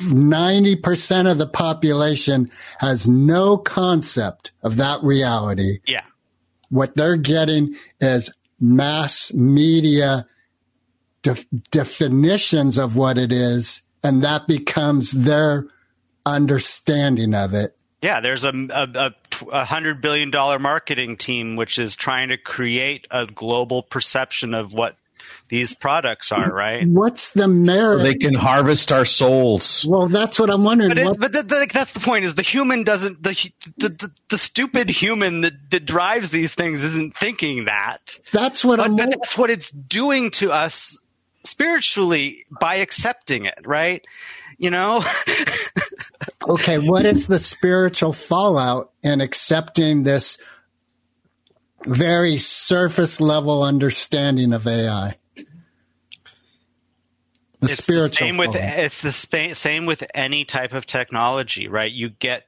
90% 0.00 1.30
of 1.30 1.38
the 1.38 1.46
population 1.46 2.50
has 2.78 3.08
no 3.08 3.56
concept 3.56 4.52
of 4.62 4.76
that 4.76 5.02
reality. 5.02 5.78
Yeah. 5.86 6.04
What 6.68 6.94
they're 6.94 7.16
getting 7.16 7.76
is 8.00 8.32
mass 8.60 9.32
media 9.32 10.26
def- 11.22 11.46
definitions 11.70 12.78
of 12.78 12.96
what 12.96 13.18
it 13.18 13.32
is, 13.32 13.82
and 14.02 14.22
that 14.22 14.46
becomes 14.46 15.12
their 15.12 15.66
understanding 16.24 17.34
of 17.34 17.54
it. 17.54 17.76
Yeah, 18.02 18.20
there's 18.20 18.44
a, 18.44 18.50
a, 18.50 18.88
a, 18.94 19.14
a 19.52 19.64
hundred 19.64 20.00
billion 20.00 20.30
dollar 20.30 20.58
marketing 20.58 21.16
team 21.16 21.56
which 21.56 21.78
is 21.78 21.94
trying 21.94 22.30
to 22.30 22.36
create 22.36 23.06
a 23.10 23.26
global 23.26 23.82
perception 23.82 24.54
of 24.54 24.72
what 24.72 24.96
these 25.48 25.74
products 25.74 26.32
are, 26.32 26.50
right? 26.52 26.86
What's 26.88 27.30
the 27.32 27.46
merit? 27.48 28.02
They 28.04 28.14
can 28.14 28.34
harvest 28.34 28.90
our 28.90 29.04
souls. 29.04 29.84
well, 29.86 30.08
that's 30.08 30.38
what 30.38 30.48
I'm 30.48 30.64
wondering. 30.64 30.90
But, 30.90 30.98
it, 30.98 31.04
What- 31.06 31.20
but 31.20 31.32
th- 31.32 31.46
th- 31.48 31.68
that's 31.68 31.92
the 31.92 32.00
point 32.00 32.24
is 32.24 32.34
the 32.34 32.42
human 32.42 32.84
doesn't 32.84 33.22
the 33.22 33.30
the, 33.76 33.88
the, 33.90 34.10
the 34.30 34.38
stupid 34.38 34.88
human 34.88 35.42
that, 35.42 35.52
that 35.70 35.84
drives 35.84 36.30
these 36.30 36.54
things 36.54 36.82
isn't 36.82 37.14
thinking 37.16 37.66
that. 37.66 38.18
that's 38.32 38.64
what 38.64 38.78
But, 38.78 38.86
I'm. 38.86 38.96
but 38.96 39.10
that's 39.10 39.36
what 39.36 39.50
it's 39.50 39.70
doing 39.70 40.30
to 40.32 40.52
us 40.52 40.96
spiritually 41.44 42.44
by 42.60 42.76
accepting 42.76 43.44
it, 43.44 43.60
right? 43.66 44.02
You 44.58 44.70
know? 44.70 45.04
okay, 46.48 46.78
what 46.78 47.04
is 47.04 47.26
the 47.26 47.38
spiritual 47.38 48.12
fallout 48.12 48.92
in 49.02 49.20
accepting 49.20 50.04
this 50.04 50.38
very 51.84 52.38
surface 52.38 53.20
level 53.20 53.62
understanding 53.64 54.52
of 54.52 54.66
AI? 54.66 55.16
The 57.62 57.66
it's 57.66 57.76
the 57.76 57.82
spiritual 57.82 58.26
same 58.26 58.36
with 58.38 58.56
it's 58.56 59.02
the 59.02 59.12
spa- 59.12 59.54
same 59.54 59.86
with 59.86 60.02
any 60.14 60.44
type 60.44 60.72
of 60.72 60.84
technology, 60.84 61.68
right? 61.68 61.90
You 61.90 62.08
get 62.08 62.44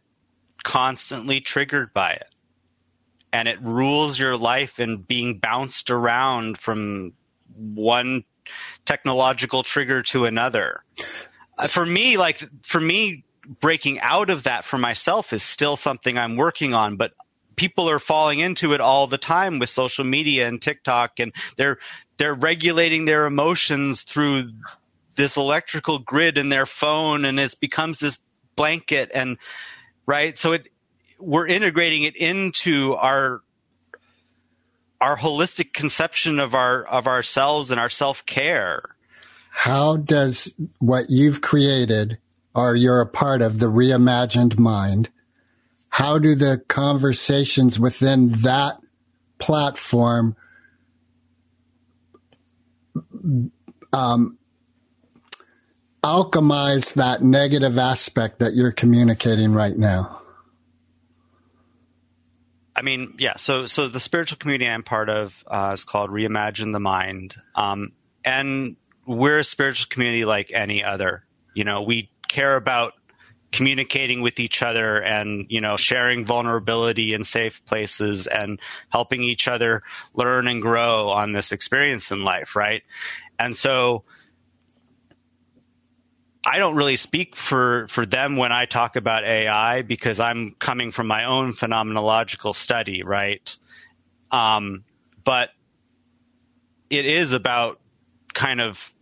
constantly 0.64 1.38
triggered 1.38 1.94
by 1.94 2.14
it, 2.14 2.26
and 3.32 3.46
it 3.46 3.62
rules 3.62 4.18
your 4.18 4.36
life 4.36 4.80
and 4.80 5.06
being 5.06 5.38
bounced 5.38 5.90
around 5.90 6.58
from 6.58 7.12
one 7.54 8.24
technological 8.84 9.62
trigger 9.62 10.02
to 10.02 10.24
another. 10.24 10.82
uh, 11.58 11.68
for 11.68 11.86
me, 11.86 12.16
like 12.16 12.42
for 12.62 12.80
me, 12.80 13.22
breaking 13.60 14.00
out 14.00 14.30
of 14.30 14.42
that 14.42 14.64
for 14.64 14.78
myself 14.78 15.32
is 15.32 15.44
still 15.44 15.76
something 15.76 16.18
I'm 16.18 16.34
working 16.34 16.74
on, 16.74 16.96
but 16.96 17.12
people 17.54 17.88
are 17.88 18.00
falling 18.00 18.40
into 18.40 18.72
it 18.72 18.80
all 18.80 19.06
the 19.06 19.18
time 19.18 19.60
with 19.60 19.68
social 19.68 20.04
media 20.04 20.48
and 20.48 20.60
TikTok 20.60 21.20
and 21.20 21.32
they're 21.56 21.78
they're 22.16 22.34
regulating 22.34 23.04
their 23.04 23.26
emotions 23.26 24.02
through 24.02 24.48
this 25.16 25.36
electrical 25.36 25.98
grid 25.98 26.38
in 26.38 26.48
their 26.48 26.66
phone 26.66 27.24
and 27.24 27.38
it 27.38 27.54
becomes 27.60 27.98
this 27.98 28.18
blanket 28.56 29.10
and 29.14 29.38
right? 30.06 30.36
So 30.36 30.52
it 30.52 30.68
we're 31.18 31.46
integrating 31.46 32.02
it 32.02 32.16
into 32.16 32.94
our 32.94 33.40
our 35.00 35.16
holistic 35.16 35.72
conception 35.72 36.38
of 36.38 36.54
our 36.54 36.84
of 36.84 37.06
ourselves 37.06 37.70
and 37.70 37.80
our 37.80 37.90
self-care. 37.90 38.82
How 39.50 39.96
does 39.96 40.52
what 40.78 41.10
you've 41.10 41.40
created, 41.40 42.18
or 42.54 42.74
you're 42.74 43.00
a 43.00 43.06
part 43.06 43.40
of 43.40 43.60
the 43.60 43.66
reimagined 43.66 44.58
mind, 44.58 45.10
how 45.88 46.18
do 46.18 46.34
the 46.34 46.58
conversations 46.66 47.78
within 47.78 48.32
that 48.42 48.78
platform 49.38 50.36
um, 53.92 54.38
alchemize 56.04 56.94
that 56.94 57.22
negative 57.22 57.78
aspect 57.78 58.40
that 58.40 58.54
you're 58.54 58.72
communicating 58.72 59.52
right 59.52 59.76
now? 59.76 60.20
I 62.76 62.82
mean, 62.82 63.14
yeah. 63.18 63.36
So, 63.36 63.66
so 63.66 63.88
the 63.88 64.00
spiritual 64.00 64.36
community 64.36 64.68
I'm 64.68 64.82
part 64.82 65.08
of 65.08 65.44
uh, 65.46 65.70
is 65.72 65.84
called 65.84 66.10
Reimagine 66.10 66.72
the 66.72 66.80
Mind, 66.80 67.34
um, 67.54 67.92
and 68.24 68.76
we're 69.06 69.38
a 69.38 69.44
spiritual 69.44 69.86
community 69.88 70.24
like 70.24 70.52
any 70.52 70.84
other. 70.84 71.24
You 71.54 71.64
know, 71.64 71.82
we 71.82 72.10
care 72.28 72.56
about 72.56 72.92
communicating 73.52 74.20
with 74.20 74.40
each 74.40 74.62
other 74.62 75.00
and 75.00 75.46
you 75.48 75.60
know 75.60 75.76
sharing 75.76 76.24
vulnerability 76.26 77.14
in 77.14 77.22
safe 77.24 77.64
places 77.64 78.26
and 78.26 78.60
helping 78.90 79.22
each 79.22 79.46
other 79.46 79.82
learn 80.12 80.48
and 80.48 80.60
grow 80.60 81.08
on 81.08 81.32
this 81.32 81.52
experience 81.52 82.10
in 82.10 82.24
life, 82.24 82.56
right? 82.56 82.82
And 83.38 83.56
so. 83.56 84.04
I 86.46 86.58
don't 86.58 86.74
really 86.74 86.96
speak 86.96 87.36
for, 87.36 87.88
for 87.88 88.04
them 88.04 88.36
when 88.36 88.52
I 88.52 88.66
talk 88.66 88.96
about 88.96 89.24
AI 89.24 89.82
because 89.82 90.20
I'm 90.20 90.54
coming 90.58 90.90
from 90.90 91.06
my 91.06 91.24
own 91.24 91.52
phenomenological 91.52 92.54
study, 92.54 93.02
right? 93.02 93.56
Um, 94.30 94.84
but 95.24 95.50
it 96.90 97.06
is 97.06 97.32
about 97.32 97.80
kind 98.34 98.60
of 98.60 98.92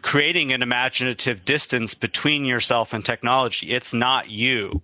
creating 0.00 0.52
an 0.52 0.62
imaginative 0.62 1.44
distance 1.44 1.94
between 1.94 2.44
yourself 2.44 2.92
and 2.92 3.04
technology. 3.04 3.72
It's 3.72 3.92
not 3.92 4.30
you. 4.30 4.82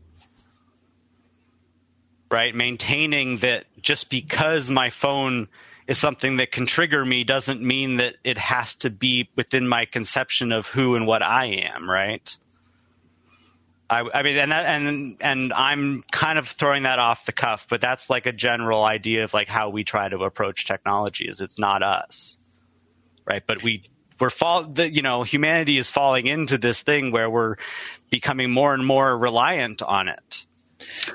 Right? 2.30 2.55
Maintaining 2.55 3.39
that 3.39 3.64
just 3.80 4.11
because 4.11 4.68
my 4.68 4.91
phone 4.91 5.49
is 5.89 5.99
something 5.99 6.36
that 6.36 6.53
can 6.53 6.66
trigger 6.66 7.03
me 7.03 7.24
doesn't 7.24 7.62
mean 7.62 7.97
that 7.97 8.16
it 8.22 8.36
has 8.36 8.76
to 8.76 8.91
be 8.91 9.30
within 9.34 9.66
my 9.66 9.86
conception 9.86 10.53
of 10.53 10.66
who 10.66 10.95
and 10.95 11.07
what 11.07 11.22
I 11.22 11.47
am, 11.47 11.91
right? 11.91 12.36
I, 13.91 14.03
I 14.12 14.22
mean, 14.22 14.36
and 14.36 14.53
that, 14.53 14.66
and 14.66 15.16
and 15.22 15.53
I'm 15.55 16.05
kind 16.12 16.39
of 16.39 16.47
throwing 16.47 16.82
that 16.82 16.99
off 16.99 17.24
the 17.24 17.32
cuff, 17.32 17.66
but 17.70 17.80
that's 17.80 18.11
like 18.11 18.26
a 18.26 18.32
general 18.32 18.84
idea 18.84 19.24
of 19.24 19.32
like 19.32 19.49
how 19.49 19.70
we 19.70 19.82
try 19.82 20.07
to 20.11 20.18
approach 20.24 20.66
technology. 20.66 21.24
Is 21.26 21.41
it's 21.41 21.59
not 21.59 21.82
us, 21.82 22.36
right? 23.24 23.43
But 23.47 23.62
we 23.62 23.82
we're 24.20 24.28
fall, 24.28 24.64
the, 24.64 24.93
you 24.93 25.01
know, 25.01 25.22
humanity 25.22 25.78
is 25.78 25.91
falling 25.91 26.26
into 26.26 26.59
this 26.59 26.82
thing 26.82 27.12
where 27.12 27.30
we're 27.30 27.57
becoming 28.11 28.51
more 28.51 28.74
and 28.74 28.84
more 28.84 29.16
reliant 29.16 29.80
on 29.80 30.09
it. 30.09 30.45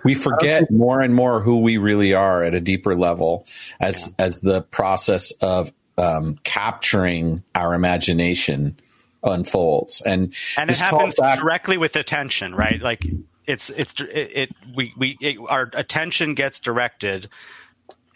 We 0.04 0.14
forget 0.14 0.70
more 0.70 1.02
and 1.02 1.16
more 1.16 1.42
who 1.42 1.60
we 1.60 1.78
really 1.78 2.14
are 2.14 2.44
at 2.44 2.54
a 2.54 2.60
deeper 2.60 2.96
level 2.98 3.46
as 3.80 4.14
as 4.20 4.42
the 4.42 4.62
process 4.62 5.32
of 5.42 5.72
um, 5.98 6.40
capturing 6.44 7.44
our 7.56 7.74
imagination 7.74 8.78
unfolds, 9.24 10.02
and 10.02 10.34
and 10.58 10.70
it 10.70 10.80
happens 10.80 11.16
back- 11.16 11.40
directly 11.40 11.78
with 11.78 11.96
attention, 11.96 12.56
right? 12.56 12.82
Like 12.82 13.06
it's 13.46 13.70
it's 13.70 14.00
it, 14.02 14.32
it 14.36 14.56
we 14.76 14.94
we 14.98 15.18
it, 15.22 15.38
our 15.48 15.70
attention 15.74 16.34
gets 16.34 16.60
directed, 16.60 17.30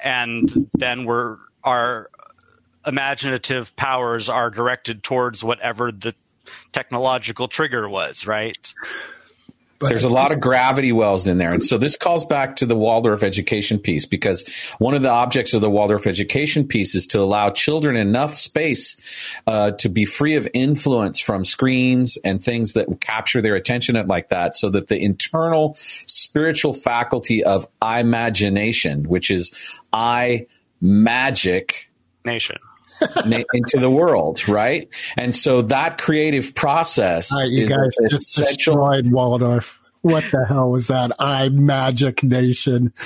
and 0.03 0.69
then 0.73 1.05
we're 1.05 1.37
our 1.63 2.09
imaginative 2.85 3.75
powers 3.75 4.29
are 4.29 4.49
directed 4.49 5.03
towards 5.03 5.43
whatever 5.43 5.91
the 5.91 6.15
technological 6.71 7.47
trigger 7.47 7.87
was, 7.87 8.25
right? 8.25 8.73
There's 9.80 10.05
a 10.05 10.09
lot 10.09 10.32
of 10.32 10.39
gravity 10.39 10.91
wells 10.91 11.28
in 11.28 11.38
there. 11.38 11.53
And 11.53 11.63
so 11.63 11.78
this 11.78 11.97
calls 11.97 12.25
back 12.25 12.57
to 12.57 12.65
the 12.65 12.75
Waldorf 12.75 13.21
education 13.21 13.78
piece 13.78 14.05
because 14.05 14.47
one 14.80 14.95
of 14.95 15.03
the 15.03 15.09
objects 15.09 15.53
of 15.53 15.61
the 15.61 15.69
Waldorf 15.69 16.07
education 16.07 16.67
piece 16.67 16.95
is 16.95 17.07
to 17.07 17.19
allow 17.19 17.51
children 17.51 17.95
enough 17.95 18.36
space 18.36 19.30
uh, 19.45 19.71
to 19.71 19.89
be 19.89 20.05
free 20.05 20.36
of 20.36 20.47
influence 20.53 21.19
from 21.19 21.45
screens 21.45 22.17
and 22.23 22.43
things 22.43 22.73
that 22.73 22.88
capture 23.01 23.41
their 23.41 23.55
attention 23.55 23.95
like 24.07 24.30
that 24.30 24.55
so 24.55 24.69
that 24.69 24.88
the 24.88 24.97
internal 24.97 25.75
spiritual 26.07 26.73
faculty 26.73 27.43
of 27.43 27.67
imagination, 27.82 29.07
which 29.07 29.30
is 29.30 29.53
I 29.93 30.47
magic 30.82 31.91
Nation. 32.25 32.57
Into 33.53 33.77
the 33.79 33.89
world, 33.89 34.47
right? 34.47 34.87
And 35.17 35.35
so 35.35 35.61
that 35.63 35.97
creative 35.97 36.55
process 36.55 37.31
All 37.31 37.39
right, 37.39 37.49
you 37.49 37.63
is 37.63 37.69
guys 37.69 37.95
just 38.09 38.37
essential. 38.37 38.75
destroyed 38.75 39.11
Waldorf. 39.11 39.79
What 40.01 40.23
the 40.31 40.45
hell 40.45 40.71
was 40.71 40.87
that? 40.87 41.11
I 41.19 41.49
Magic 41.49 42.23
Nation. 42.23 42.93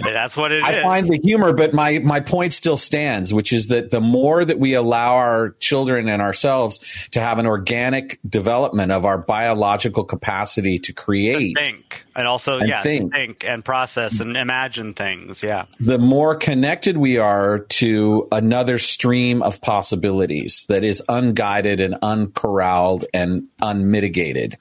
That's 0.00 0.36
what 0.36 0.52
it 0.52 0.58
is. 0.58 0.64
I 0.64 0.82
find 0.82 1.06
the 1.06 1.18
humor, 1.22 1.52
but 1.52 1.72
my 1.72 1.98
my 2.00 2.20
point 2.20 2.52
still 2.52 2.76
stands, 2.76 3.32
which 3.32 3.52
is 3.52 3.68
that 3.68 3.90
the 3.90 4.00
more 4.00 4.44
that 4.44 4.58
we 4.58 4.74
allow 4.74 5.14
our 5.14 5.50
children 5.60 6.08
and 6.08 6.20
ourselves 6.20 7.08
to 7.12 7.20
have 7.20 7.38
an 7.38 7.46
organic 7.46 8.18
development 8.28 8.92
of 8.92 9.04
our 9.04 9.18
biological 9.18 10.04
capacity 10.04 10.78
to 10.80 10.92
create, 10.92 11.56
think 11.56 12.04
and 12.16 12.26
also 12.26 12.58
And 12.58 12.68
yeah 12.68 12.82
think. 12.82 13.12
think 13.12 13.44
and 13.44 13.64
process 13.64 14.20
and 14.20 14.36
imagine 14.36 14.94
things 14.94 15.42
yeah 15.42 15.64
the 15.80 15.98
more 15.98 16.36
connected 16.36 16.96
we 16.96 17.18
are 17.18 17.60
to 17.60 18.28
another 18.32 18.78
stream 18.78 19.42
of 19.42 19.60
possibilities 19.60 20.66
that 20.68 20.84
is 20.84 21.02
unguided 21.08 21.80
and 21.80 21.94
uncorralled 22.02 23.04
and 23.12 23.48
unmitigated 23.60 24.56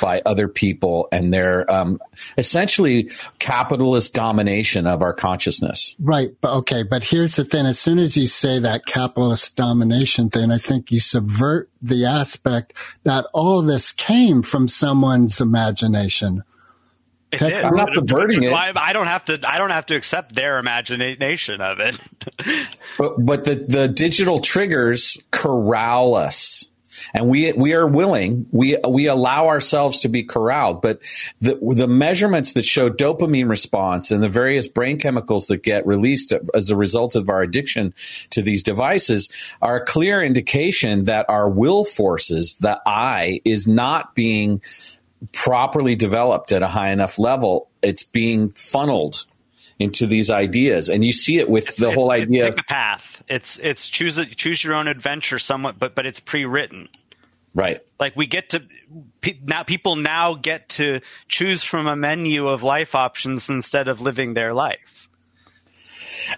by 0.00 0.22
other 0.24 0.48
people 0.48 1.08
and 1.12 1.32
their 1.32 1.70
um, 1.70 2.00
essentially 2.36 3.10
capitalist 3.38 4.14
domination 4.14 4.86
of 4.86 5.02
our 5.02 5.12
consciousness. 5.12 5.96
Right. 5.98 6.30
But 6.40 6.54
okay. 6.58 6.82
But 6.82 7.02
here's 7.04 7.36
the 7.36 7.44
thing. 7.44 7.66
As 7.66 7.78
soon 7.78 7.98
as 7.98 8.16
you 8.16 8.26
say 8.26 8.58
that 8.58 8.86
capitalist 8.86 9.56
domination 9.56 10.30
thing, 10.30 10.50
I 10.50 10.58
think 10.58 10.90
you 10.90 11.00
subvert 11.00 11.70
the 11.82 12.06
aspect 12.06 12.74
that 13.04 13.26
all 13.32 13.62
this 13.62 13.92
came 13.92 14.42
from 14.42 14.68
someone's 14.68 15.40
imagination. 15.40 16.42
it 17.32 17.36
Okay, 17.42 17.50
did. 17.50 17.64
I'm 17.64 17.76
not 17.76 17.92
subverting 17.92 18.42
it. 18.42 18.52
I, 18.52 18.72
I 18.74 18.92
don't 18.92 19.06
have 19.06 19.24
to 19.26 19.40
I 19.44 19.58
don't 19.58 19.70
have 19.70 19.86
to 19.86 19.96
accept 19.96 20.34
their 20.34 20.58
imagination 20.58 21.60
of 21.60 21.78
it 21.80 21.98
But 22.98 23.14
but 23.18 23.44
the, 23.44 23.54
the 23.66 23.88
digital 23.88 24.40
triggers 24.40 25.18
corral 25.30 26.14
us. 26.14 26.69
And 27.14 27.28
we 27.28 27.52
we 27.52 27.74
are 27.74 27.86
willing 27.86 28.46
we 28.50 28.76
we 28.88 29.06
allow 29.06 29.48
ourselves 29.48 30.00
to 30.00 30.08
be 30.08 30.22
corralled, 30.22 30.82
but 30.82 31.00
the 31.40 31.58
the 31.60 31.88
measurements 31.88 32.52
that 32.54 32.64
show 32.64 32.90
dopamine 32.90 33.48
response 33.48 34.10
and 34.10 34.22
the 34.22 34.28
various 34.28 34.66
brain 34.68 34.98
chemicals 34.98 35.46
that 35.48 35.62
get 35.62 35.86
released 35.86 36.32
as 36.54 36.70
a 36.70 36.76
result 36.76 37.14
of 37.16 37.28
our 37.28 37.42
addiction 37.42 37.94
to 38.30 38.42
these 38.42 38.62
devices 38.62 39.28
are 39.60 39.76
a 39.76 39.84
clear 39.84 40.22
indication 40.22 41.04
that 41.04 41.26
our 41.28 41.48
will 41.48 41.84
forces, 41.84 42.58
the 42.58 42.80
I, 42.86 43.40
is 43.44 43.66
not 43.66 44.14
being 44.14 44.62
properly 45.32 45.96
developed 45.96 46.52
at 46.52 46.62
a 46.62 46.68
high 46.68 46.90
enough 46.90 47.18
level. 47.18 47.68
It's 47.82 48.02
being 48.02 48.50
funneled 48.50 49.26
into 49.78 50.06
these 50.06 50.30
ideas, 50.30 50.88
and 50.90 51.04
you 51.04 51.12
see 51.12 51.38
it 51.38 51.48
with 51.48 51.76
the 51.76 51.86
It's- 51.88 51.94
whole 51.94 52.10
it's 52.12 52.22
idea. 52.24 52.48
a 52.48 52.52
path 52.52 53.09
it's 53.30 53.58
it's 53.58 53.88
choose 53.88 54.18
a, 54.18 54.26
choose 54.26 54.62
your 54.62 54.74
own 54.74 54.88
adventure 54.88 55.38
somewhat 55.38 55.78
but 55.78 55.94
but 55.94 56.04
it's 56.04 56.20
pre-written 56.20 56.88
right. 57.54 57.80
like 57.98 58.16
we 58.16 58.26
get 58.26 58.50
to 58.50 58.62
pe- 59.20 59.38
now 59.42 59.62
people 59.62 59.96
now 59.96 60.34
get 60.34 60.68
to 60.68 61.00
choose 61.28 61.62
from 61.62 61.86
a 61.86 61.96
menu 61.96 62.48
of 62.48 62.62
life 62.62 62.94
options 62.94 63.48
instead 63.48 63.88
of 63.88 64.00
living 64.00 64.34
their 64.34 64.52
life 64.52 65.08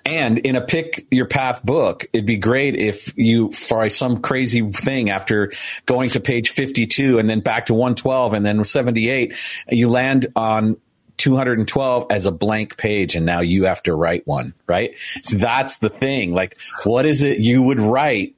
And 0.04 0.38
in 0.38 0.56
a 0.56 0.60
pick 0.60 1.06
your 1.10 1.26
path 1.26 1.64
book, 1.64 2.06
it'd 2.12 2.26
be 2.26 2.36
great 2.36 2.76
if 2.76 3.12
you, 3.16 3.52
for 3.52 3.88
some 3.90 4.20
crazy 4.20 4.70
thing 4.70 5.10
after 5.10 5.50
going 5.86 6.10
to 6.10 6.20
page 6.20 6.50
52 6.50 7.18
and 7.18 7.28
then 7.28 7.40
back 7.40 7.66
to 7.66 7.74
112 7.74 8.32
and 8.32 8.46
then 8.46 8.64
78, 8.64 9.36
you 9.68 9.88
land 9.88 10.28
on 10.36 10.76
212 11.22 12.06
as 12.10 12.26
a 12.26 12.32
blank 12.32 12.76
page 12.76 13.14
and 13.14 13.24
now 13.24 13.38
you 13.38 13.66
have 13.66 13.80
to 13.84 13.94
write 13.94 14.26
one, 14.26 14.54
right? 14.66 14.98
So 15.22 15.36
that's 15.36 15.76
the 15.76 15.88
thing. 15.88 16.34
Like, 16.34 16.58
what 16.82 17.06
is 17.06 17.22
it 17.22 17.38
you 17.38 17.62
would 17.62 17.80
write 17.80 18.34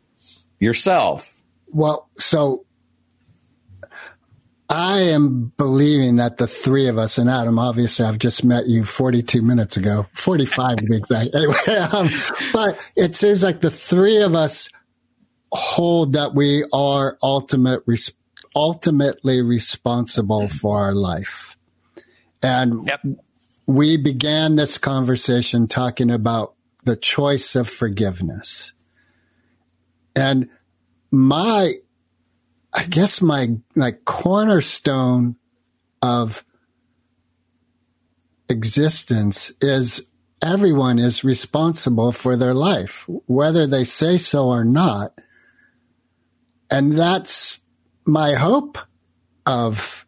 yourself? 0.60 1.34
Well, 1.68 2.10
so 2.18 2.66
I 4.68 4.98
am 4.98 5.50
believing 5.56 6.16
that 6.16 6.36
the 6.36 6.46
three 6.46 6.88
of 6.88 6.98
us, 6.98 7.16
and 7.16 7.30
Adam, 7.30 7.58
obviously, 7.58 8.04
I've 8.04 8.18
just 8.18 8.44
met 8.44 8.66
you 8.66 8.84
42 8.84 9.40
minutes 9.40 9.78
ago, 9.78 10.04
45 10.12 10.76
to 10.76 10.84
be 10.84 10.96
exact. 10.96 11.30
Anyway, 11.34 11.54
um, 11.90 12.08
but 12.52 12.78
it 12.94 13.16
seems 13.16 13.42
like 13.42 13.62
the 13.62 13.70
three 13.70 14.20
of 14.20 14.34
us 14.34 14.68
hold 15.50 16.12
that 16.12 16.34
we 16.34 16.66
are 16.70 17.16
ultimate, 17.22 17.82
res- 17.86 18.12
ultimately 18.54 19.40
responsible 19.40 20.48
for 20.48 20.80
our 20.82 20.94
life. 20.94 21.53
And 22.44 22.86
Yep. 22.86 23.00
we 23.66 23.96
began 23.96 24.56
this 24.56 24.78
conversation 24.78 25.66
talking 25.68 26.10
about 26.10 26.54
the 26.84 26.96
choice 26.96 27.56
of 27.56 27.68
forgiveness. 27.68 28.74
And 30.14 30.50
my, 31.10 31.74
I 32.74 32.84
guess 32.84 33.22
my 33.22 33.56
like 33.74 34.04
cornerstone 34.04 35.36
of 36.02 36.44
existence 38.50 39.52
is 39.60 40.04
everyone 40.42 40.98
is 40.98 41.24
responsible 41.24 42.12
for 42.12 42.36
their 42.36 42.54
life, 42.54 43.06
whether 43.26 43.66
they 43.66 43.84
say 43.84 44.18
so 44.18 44.48
or 44.48 44.64
not. 44.64 45.18
And 46.70 46.98
that's 46.98 47.60
my 48.04 48.34
hope 48.34 48.78
of 49.46 50.03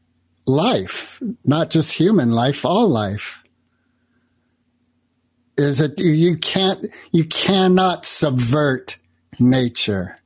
life, 0.47 1.23
not 1.45 1.71
just 1.71 1.93
human 1.93 2.31
life, 2.31 2.65
all 2.65 2.89
life. 2.89 3.43
Is 5.59 5.79
that 5.79 5.99
you 5.99 6.37
can't, 6.37 6.87
you 7.13 7.25
cannot 7.25 8.05
subvert 8.05 8.99
nature. 9.39 10.19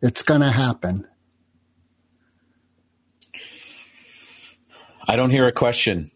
It's 0.00 0.22
going 0.22 0.40
to 0.40 0.50
happen. 0.50 1.06
I 5.08 5.16
don't 5.16 5.30
hear 5.30 5.46
a 5.46 5.52
question. 5.52 6.10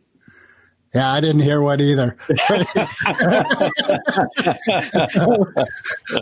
Yeah, 0.94 1.12
I 1.12 1.20
didn't 1.20 1.42
hear 1.42 1.62
what 1.62 1.80
either. 1.80 2.16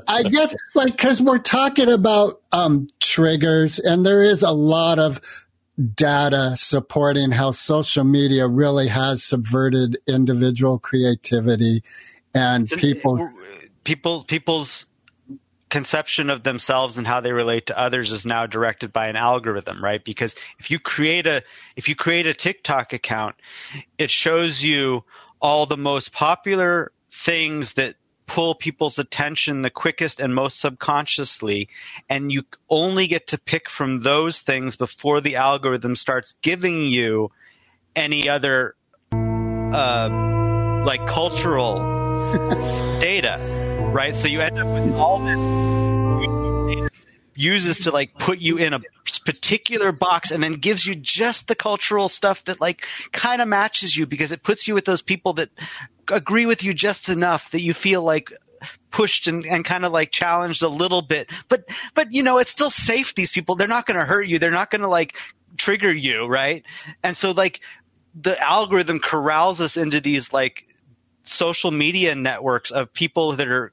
I 0.07 0.23
guess, 0.25 0.55
like, 0.75 0.93
because 0.93 1.23
we're 1.23 1.39
talking 1.39 1.89
about 1.89 2.43
um, 2.53 2.87
triggers, 3.01 3.79
and 3.79 4.05
there 4.05 4.23
is 4.23 4.43
a 4.43 4.51
lot 4.51 4.99
of 4.99 5.47
data 5.79 6.55
supporting 6.57 7.31
how 7.31 7.53
social 7.53 8.05
media 8.05 8.47
really 8.49 8.89
has 8.89 9.23
subverted 9.23 9.99
individual 10.07 10.79
creativity 10.79 11.83
and 12.35 12.69
people. 12.69 13.31
people 13.85 14.25
people's 14.25 14.87
conception 15.71 16.31
of 16.31 16.43
themselves 16.43 16.99
and 16.99 17.07
how 17.07 17.21
they 17.21 17.33
relate 17.33 17.67
to 17.67 17.79
others 17.79 18.11
is 18.11 18.25
now 18.25 18.47
directed 18.47 18.93
by 18.93 19.09
an 19.09 19.17
algorithm 19.17 19.85
right 19.85 20.03
because 20.03 20.35
if 20.59 20.71
you 20.71 20.79
create 20.79 21.27
a 21.27 21.43
if 21.77 21.89
you 21.89 21.95
create 21.95 22.27
a 22.27 22.35
TikTok 22.35 22.93
account 22.93 23.37
it 23.99 24.11
shows 24.11 24.65
you 24.65 25.05
all 25.41 25.67
the 25.67 25.77
most 25.77 26.13
popular 26.13 26.91
things 27.11 27.75
that 27.75 27.95
pull 28.39 28.55
people's 28.55 29.01
attention 29.01 29.63
the 29.63 29.71
quickest 29.71 30.21
and 30.21 30.33
most 30.33 30.61
subconsciously 30.61 31.69
and 32.09 32.31
you 32.31 32.45
only 32.71 33.09
get 33.09 33.27
to 33.27 33.37
pick 33.37 33.69
from 33.69 33.99
those 33.99 34.43
things 34.43 34.77
before 34.77 35.21
the 35.21 35.35
algorithm 35.35 35.97
starts 35.97 36.37
giving 36.41 36.83
you 36.83 37.33
any 37.97 38.29
other 38.29 38.77
uh, 39.11 40.09
like 40.85 41.05
cultural 41.09 41.79
data, 43.01 43.41
right? 43.93 44.15
So 44.15 44.29
you 44.29 44.41
end 44.41 44.57
up 44.57 44.69
with 44.69 44.95
all 44.95 45.19
this 45.19 45.88
uses 47.39 47.81
to 47.81 47.93
like 47.93 48.15
put 48.19 48.41
you 48.41 48.59
in 48.59 48.75
a 48.75 48.81
particular 49.25 49.93
box 49.93 50.33
and 50.33 50.43
then 50.43 50.55
gives 50.55 50.85
you 50.85 50.95
just 50.97 51.47
the 51.47 51.55
cultural 51.55 52.09
stuff 52.09 52.43
that 52.45 52.61
like 52.61 52.85
kind 53.13 53.41
of 53.41 53.47
matches 53.47 53.97
you 53.97 54.07
because 54.07 54.33
it 54.33 54.43
puts 54.43 54.67
you 54.67 54.75
with 54.75 54.85
those 54.85 55.03
people 55.03 55.35
that 55.35 55.49
agree 56.09 56.47
with 56.47 56.65
you 56.65 56.75
just 56.75 57.09
enough 57.09 57.53
that 57.53 57.63
you 57.63 57.73
feel 57.73 58.03
like 58.03 58.33
pushed 58.91 59.29
and, 59.29 59.47
and 59.47 59.65
kind 59.65 59.85
of 59.85 59.93
like 59.93 60.11
challenged 60.11 60.65
a 60.65 60.69
little 60.69 61.01
bit. 61.01 61.31
But 61.49 61.65
but 61.95 62.13
you 62.13 62.25
know 62.25 62.39
it's 62.39 62.51
still 62.51 62.71
safe 62.71 63.15
these 63.15 63.31
people. 63.31 63.55
They're 63.55 63.69
not 63.69 63.87
going 63.87 63.99
to 63.99 64.05
hurt 64.05 64.27
you. 64.27 64.41
They're 64.41 64.51
not 64.51 64.71
going 64.71 64.83
to 64.83 64.89
like 64.89 65.17
trigger 65.57 65.93
you 65.93 66.27
right? 66.27 66.65
And 67.05 67.17
so 67.17 67.31
like 67.31 67.61
the 68.21 68.37
algorithm 68.41 68.99
corrals 68.99 69.61
us 69.61 69.77
into 69.77 70.01
these 70.01 70.33
like 70.33 70.67
social 71.23 71.71
media 71.71 72.17
networks 72.17 72.73
of 72.73 72.93
people 72.93 73.33
that 73.33 73.47
are 73.47 73.73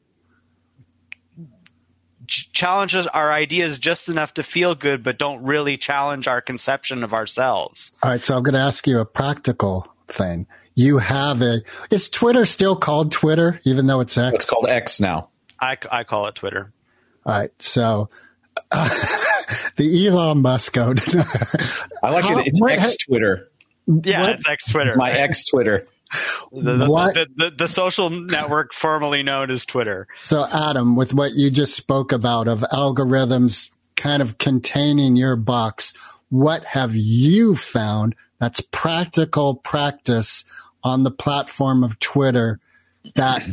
challenges 2.27 3.07
our 3.07 3.31
ideas 3.31 3.79
just 3.79 4.09
enough 4.09 4.33
to 4.35 4.43
feel 4.43 4.75
good 4.75 5.03
but 5.03 5.17
don't 5.17 5.43
really 5.43 5.77
challenge 5.77 6.27
our 6.27 6.41
conception 6.41 7.03
of 7.03 7.13
ourselves 7.13 7.91
All 8.03 8.09
right, 8.09 8.23
so 8.23 8.35
I'm 8.37 8.43
going 8.43 8.53
to 8.55 8.59
ask 8.59 8.85
you 8.87 8.99
a 8.99 9.05
practical 9.05 9.87
thing. 10.07 10.47
You 10.75 10.97
have 10.99 11.41
a. 11.41 11.61
Is 11.89 12.09
Twitter 12.09 12.45
still 12.45 12.75
called 12.75 13.11
Twitter, 13.11 13.59
even 13.63 13.87
though 13.87 14.01
it's 14.01 14.17
X? 14.17 14.35
It's 14.35 14.49
called 14.49 14.67
X 14.67 14.99
now. 14.99 15.29
i, 15.59 15.77
I 15.91 16.03
call 16.03 16.27
it 16.27 16.35
twitter 16.35 16.71
All 17.25 17.33
right, 17.39 17.51
so 17.59 18.09
uh, 18.71 18.89
the 19.77 20.07
Elon 20.07 20.41
Musk 20.41 20.73
code. 20.73 20.99
I 22.03 22.11
like 22.11 22.25
How- 22.25 22.39
it. 22.39 22.47
It's 22.47 22.61
what- 22.61 22.71
X 22.73 22.97
Twitter. 22.97 23.49
yeah 23.87 24.21
What- 24.21 24.29
it's 24.31 24.47
x 24.49 24.65
twitter 24.71 24.93
My 24.97 25.11
X 25.11 25.45
Twitter. 25.45 25.87
The, 26.51 26.61
the, 26.61 27.27
the, 27.35 27.51
the 27.57 27.67
social 27.67 28.09
network 28.09 28.73
formerly 28.73 29.23
known 29.23 29.49
as 29.49 29.65
twitter 29.65 30.07
So, 30.23 30.47
Adam, 30.51 30.95
with 30.95 31.13
what 31.13 31.33
you 31.33 31.51
just 31.51 31.75
spoke 31.75 32.11
about 32.11 32.47
of 32.47 32.61
algorithms 32.71 33.69
kind 33.95 34.21
of 34.21 34.37
containing 34.37 35.15
your 35.15 35.35
box, 35.35 35.93
what 36.29 36.65
have 36.65 36.95
you 36.95 37.55
found 37.55 38.15
that's 38.39 38.61
practical 38.61 39.55
practice 39.55 40.43
on 40.83 41.03
the 41.03 41.11
platform 41.11 41.83
of 41.83 41.99
Twitter 41.99 42.59
that 43.15 43.47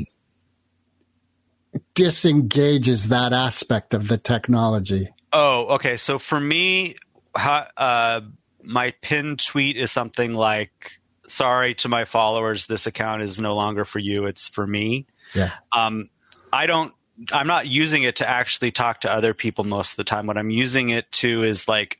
disengages 1.94 3.08
that 3.08 3.32
aspect 3.32 3.94
of 3.94 4.08
the 4.08 4.18
technology? 4.18 5.08
Oh, 5.32 5.74
okay. 5.74 5.96
So 5.96 6.18
for 6.18 6.38
me, 6.38 6.96
uh, 7.34 8.20
my 8.62 8.94
pinned 9.00 9.40
tweet 9.40 9.76
is 9.76 9.90
something 9.90 10.34
like, 10.34 11.00
"Sorry 11.26 11.74
to 11.76 11.88
my 11.88 12.04
followers, 12.04 12.66
this 12.66 12.86
account 12.86 13.22
is 13.22 13.38
no 13.38 13.54
longer 13.54 13.84
for 13.84 13.98
you; 13.98 14.26
it's 14.26 14.48
for 14.48 14.66
me." 14.66 15.06
Yeah. 15.34 15.50
Um, 15.72 16.08
I 16.52 16.66
don't. 16.66 16.92
I'm 17.30 17.46
not 17.46 17.66
using 17.66 18.02
it 18.04 18.16
to 18.16 18.28
actually 18.28 18.70
talk 18.70 19.02
to 19.02 19.12
other 19.12 19.34
people 19.34 19.64
most 19.64 19.92
of 19.92 19.96
the 19.96 20.04
time. 20.04 20.26
What 20.26 20.38
I'm 20.38 20.50
using 20.50 20.90
it 20.90 21.10
to 21.12 21.42
is 21.42 21.68
like 21.68 21.98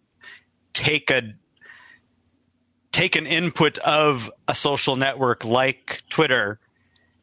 take 0.73 1.11
a 1.11 1.35
take 2.93 3.17
an 3.17 3.27
input 3.27 3.79
of 3.79 4.31
a 4.47 4.55
social 4.55 4.97
network 4.97 5.45
like 5.45 6.03
Twitter 6.11 6.61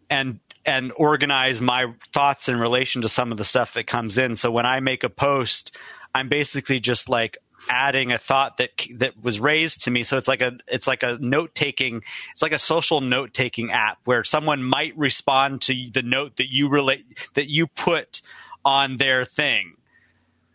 and 0.09 0.39
and 0.65 0.91
organize 0.95 1.61
my 1.61 1.93
thoughts 2.13 2.49
in 2.49 2.59
relation 2.59 3.03
to 3.03 3.09
some 3.09 3.31
of 3.31 3.37
the 3.37 3.45
stuff 3.45 3.73
that 3.73 3.87
comes 3.87 4.17
in. 4.17 4.35
So 4.35 4.51
when 4.51 4.65
I 4.65 4.81
make 4.81 5.03
a 5.03 5.09
post, 5.09 5.77
I'm 6.13 6.27
basically 6.27 6.79
just 6.79 7.09
like 7.09 7.37
adding 7.67 8.11
a 8.11 8.17
thought 8.17 8.57
that 8.57 8.69
that 8.97 9.21
was 9.21 9.39
raised 9.39 9.83
to 9.85 9.91
me. 9.91 10.03
So 10.03 10.17
it's 10.17 10.27
like 10.27 10.41
a 10.41 10.57
it's 10.67 10.87
like 10.87 11.03
a 11.03 11.17
note 11.19 11.53
taking 11.55 12.03
it's 12.31 12.41
like 12.41 12.53
a 12.53 12.59
social 12.59 13.01
note 13.01 13.33
taking 13.33 13.71
app 13.71 13.97
where 14.05 14.23
someone 14.23 14.63
might 14.63 14.97
respond 14.97 15.63
to 15.63 15.73
the 15.93 16.01
note 16.03 16.37
that 16.37 16.51
you 16.51 16.69
relate 16.69 17.05
that 17.33 17.49
you 17.49 17.67
put 17.67 18.21
on 18.63 18.97
their 18.97 19.25
thing. 19.25 19.73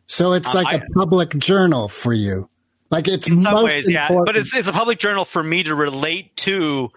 So 0.07 0.33
it's 0.35 0.55
Um, 0.55 0.63
like 0.65 0.81
a 0.81 0.85
I- 0.85 0.87
public 0.95 1.37
journal 1.39 1.89
for 1.89 2.13
you. 2.13 2.49
Like 2.91 3.09
it's 3.09 3.27
in 3.27 3.37
some 3.37 3.65
ways, 3.65 3.91
yeah. 3.91 4.09
But 4.09 4.37
it's 4.37 4.55
it's 4.55 4.69
a 4.69 4.73
public 4.73 4.99
journal 4.99 5.25
for 5.25 5.43
me 5.43 5.65
to 5.65 5.75
relate 5.75 6.37
to 6.39 6.91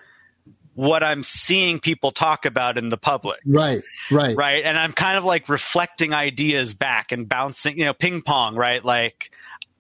what 0.75 1.01
I'm 1.03 1.23
seeing 1.23 1.79
people 1.79 2.11
talk 2.11 2.45
about 2.45 2.77
in 2.77 2.89
the 2.89 2.97
public. 2.97 3.39
right, 3.47 3.81
right, 4.11 4.35
right? 4.35 4.63
And 4.63 4.77
I'm 4.77 4.91
kind 4.93 5.17
of 5.17 5.23
like 5.23 5.49
reflecting 5.49 6.13
ideas 6.13 6.75
back 6.75 7.11
and 7.11 7.27
bouncing, 7.27 7.79
you 7.79 7.85
know, 7.85 7.95
ping 7.95 8.21
pong, 8.21 8.55
right? 8.55 8.83
Like 8.85 9.31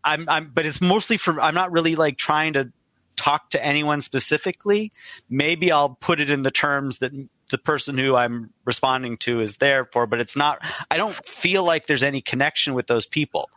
I'm, 0.03 0.29
I'm, 0.29 0.51
but 0.53 0.65
it's 0.65 0.81
mostly 0.81 1.17
for, 1.17 1.39
I'm 1.41 1.55
not 1.55 1.71
really 1.71 1.95
like 1.95 2.17
trying 2.17 2.53
to 2.53 2.71
talk 3.15 3.49
to 3.51 3.63
anyone 3.63 4.01
specifically. 4.01 4.91
Maybe 5.29 5.71
I'll 5.71 5.89
put 5.89 6.19
it 6.19 6.29
in 6.29 6.43
the 6.43 6.51
terms 6.51 6.99
that 6.99 7.11
the 7.49 7.57
person 7.57 7.97
who 7.97 8.15
I'm 8.15 8.51
responding 8.65 9.17
to 9.19 9.39
is 9.39 9.57
there 9.57 9.85
for, 9.85 10.05
but 10.05 10.19
it's 10.19 10.35
not, 10.35 10.63
I 10.91 10.97
don't 10.97 11.13
feel 11.13 11.63
like 11.63 11.87
there's 11.87 12.03
any 12.03 12.21
connection 12.21 12.73
with 12.73 12.87
those 12.87 13.05
people, 13.05 13.49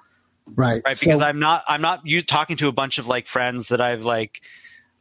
right. 0.47 0.82
right? 0.84 0.97
So- 0.97 1.07
Because 1.07 1.22
I'm 1.22 1.38
not, 1.41 1.64
I'm 1.68 1.82
not 1.82 2.03
you 2.05 2.22
talking 2.22 2.57
to 2.59 2.68
a 2.68 2.72
bunch 2.72 2.99
of 2.99 3.07
like 3.07 3.26
friends 3.26 3.68
that 3.68 3.80
I've 3.80 4.05
like, 4.05 4.41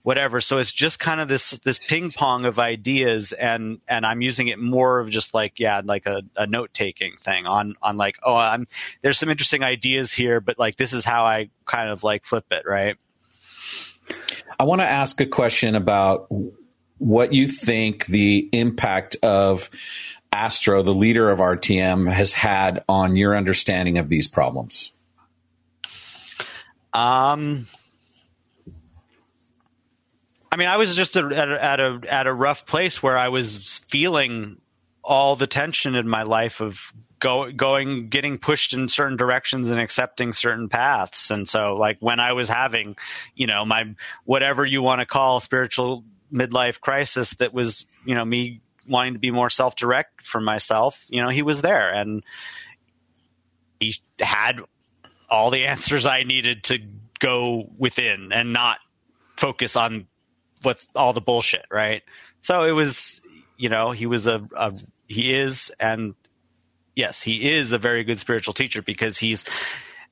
whatever. 0.03 0.41
So 0.41 0.57
it's 0.57 0.71
just 0.71 0.99
kind 0.99 1.19
of 1.19 1.27
this 1.27 1.51
this 1.59 1.79
ping 1.79 2.11
pong 2.11 2.45
of 2.45 2.59
ideas, 2.59 3.31
and 3.31 3.79
and 3.87 4.05
I'm 4.05 4.21
using 4.21 4.47
it 4.47 4.59
more 4.59 4.99
of 4.99 5.09
just 5.09 5.33
like 5.33 5.59
yeah, 5.59 5.81
like 5.83 6.05
a, 6.05 6.23
a 6.35 6.47
note 6.47 6.73
taking 6.73 7.15
thing 7.17 7.45
on 7.45 7.75
on 7.81 7.97
like 7.97 8.17
oh 8.23 8.35
I'm 8.35 8.67
there's 9.01 9.17
some 9.17 9.29
interesting 9.29 9.63
ideas 9.63 10.11
here, 10.11 10.41
but 10.41 10.57
like 10.59 10.75
this 10.75 10.93
is 10.93 11.05
how 11.05 11.25
I 11.25 11.49
kind 11.65 11.89
of 11.89 12.03
like 12.03 12.25
flip 12.25 12.45
it, 12.51 12.63
right? 12.65 12.97
I 14.59 14.63
want 14.63 14.81
to 14.81 14.87
ask 14.87 15.21
a 15.21 15.25
question 15.25 15.75
about 15.75 16.27
what 16.97 17.33
you 17.33 17.47
think 17.47 18.05
the 18.07 18.49
impact 18.51 19.15
of 19.23 19.69
Astro, 20.31 20.83
the 20.83 20.93
leader 20.93 21.29
of 21.29 21.39
RTM, 21.39 22.11
has 22.11 22.33
had 22.33 22.83
on 22.87 23.15
your 23.15 23.35
understanding 23.35 23.97
of 23.97 24.09
these 24.09 24.27
problems? 24.27 24.91
Um, 26.93 27.67
I 30.51 30.57
mean, 30.57 30.67
I 30.67 30.77
was 30.77 30.95
just 30.95 31.15
at 31.15 31.31
a, 31.31 31.63
at 31.63 31.79
a 31.79 32.01
at 32.09 32.27
a 32.27 32.33
rough 32.33 32.65
place 32.65 33.03
where 33.03 33.17
I 33.17 33.29
was 33.29 33.79
feeling 33.87 34.59
all 35.03 35.35
the 35.35 35.47
tension 35.47 35.95
in 35.95 36.07
my 36.07 36.23
life 36.23 36.61
of 36.61 36.93
go, 37.19 37.51
going, 37.51 38.09
getting 38.09 38.37
pushed 38.37 38.73
in 38.73 38.87
certain 38.87 39.17
directions 39.17 39.69
and 39.69 39.79
accepting 39.79 40.33
certain 40.33 40.69
paths. 40.69 41.31
And 41.31 41.47
so, 41.47 41.75
like 41.75 41.97
when 41.99 42.19
I 42.19 42.33
was 42.33 42.49
having, 42.49 42.97
you 43.35 43.47
know, 43.47 43.65
my 43.65 43.95
whatever 44.25 44.65
you 44.65 44.81
want 44.81 45.01
to 45.01 45.05
call 45.05 45.39
spiritual 45.39 46.03
midlife 46.33 46.79
crisis, 46.79 47.31
that 47.35 47.53
was, 47.53 47.85
you 48.05 48.15
know, 48.15 48.25
me 48.25 48.61
wanting 48.87 49.13
to 49.13 49.19
be 49.19 49.31
more 49.31 49.49
self-direct 49.49 50.25
for 50.25 50.41
myself. 50.41 51.05
You 51.09 51.21
know, 51.21 51.29
he 51.29 51.43
was 51.43 51.61
there 51.61 51.93
and 51.93 52.23
he 53.79 53.95
had 54.19 54.61
all 55.29 55.51
the 55.51 55.65
answers 55.67 56.05
I 56.05 56.23
needed 56.23 56.63
to 56.65 56.79
go 57.19 57.69
within 57.77 58.31
and 58.31 58.53
not 58.53 58.79
focus 59.37 59.75
on 59.75 60.07
what's 60.61 60.89
all 60.95 61.13
the 61.13 61.21
bullshit, 61.21 61.65
right? 61.71 62.03
So 62.41 62.65
it 62.65 62.71
was, 62.71 63.21
you 63.57 63.69
know, 63.69 63.91
he 63.91 64.05
was 64.05 64.27
a, 64.27 64.45
a 64.55 64.73
he 65.07 65.33
is 65.33 65.71
and 65.79 66.15
yes, 66.95 67.21
he 67.21 67.49
is 67.49 67.71
a 67.71 67.77
very 67.77 68.03
good 68.03 68.19
spiritual 68.19 68.53
teacher 68.53 68.81
because 68.81 69.17
he's 69.17 69.45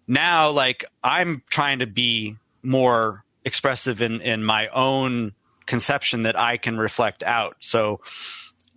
now 0.07 0.51
like 0.51 0.85
I'm 1.03 1.43
trying 1.49 1.79
to 1.79 1.87
be 1.87 2.37
more 2.63 3.23
expressive 3.45 4.01
in 4.01 4.21
in 4.21 4.43
my 4.43 4.67
own 4.67 5.33
conception 5.65 6.23
that 6.23 6.39
I 6.39 6.57
can 6.57 6.77
reflect 6.77 7.23
out. 7.23 7.57
So 7.59 8.01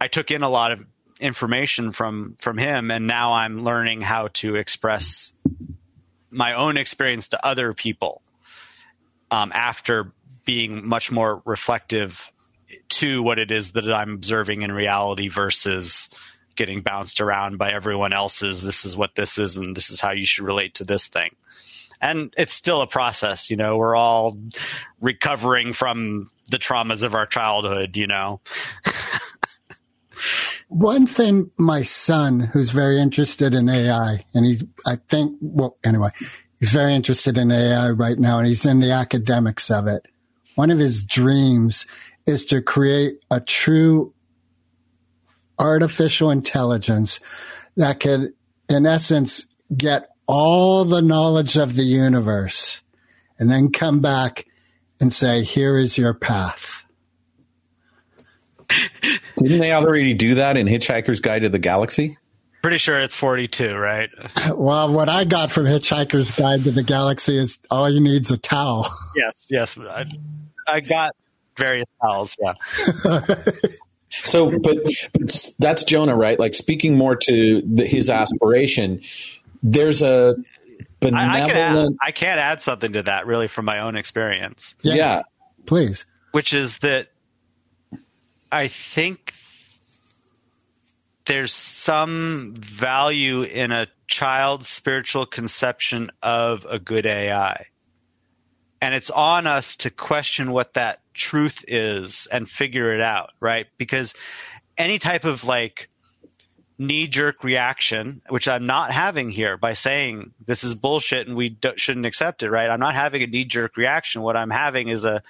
I 0.01 0.09
took 0.09 0.31
in 0.31 0.43
a 0.43 0.49
lot 0.49 0.73
of 0.73 0.85
information 1.21 1.93
from 1.93 2.37
from 2.41 2.59
him 2.59 2.91
and 2.91 3.07
now 3.07 3.35
I'm 3.35 3.63
learning 3.65 4.01
how 4.01 4.29
to 4.29 4.57
express 4.57 5.33
my 6.31 6.55
own 6.55 6.77
experience 6.77 7.29
to 7.29 7.45
other 7.45 7.75
people 7.75 8.23
um, 9.31 9.53
after 9.55 10.13
being 10.45 10.87
much 10.87 11.11
more 11.11 11.43
reflective 11.45 12.33
to 12.89 13.23
what 13.23 13.39
it 13.39 13.51
is 13.51 13.73
that 13.73 13.91
I'm 13.93 14.15
observing 14.15 14.63
in 14.63 14.73
reality 14.73 15.29
versus 15.29 16.11
getting 16.57 16.83
bounced 16.83 17.21
around 17.21 17.59
by 17.59 17.73
everyone 17.73 18.13
else's 18.13 18.63
this 18.63 18.85
is 18.85 18.97
what 18.97 19.15
this 19.15 19.39
is 19.39 19.57
and 19.57 19.77
this 19.77 19.91
is 19.91 20.01
how 20.01 20.11
you 20.11 20.27
should 20.27 20.45
relate 20.45 20.75
to 20.75 20.85
this 20.85 21.09
thing 21.09 21.31
and 22.01 22.35
it's 22.37 22.53
still 22.53 22.83
a 22.83 22.87
process 22.87 23.51
you 23.51 23.57
know 23.57 23.79
we're 23.79 23.97
all 23.97 24.37
recovering 25.01 25.73
from 25.73 26.29
the 26.51 26.59
traumas 26.59 27.03
of 27.05 27.15
our 27.15 27.25
childhood 27.25 27.97
you 27.97 28.07
know 28.07 28.41
One 30.71 31.05
thing 31.05 31.51
my 31.57 31.83
son, 31.83 32.39
who's 32.39 32.71
very 32.71 33.01
interested 33.01 33.55
in 33.55 33.69
AI, 33.69 34.25
and 34.33 34.47
he, 34.47 34.61
I 34.87 34.97
think, 35.09 35.37
well, 35.41 35.77
anyway, 35.83 36.11
he's 36.61 36.71
very 36.71 36.95
interested 36.95 37.37
in 37.37 37.51
AI 37.51 37.91
right 37.91 38.17
now, 38.17 38.39
and 38.39 38.47
he's 38.47 38.65
in 38.65 38.79
the 38.79 38.93
academics 38.93 39.69
of 39.69 39.89
it. 39.89 40.07
One 40.61 40.71
of 40.71 40.79
his 40.79 41.05
dreams 41.05 41.87
is 42.27 42.45
to 42.45 42.61
create 42.61 43.15
a 43.31 43.41
true 43.41 44.13
artificial 45.59 46.31
intelligence 46.31 47.19
that 47.79 47.99
could, 47.99 48.35
in 48.69 48.85
essence, 48.85 49.47
get 49.75 50.11
all 50.27 50.85
the 50.85 51.01
knowledge 51.01 51.57
of 51.57 51.77
the 51.77 51.83
universe 51.85 52.83
and 53.39 53.51
then 53.51 53.73
come 53.73 54.01
back 54.01 54.45
and 55.01 55.11
say, 55.11 55.45
here 55.45 55.79
is 55.79 55.97
your 55.97 56.13
path. 56.13 56.85
Didn't 59.39 59.61
they 59.61 59.73
already 59.73 60.13
do 60.13 60.35
that 60.35 60.59
in 60.59 60.67
Hitchhiker's 60.67 61.21
Guide 61.21 61.41
to 61.41 61.49
the 61.49 61.59
Galaxy? 61.59 62.19
pretty 62.63 62.77
sure 62.77 63.01
it's 63.01 63.17
42 63.17 63.75
right 63.75 64.11
Well, 64.55 64.93
what 64.93 65.09
I 65.09 65.25
got 65.25 65.51
from 65.51 65.65
Hitchhiker's 65.65 66.31
Guide 66.33 66.65
to 66.65 66.71
the 66.71 66.83
Galaxy 66.83 67.39
is 67.39 67.59
all 67.71 67.89
you 67.89 68.01
need 68.01 68.21
is 68.21 68.31
a 68.31 68.37
towel. 68.37 68.87
yes 69.17 69.47
yes 69.49 69.79
I, 69.79 70.05
I 70.67 70.81
got 70.81 71.15
various 71.57 71.87
towels 72.01 72.37
yeah 72.41 72.55
So, 74.11 74.59
but, 74.59 74.79
but 75.13 75.51
that's 75.59 75.85
Jonah, 75.85 76.17
right? 76.17 76.39
Like 76.39 76.55
speaking 76.55 76.97
more 76.97 77.15
to 77.15 77.63
the, 77.63 77.87
his 77.87 78.11
aspiration. 78.11 79.03
There's 79.63 80.03
a 80.03 80.35
I, 81.03 81.07
I 81.07 81.11
can 81.11 81.17
add, 81.17 81.49
benevolent. 81.49 81.97
I 82.03 82.11
can't 82.11 82.41
add 82.41 82.63
something 82.63 82.93
to 82.93 83.03
that 83.05 83.27
really 83.27 83.49
from 83.49 83.65
my 83.65 83.81
own 83.81 83.97
experience 83.97 84.75
yeah. 84.83 85.23
Please. 85.67 86.05
which 86.33 86.53
is 86.53 86.79
that 86.79 87.09
I 88.53 88.69
think 88.69 89.33
there's 91.27 91.53
some 91.53 92.55
value 92.57 93.43
in 93.43 93.71
a 93.71 93.87
child's 94.07 94.69
spiritual 94.69 95.27
conception 95.27 96.11
of 96.23 96.67
a 96.69 96.79
good 96.79 97.07
AI. 97.07 97.67
And 98.81 98.95
it's 98.95 99.11
on 99.11 99.47
us 99.47 99.77
to 99.77 99.91
question 99.91 100.53
what 100.53 100.75
that 100.75 101.01
truth 101.13 101.65
is 101.69 102.29
and 102.31 102.49
figure 102.49 102.95
it 102.95 103.01
out, 103.01 103.31
right? 103.39 103.67
Because 103.77 104.15
any 104.79 104.99
type 104.99 105.25
of 105.25 105.45
like 105.45 105.91
knee 106.79 107.07
jerk 107.07 107.45
reaction, 107.45 108.23
which 108.31 108.49
I'm 108.49 108.65
not 108.65 108.91
having 108.91 109.29
here 109.29 109.59
by 109.59 109.75
saying 109.75 110.33
this 110.47 110.65
is 110.65 110.75
bullshit 110.75 111.27
and 111.27 111.37
we 111.37 111.59
shouldn't 111.77 112.07
accept 112.07 112.43
it, 112.43 112.51
right? 112.51 112.71
I'm 112.71 112.81
not 112.81 112.95
having 112.95 113.23
a 113.23 113.27
knee 113.27 113.45
jerk 113.45 113.77
reaction. 113.77 114.23
What 114.23 114.37
I'm 114.37 114.49
having 114.49 114.89
is 114.89 115.05
a, 115.05 115.23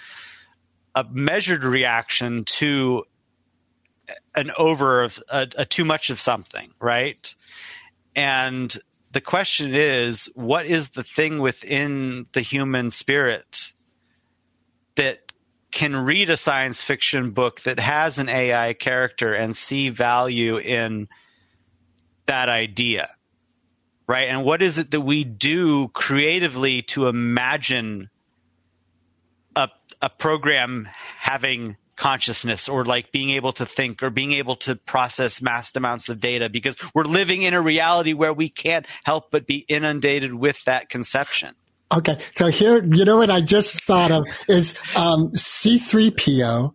a 0.95 1.05
measured 1.11 1.65
reaction 1.65 2.45
to 2.45 3.03
an 4.37 4.53
over 4.57 5.03
of 5.03 5.21
a, 5.29 5.49
a 5.57 5.65
too 5.65 5.85
much 5.85 6.11
of 6.11 6.21
something, 6.21 6.73
right? 6.81 7.35
And 8.15 8.77
the 9.13 9.21
question 9.21 9.75
is, 9.75 10.31
what 10.35 10.67
is 10.67 10.91
the 10.91 11.03
thing 11.03 11.39
within 11.39 12.27
the 12.33 12.41
human 12.41 12.91
spirit 12.91 13.73
that 14.95 15.19
can 15.73 15.97
read 15.97 16.31
a 16.31 16.37
science 16.37 16.83
fiction 16.83 17.31
book 17.31 17.61
that 17.63 17.81
has 17.81 18.19
an 18.19 18.29
AI 18.29 18.73
character 18.73 19.33
and 19.33 19.57
see 19.57 19.89
value 19.89 20.59
in 20.59 21.09
that 22.27 22.49
idea? 22.49 23.11
Right? 24.07 24.29
And 24.29 24.45
what 24.45 24.63
is 24.63 24.79
it 24.79 24.93
that 24.93 25.01
we 25.01 25.25
do 25.25 25.89
creatively 25.89 26.83
to 26.83 27.07
imagine 27.07 28.11
a, 29.57 29.69
a 30.01 30.11
program 30.11 30.89
having 31.19 31.77
consciousness 32.01 32.67
or 32.67 32.87
like 32.87 33.13
being 33.13 33.29
able 33.29 33.53
to 33.53 33.67
think 33.67 34.03
or 34.03 34.09
being 34.09 34.33
able 34.33 34.57
to 34.57 34.75
process 34.75 35.39
vast 35.39 35.77
amounts 35.77 36.09
of 36.09 36.19
data 36.19 36.49
because 36.49 36.75
we're 36.95 37.05
living 37.05 37.43
in 37.43 37.53
a 37.53 37.61
reality 37.61 38.15
where 38.15 38.33
we 38.33 38.49
can't 38.49 38.87
help 39.05 39.31
but 39.31 39.47
be 39.47 39.67
inundated 39.69 40.33
with 40.33 40.65
that 40.65 40.89
conception. 40.89 41.55
Okay, 41.95 42.19
so 42.31 42.49
here, 42.49 42.83
you 42.83 43.05
know 43.05 43.19
what 43.19 43.29
I 43.31 43.43
just 43.43 43.85
thought 43.85 44.11
of 44.11 44.25
is 44.49 44.79
um, 44.97 45.33
C3PO 45.33 46.73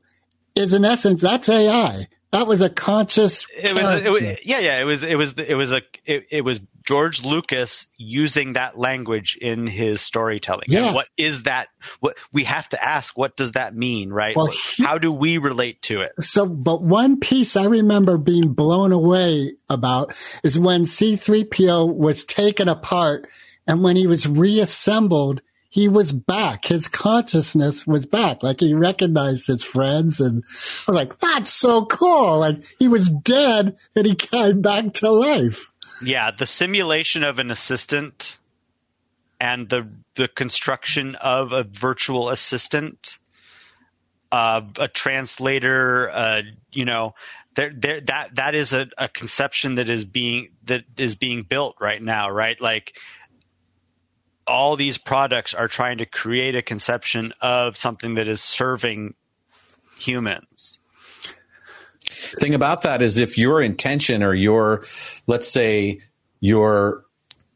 is 0.53 0.73
in 0.73 0.85
essence 0.85 1.21
that's 1.21 1.49
AI. 1.49 2.07
That 2.35 2.47
was 2.47 2.61
a 2.61 2.69
conscious. 2.69 3.47
It 3.55 3.73
was, 3.73 4.01
it 4.01 4.09
was 4.11 4.21
yeah, 4.43 4.59
yeah. 4.59 4.79
It 4.81 4.83
was, 4.83 5.03
it 5.03 5.15
was, 5.17 5.33
it 5.39 5.55
was 5.55 5.71
a, 5.71 5.81
it, 6.05 6.27
it 6.31 6.41
was 6.43 6.59
George 6.83 7.23
Lucas 7.23 7.87
using 7.97 8.53
that 8.53 8.77
language 8.77 9.37
in 9.41 9.67
his 9.67 10.01
storytelling. 10.01 10.65
Yeah. 10.67 10.87
And 10.87 10.95
what 10.95 11.07
is 11.17 11.43
that? 11.43 11.69
What 12.01 12.17
we 12.33 12.43
have 12.43 12.67
to 12.69 12.83
ask, 12.83 13.17
what 13.17 13.37
does 13.37 13.53
that 13.53 13.75
mean, 13.75 14.11
right? 14.11 14.35
Well, 14.35 14.47
he- 14.47 14.83
How 14.83 14.97
do 14.97 15.11
we 15.11 15.37
relate 15.37 15.81
to 15.83 16.01
it? 16.01 16.11
So, 16.19 16.45
but 16.45 16.81
one 16.81 17.19
piece 17.19 17.55
I 17.55 17.65
remember 17.65 18.17
being 18.17 18.53
blown 18.53 18.91
away 18.91 19.53
about 19.69 20.13
is 20.43 20.59
when 20.59 20.83
C3PO 20.83 21.93
was 21.93 22.25
taken 22.25 22.67
apart 22.67 23.27
and 23.65 23.81
when 23.81 23.95
he 23.95 24.07
was 24.07 24.27
reassembled, 24.27 25.41
he 25.75 25.89
was 25.89 26.13
back. 26.13 26.63
His 26.63 26.87
consciousness 26.87 27.85
was 27.85 28.05
back. 28.05 28.43
Like 28.43 28.61
he 28.61 28.73
recognized 28.73 29.47
his 29.47 29.61
friends 29.61 30.21
and 30.21 30.41
I 30.47 30.91
was 30.91 30.95
like, 30.95 31.19
that's 31.19 31.51
so 31.51 31.85
cool. 31.85 32.39
Like 32.39 32.63
he 32.79 32.87
was 32.87 33.09
dead 33.09 33.75
and 33.93 34.05
he 34.05 34.15
came 34.15 34.61
back 34.61 34.93
to 34.93 35.11
life. 35.11 35.69
Yeah, 36.01 36.31
the 36.31 36.47
simulation 36.47 37.25
of 37.25 37.39
an 37.39 37.51
assistant 37.51 38.39
and 39.37 39.67
the 39.67 39.89
the 40.15 40.29
construction 40.29 41.15
of 41.15 41.51
a 41.51 41.65
virtual 41.65 42.29
assistant, 42.29 43.19
uh, 44.31 44.61
a 44.79 44.87
translator, 44.87 46.09
uh, 46.09 46.41
you 46.71 46.85
know, 46.85 47.15
there, 47.55 47.73
there, 47.75 47.99
that 47.99 48.35
that 48.37 48.55
is 48.55 48.71
a, 48.71 48.87
a 48.97 49.09
conception 49.09 49.75
that 49.75 49.89
is 49.89 50.05
being 50.05 50.51
that 50.67 50.85
is 50.95 51.15
being 51.15 51.43
built 51.43 51.75
right 51.81 52.01
now, 52.01 52.29
right? 52.29 52.59
Like 52.61 52.97
all 54.47 54.75
these 54.75 54.97
products 54.97 55.53
are 55.53 55.67
trying 55.67 55.97
to 55.99 56.05
create 56.05 56.55
a 56.55 56.61
conception 56.61 57.33
of 57.41 57.75
something 57.75 58.15
that 58.15 58.27
is 58.27 58.41
serving 58.41 59.15
humans. 59.97 60.79
thing 62.39 62.53
about 62.53 62.83
that 62.83 63.01
is 63.01 63.17
if 63.17 63.37
your 63.37 63.61
intention 63.61 64.23
or 64.23 64.33
your 64.33 64.83
let's 65.27 65.47
say 65.47 66.01
your 66.39 67.05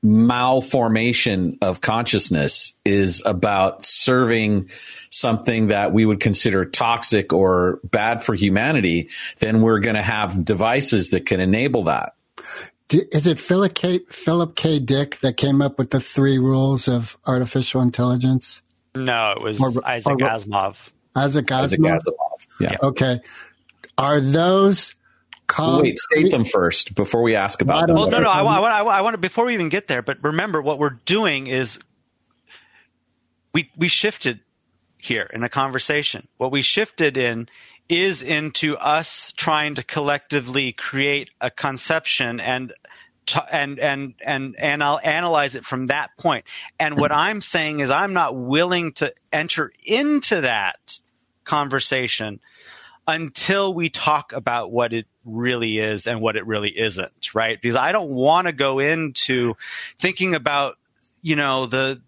malformation 0.01 1.57
of 1.61 1.81
consciousness 1.81 2.73
is 2.85 3.21
about 3.25 3.85
serving 3.85 4.69
something 5.09 5.67
that 5.67 5.91
we 5.91 6.05
would 6.05 6.19
consider 6.19 6.65
toxic 6.65 7.33
or 7.33 7.79
bad 7.83 8.23
for 8.23 8.33
humanity, 8.33 9.09
then 9.39 9.61
we're 9.61 9.79
going 9.79 9.95
to 9.95 10.01
have 10.01 10.45
devices 10.45 11.09
that 11.09 11.25
can 11.25 11.39
enable 11.39 11.83
that. 11.83 12.13
D- 12.89 13.05
Is 13.11 13.27
it 13.27 13.39
Philip 13.39 13.73
K. 13.75 13.99
Philip 14.09 14.55
K. 14.55 14.79
Dick 14.79 15.19
that 15.21 15.37
came 15.37 15.61
up 15.61 15.77
with 15.77 15.91
the 15.91 15.99
three 15.99 16.37
rules 16.37 16.87
of 16.87 17.17
artificial 17.25 17.81
intelligence? 17.81 18.61
No, 18.95 19.31
it 19.37 19.41
was 19.41 19.61
Or- 19.61 19.87
Isaac 19.87 20.13
or- 20.13 20.17
Asimov. 20.27 20.75
Isaac 21.15 21.51
Isaac 21.51 21.79
Asimov. 21.79 21.99
Asimov. 21.99 22.47
Yeah. 22.59 22.75
Okay, 22.83 23.19
are 23.97 24.19
those? 24.19 24.95
Well, 25.57 25.81
wait, 25.81 25.97
state 25.97 26.29
them 26.29 26.45
first 26.45 26.93
before 26.93 27.23
we 27.23 27.35
ask 27.35 27.61
about 27.63 27.83
I 27.83 27.85
them. 27.87 27.95
Well, 27.95 28.09
no, 28.11 28.19
no. 28.19 28.29
I, 28.29 28.43
want, 28.43 28.57
I, 28.57 28.61
want, 28.61 28.73
I 28.73 28.79
I 28.99 29.01
want 29.01 29.13
to 29.15 29.17
before 29.19 29.45
we 29.45 29.55
even 29.55 29.69
get 29.69 29.87
there. 29.87 30.03
But 30.03 30.19
remember, 30.23 30.61
what 30.61 30.77
we're 30.77 30.91
doing 31.05 31.47
is 31.47 31.79
we 33.53 33.71
we 33.75 33.87
shifted 33.87 34.41
here 34.99 35.29
in 35.33 35.43
a 35.43 35.49
conversation. 35.49 36.27
What 36.37 36.51
we 36.51 36.61
shifted 36.61 37.17
in 37.17 37.49
is 37.89 38.21
into 38.21 38.77
us 38.77 39.33
trying 39.35 39.75
to 39.75 39.83
collectively 39.83 40.71
create 40.71 41.31
a 41.41 41.49
conception 41.49 42.39
and 42.39 42.71
and 43.51 43.79
and 43.79 44.13
and 44.25 44.55
and 44.57 44.83
I'll 44.83 44.99
analyze 45.03 45.55
it 45.55 45.65
from 45.65 45.87
that 45.87 46.11
point. 46.17 46.45
And 46.79 46.97
what 46.97 47.11
I'm 47.11 47.41
saying 47.41 47.79
is 47.79 47.91
I'm 47.91 48.13
not 48.13 48.35
willing 48.35 48.93
to 48.93 49.13
enter 49.31 49.71
into 49.83 50.41
that 50.41 50.99
conversation 51.43 52.39
until 53.07 53.73
we 53.73 53.89
talk 53.89 54.33
about 54.33 54.71
what 54.71 54.93
it 54.93 55.07
really 55.25 55.79
is 55.79 56.05
and 56.05 56.21
what 56.21 56.35
it 56.35 56.45
really 56.45 56.69
isn't, 56.69 57.33
right? 57.33 57.59
Because 57.59 57.75
I 57.75 57.91
don't 57.91 58.11
want 58.11 58.45
to 58.45 58.53
go 58.53 58.79
into 58.79 59.55
thinking 59.97 60.35
about, 60.35 60.75
you 61.21 61.35
know, 61.35 61.65
the 61.65 62.01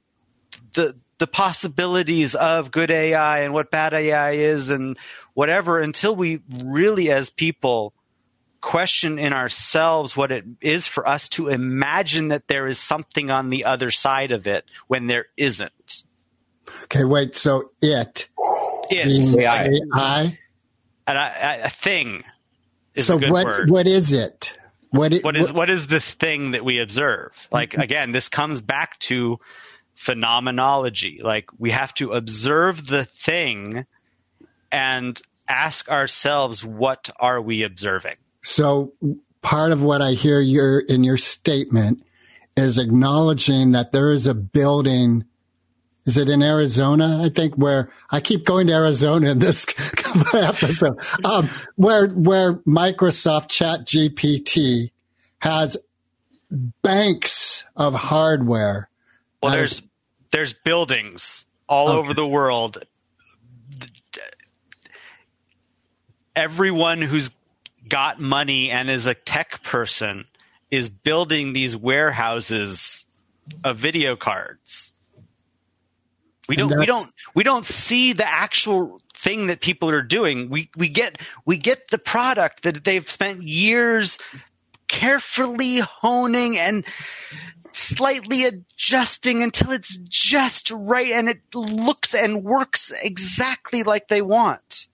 the 0.74 0.96
the 1.18 1.28
possibilities 1.28 2.34
of 2.34 2.72
good 2.72 2.90
AI 2.90 3.42
and 3.42 3.54
what 3.54 3.70
bad 3.70 3.94
AI 3.94 4.32
is 4.32 4.70
and 4.70 4.98
whatever 5.34 5.80
until 5.80 6.16
we 6.16 6.42
really 6.50 7.12
as 7.12 7.30
people 7.30 7.94
question 8.62 9.18
in 9.18 9.34
ourselves 9.34 10.16
what 10.16 10.32
it 10.32 10.46
is 10.62 10.86
for 10.88 11.08
us 11.08 11.30
to 11.30 11.48
imagine 11.48 12.30
that 12.30 12.48
there 12.48 12.68
is 12.68 12.78
something 12.80 13.32
on 13.32 13.50
the 13.50 13.66
other 13.66 13.92
side 13.92 14.32
of 14.32 14.48
it 14.48 14.66
when 14.88 15.08
there 15.08 15.26
isn't. 15.36 16.04
Okay, 16.84 17.04
wait. 17.04 17.36
So 17.36 17.72
it 17.82 18.30
It's 18.90 19.32
being 19.32 19.42
AI. 19.42 19.70
AI. 19.96 20.38
and 21.08 21.18
I, 21.18 21.28
I, 21.28 21.54
a 21.56 21.70
thing 21.70 22.22
is 22.94 23.08
So 23.08 23.18
a 23.18 23.20
good 23.20 23.32
what? 23.32 23.46
word. 23.46 23.70
What 23.70 23.88
is 23.88 24.14
it? 24.14 24.58
What? 24.92 25.14
It, 25.14 25.24
what 25.24 25.36
is 25.36 25.52
what 25.52 25.70
is 25.70 25.88
this 25.88 26.14
thing 26.14 26.52
that 26.52 26.64
we 26.64 26.80
observe? 26.80 27.48
Like 27.52 27.72
mm-hmm. 27.72 27.82
again, 27.82 28.12
this 28.12 28.30
comes 28.30 28.62
back 28.62 29.00
to 29.00 29.40
phenomenology. 29.94 31.22
Like 31.24 31.50
we 31.58 31.72
have 31.72 31.94
to 31.96 32.12
observe 32.12 32.86
the 32.86 33.06
thing 33.06 33.86
and 34.72 35.22
ask 35.48 35.90
ourselves, 35.90 36.64
what 36.66 37.10
are 37.20 37.42
we 37.42 37.64
observing? 37.64 38.16
So 38.44 38.94
part 39.42 39.72
of 39.72 39.82
what 39.82 40.02
I 40.02 40.12
hear 40.14 40.40
your 40.40 40.80
in 40.80 41.04
your 41.04 41.18
statement 41.18 42.04
is 42.58 42.78
acknowledging 42.78 43.72
that 43.72 43.92
there 43.92 44.12
is 44.12 44.28
a 44.28 44.34
building. 44.34 45.26
Is 46.06 46.18
it 46.18 46.30
in 46.30 46.42
Arizona? 46.42 47.22
I 47.24 47.30
think 47.30 47.56
where 47.56 47.92
I 48.10 48.22
keep 48.22 48.46
going 48.46 48.68
to 48.68 48.74
Arizona 48.74 49.32
in 49.32 49.40
this 49.40 49.66
episode, 50.34 51.00
um, 51.24 51.50
where 51.76 52.08
where 52.08 52.54
Microsoft 52.54 53.50
Chat 53.50 53.82
GPT 53.86 54.92
has 55.40 55.78
banks 56.50 57.66
of 57.76 57.94
hardware. 57.94 58.90
Well, 59.42 59.52
there's 59.52 59.74
is- 59.74 59.82
there's 60.32 60.54
buildings 60.54 61.46
all 61.68 61.90
Okay. 61.90 61.98
over 62.00 62.14
the 62.14 62.28
world. 62.28 62.84
Everyone 66.36 67.02
who's 67.02 67.30
got 67.88 68.20
money 68.20 68.72
and 68.72 68.90
is 68.90 69.06
a 69.06 69.14
tech 69.14 69.64
person 69.64 70.26
is 70.70 70.90
building 70.90 71.54
these 71.54 71.76
warehouses 71.76 73.06
of 73.64 73.78
video 73.78 74.16
cards. 74.16 74.92
We 76.48 76.56
don't 76.56 76.78
we 76.78 76.86
don't 76.86 77.12
we 77.34 77.44
don't 77.44 77.66
see 77.66 78.14
the 78.14 78.28
actual 78.28 79.02
thing 79.14 79.48
that 79.48 79.62
people 79.62 79.90
are 79.90 80.02
doing. 80.02 80.50
We 80.50 80.70
we 80.76 80.90
get 80.90 81.18
we 81.46 81.58
get 81.58 81.88
the 81.90 81.98
product 81.98 82.64
that 82.64 82.84
they've 82.84 83.10
spent 83.10 83.44
years 83.44 84.20
carefully 84.88 85.80
honing 85.80 86.58
and 86.58 86.86
slightly 87.72 88.46
adjusting 88.46 89.44
until 89.44 89.72
it's 89.72 89.98
just 89.98 90.72
right 90.72 91.12
and 91.14 91.30
it 91.30 91.42
looks 91.54 92.14
and 92.14 92.44
works 92.44 92.92
exactly 93.02 93.84
like 93.84 94.08
they 94.08 94.22
want. 94.22 94.88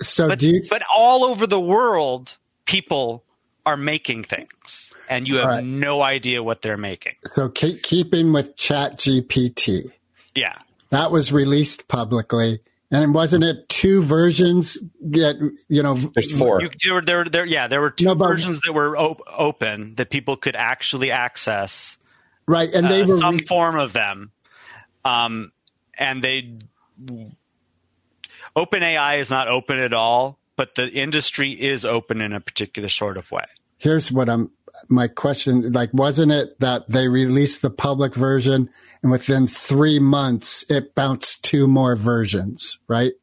So 0.00 0.28
But 0.28 0.38
do 0.38 0.48
you? 0.48 0.62
but 0.70 0.82
all 0.94 1.24
over 1.24 1.46
the 1.46 1.60
world, 1.60 2.36
people 2.66 3.24
are 3.66 3.76
making 3.76 4.24
things, 4.24 4.92
and 5.10 5.26
you 5.28 5.36
have 5.36 5.46
Right. 5.46 5.64
no 5.64 6.00
idea 6.02 6.42
what 6.42 6.62
they're 6.62 6.78
making. 6.78 7.14
So 7.26 7.48
keep, 7.48 7.82
keeping 7.82 8.32
with 8.32 8.56
Chat 8.56 8.98
GPT, 8.98 9.90
Yeah. 10.34 10.54
that 10.90 11.10
was 11.10 11.32
released 11.32 11.86
publicly, 11.88 12.60
and 12.90 13.12
wasn't 13.12 13.44
it 13.44 13.68
two 13.68 14.02
versions? 14.02 14.78
Get 15.10 15.36
you 15.68 15.82
know, 15.82 15.94
There's 15.94 16.32
four. 16.38 16.62
You, 16.62 16.70
there, 16.84 16.94
were- 16.94 17.02
there, 17.02 17.24
there, 17.24 17.44
yeah, 17.44 17.66
there 17.66 17.80
were 17.82 17.90
two 17.90 18.06
No, 18.06 18.14
but- 18.14 18.28
versions 18.28 18.60
that 18.64 18.72
were 18.72 18.96
op- 18.96 19.20
open 19.26 19.96
that 19.96 20.08
people 20.10 20.36
could 20.36 20.56
actually 20.56 21.10
access. 21.10 21.98
right? 22.46 22.72
And 22.72 22.86
they 22.86 23.02
uh, 23.02 23.06
were 23.08 23.16
some 23.18 23.36
re- 23.38 23.44
form 23.44 23.78
of 23.78 23.92
them. 23.92 24.30
Um, 25.04 25.52
and 25.98 26.22
they 26.24 26.54
OpenAI 28.64 29.18
is 29.18 29.30
not 29.30 29.48
open 29.48 29.78
at 29.78 29.92
all, 29.92 30.38
but 30.56 30.74
the 30.74 30.88
industry 30.90 31.52
is 31.52 31.84
open 31.84 32.20
in 32.20 32.32
a 32.32 32.40
particular 32.40 32.88
sort 32.88 33.16
of 33.16 33.30
way. 33.30 33.44
here's 33.78 34.10
what 34.10 34.28
I'm 34.28 34.50
my 34.88 35.08
question 35.08 35.72
like 35.72 35.92
wasn't 35.92 36.30
it 36.30 36.58
that 36.60 36.88
they 36.88 37.08
released 37.08 37.62
the 37.62 37.70
public 37.70 38.14
version 38.14 38.70
and 39.02 39.10
within 39.10 39.46
3 39.48 39.98
months 39.98 40.64
it 40.70 40.94
bounced 40.94 41.44
two 41.44 41.66
more 41.66 41.96
versions 41.96 42.78
right 42.86 43.14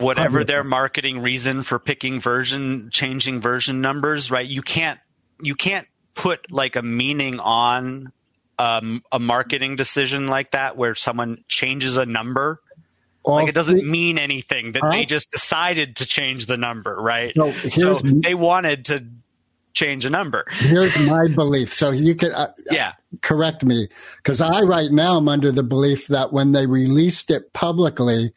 Whatever 0.00 0.44
their 0.44 0.64
marketing 0.64 1.20
reason 1.20 1.62
for 1.62 1.78
picking 1.78 2.22
version, 2.22 2.88
changing 2.90 3.42
version 3.42 3.82
numbers, 3.82 4.30
right? 4.30 4.46
You 4.46 4.62
can't 4.62 4.98
you 5.42 5.54
can't 5.54 5.86
put 6.14 6.50
like 6.50 6.76
a 6.76 6.82
meaning 6.82 7.38
on 7.38 8.10
um, 8.58 9.02
a 9.12 9.18
marketing 9.18 9.76
decision 9.76 10.26
like 10.26 10.52
that 10.52 10.76
where 10.76 10.94
someone 10.94 11.44
changes 11.48 11.98
a 11.98 12.06
number. 12.06 12.60
All 13.22 13.36
like 13.36 13.48
it 13.48 13.54
doesn't 13.54 13.86
mean 13.86 14.18
anything 14.18 14.72
that 14.72 14.82
they 14.90 15.04
just 15.04 15.30
decided 15.30 15.96
to 15.96 16.06
change 16.06 16.46
the 16.46 16.56
number, 16.56 16.94
right? 16.94 17.36
No, 17.36 17.52
so 17.52 17.94
they 17.94 18.34
wanted 18.34 18.86
to 18.86 19.04
change 19.72 20.04
a 20.04 20.10
number. 20.10 20.44
here's 20.50 20.98
my 21.06 21.28
belief 21.28 21.72
so 21.72 21.90
you 21.90 22.14
can 22.14 22.32
uh, 22.32 22.52
Yeah. 22.70 22.92
correct 23.22 23.64
me 23.64 23.88
because 24.16 24.40
I 24.40 24.62
right 24.62 24.90
now 24.90 25.16
am 25.16 25.28
under 25.28 25.52
the 25.52 25.62
belief 25.62 26.08
that 26.08 26.32
when 26.32 26.52
they 26.52 26.66
released 26.66 27.30
it 27.30 27.52
publicly, 27.52 28.32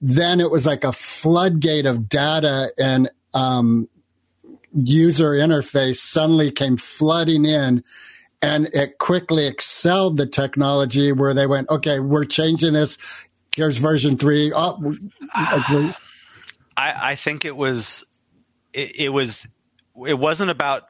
then 0.00 0.40
it 0.40 0.50
was 0.50 0.66
like 0.66 0.84
a 0.84 0.92
floodgate 0.92 1.86
of 1.86 2.08
data 2.08 2.72
and 2.78 3.10
um, 3.34 3.88
user 4.74 5.30
interface 5.30 5.96
suddenly 5.96 6.50
came 6.50 6.76
flooding 6.76 7.44
in. 7.44 7.82
And 8.40 8.68
it 8.72 8.98
quickly 8.98 9.46
excelled 9.46 10.16
the 10.16 10.26
technology 10.26 11.10
where 11.10 11.34
they 11.34 11.46
went, 11.46 11.68
okay, 11.70 11.98
we're 11.98 12.24
changing 12.24 12.74
this. 12.74 13.26
Here's 13.58 13.76
version 13.76 14.16
three. 14.16 14.52
Oh, 14.52 14.78
we- 14.80 15.10
ah. 15.34 15.66
agree. 15.68 15.92
I, 16.76 17.10
I 17.10 17.14
think 17.16 17.44
it 17.44 17.56
was 17.56 18.04
it, 18.72 19.00
it 19.00 19.08
was 19.08 19.48
it 20.06 20.14
wasn't 20.16 20.52
about 20.52 20.84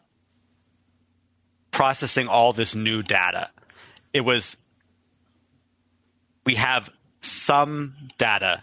processing 1.70 2.28
all 2.28 2.52
this 2.52 2.74
new 2.74 3.02
data. 3.02 3.48
It 4.12 4.20
was 4.20 4.58
we 6.44 6.56
have 6.56 6.90
some 7.20 7.94
data 8.18 8.62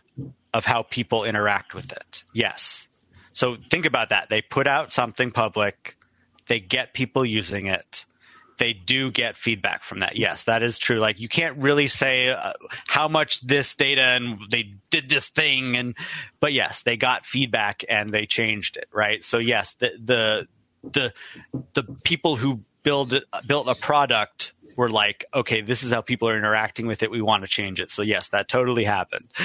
of 0.53 0.66
how 0.66 0.84
people 0.84 1.24
interact 1.24 1.74
with 1.74 1.91
it. 1.91 2.24
Yes. 2.32 2.88
So 3.32 3.58
think 3.72 3.88
about 3.88 4.10
that. 4.10 4.30
They 4.30 4.41
put 4.41 4.68
out 4.68 4.91
something 4.91 5.32
public, 5.32 5.97
they 6.45 6.60
get 6.60 6.93
people 6.93 7.26
using 7.26 7.66
it. 7.66 8.06
They 8.58 8.74
do 8.74 9.12
get 9.12 9.38
feedback 9.38 9.84
from 9.84 9.99
that. 9.99 10.16
Yes, 10.18 10.43
that 10.43 10.64
is 10.64 10.80
true. 10.80 10.97
Like 10.97 11.20
you 11.20 11.28
can't 11.28 11.58
really 11.58 11.88
say 11.88 12.30
uh, 12.30 12.53
how 12.88 13.08
much 13.08 13.41
this 13.41 13.76
data 13.76 14.01
and 14.01 14.39
they 14.49 14.76
did 14.89 15.10
this 15.10 15.30
thing 15.30 15.76
and 15.76 15.95
but 16.39 16.53
yes, 16.53 16.84
they 16.84 16.97
got 16.97 17.26
feedback 17.26 17.84
and 17.88 18.14
they 18.14 18.26
changed 18.26 18.78
it, 18.78 18.88
right? 18.93 19.24
So 19.24 19.38
yes, 19.39 19.74
the 19.76 19.91
the 20.01 20.47
the 20.91 21.14
the 21.74 21.84
people 22.03 22.36
who 22.36 22.62
build 22.84 23.14
built 23.45 23.68
a 23.68 23.76
product 23.76 24.53
were 24.78 24.89
like, 24.89 25.26
okay, 25.34 25.62
this 25.62 25.84
is 25.84 25.91
how 25.91 26.01
people 26.01 26.30
are 26.30 26.38
interacting 26.38 26.88
with 26.88 27.03
it. 27.03 27.12
We 27.12 27.22
want 27.22 27.43
to 27.43 27.47
change 27.47 27.80
it. 27.80 27.89
So 27.89 28.01
yes, 28.01 28.30
that 28.30 28.47
totally 28.47 28.84
happened. 28.84 29.28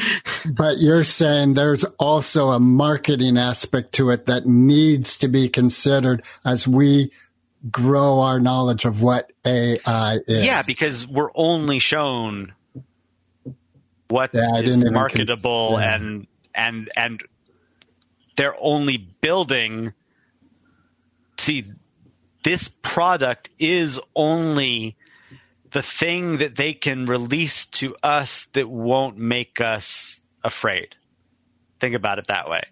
But 0.51 0.79
you're 0.79 1.05
saying 1.05 1.53
there's 1.53 1.85
also 1.99 2.51
a 2.51 2.59
marketing 2.59 3.37
aspect 3.37 3.93
to 3.97 4.09
it 4.09 4.25
that 4.25 4.47
needs 4.47 5.19
to 5.19 5.29
be 5.29 5.51
considered 5.51 6.25
as 6.47 6.67
we 6.67 7.13
grow 7.71 8.21
our 8.21 8.41
knowledge 8.41 8.85
of 8.85 9.03
what 9.03 9.33
AI 9.45 10.19
is. 10.27 10.47
Yeah, 10.47 10.63
because 10.67 11.07
we're 11.07 11.31
only 11.35 11.79
shown 11.79 12.55
what 14.09 14.31
Yeah, 14.33 14.57
is 14.59 14.83
marketable 14.85 15.73
cons- 15.73 15.83
yeah. 15.83 15.95
and 15.97 16.27
and 16.55 16.89
and 16.97 17.23
they're 18.37 18.57
only 18.59 18.97
building 18.97 19.93
see 21.39 21.65
this 22.43 22.69
product 22.69 23.51
is 23.59 24.01
only 24.15 24.97
the 25.71 25.83
thing 25.83 26.39
that 26.39 26.57
they 26.57 26.73
can 26.73 27.07
release 27.07 27.67
to 27.67 27.95
us 28.03 28.47
that 28.55 28.69
won't 28.69 29.17
make 29.19 29.61
us 29.61 30.21
afraid. 30.43 30.97
Think 31.81 31.95
about 31.95 32.19
it 32.19 32.27
that 32.29 32.49
way. 32.49 32.63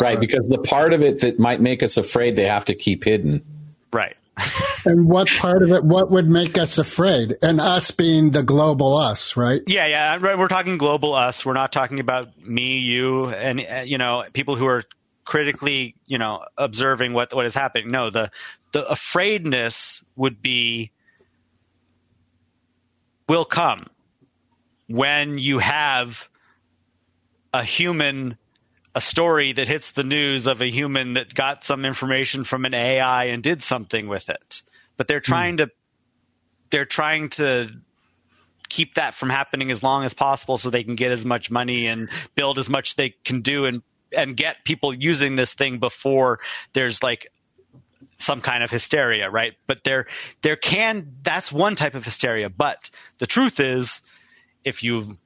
Right, 0.00 0.18
because 0.18 0.48
the 0.48 0.58
part 0.58 0.92
of 0.92 1.02
it 1.02 1.20
that 1.20 1.38
might 1.38 1.60
make 1.60 1.82
us 1.82 1.96
afraid, 1.96 2.36
they 2.36 2.46
have 2.46 2.64
to 2.66 2.74
keep 2.74 3.04
hidden. 3.04 3.44
Right. 3.92 4.16
And 4.84 5.06
what 5.06 5.28
part 5.28 5.62
of 5.62 5.70
it, 5.70 5.84
what 5.84 6.10
would 6.10 6.28
make 6.28 6.58
us 6.58 6.76
afraid? 6.76 7.36
And 7.40 7.60
us 7.60 7.92
being 7.92 8.32
the 8.32 8.42
global 8.42 8.96
us, 8.96 9.36
right? 9.36 9.62
Yeah, 9.68 9.86
yeah. 9.86 10.18
We're 10.18 10.48
talking 10.48 10.76
global 10.76 11.14
us. 11.14 11.46
We're 11.46 11.52
not 11.52 11.70
talking 11.70 12.00
about 12.00 12.36
me, 12.44 12.78
you, 12.78 13.26
and 13.26 13.60
uh, 13.60 13.82
you 13.84 13.96
know 13.96 14.24
people 14.32 14.56
who 14.56 14.66
are 14.66 14.82
critically, 15.24 15.94
you 16.08 16.18
know, 16.18 16.42
observing 16.58 17.12
what 17.12 17.32
what 17.32 17.46
is 17.46 17.54
happening. 17.54 17.92
No, 17.92 18.10
the 18.10 18.32
the 18.72 18.84
afraidness 18.88 20.02
would 20.16 20.42
be 20.42 20.90
will 23.28 23.44
come 23.44 23.86
when 24.88 25.38
you 25.38 25.58
have 25.58 26.28
a 27.54 27.62
human 27.62 28.36
a 28.94 29.00
story 29.00 29.52
that 29.52 29.68
hits 29.68 29.92
the 29.92 30.04
news 30.04 30.46
of 30.46 30.60
a 30.60 30.70
human 30.70 31.14
that 31.14 31.34
got 31.34 31.64
some 31.64 31.84
information 31.84 32.44
from 32.44 32.64
an 32.64 32.74
AI 32.74 33.26
and 33.26 33.42
did 33.42 33.62
something 33.62 34.06
with 34.08 34.28
it. 34.28 34.62
But 34.96 35.08
they're 35.08 35.18
hmm. 35.18 35.32
trying 35.32 35.56
to 35.58 35.70
they're 36.70 36.84
trying 36.84 37.28
to 37.30 37.70
keep 38.68 38.94
that 38.94 39.14
from 39.14 39.28
happening 39.28 39.70
as 39.70 39.82
long 39.82 40.04
as 40.04 40.14
possible 40.14 40.56
so 40.56 40.70
they 40.70 40.84
can 40.84 40.96
get 40.96 41.12
as 41.12 41.26
much 41.26 41.50
money 41.50 41.86
and 41.86 42.08
build 42.34 42.58
as 42.58 42.70
much 42.70 42.96
they 42.96 43.10
can 43.24 43.42
do 43.42 43.66
and 43.66 43.82
and 44.16 44.36
get 44.36 44.64
people 44.64 44.94
using 44.94 45.36
this 45.36 45.54
thing 45.54 45.78
before 45.78 46.40
there's 46.72 47.02
like 47.02 47.28
some 48.16 48.40
kind 48.40 48.62
of 48.62 48.70
hysteria, 48.70 49.30
right? 49.30 49.54
But 49.66 49.84
there 49.84 50.06
there 50.42 50.56
can 50.56 51.16
that's 51.22 51.50
one 51.50 51.76
type 51.76 51.94
of 51.94 52.04
hysteria, 52.04 52.50
but 52.50 52.90
the 53.18 53.26
truth 53.26 53.60
is 53.60 54.02
if 54.64 54.82
you 54.82 55.18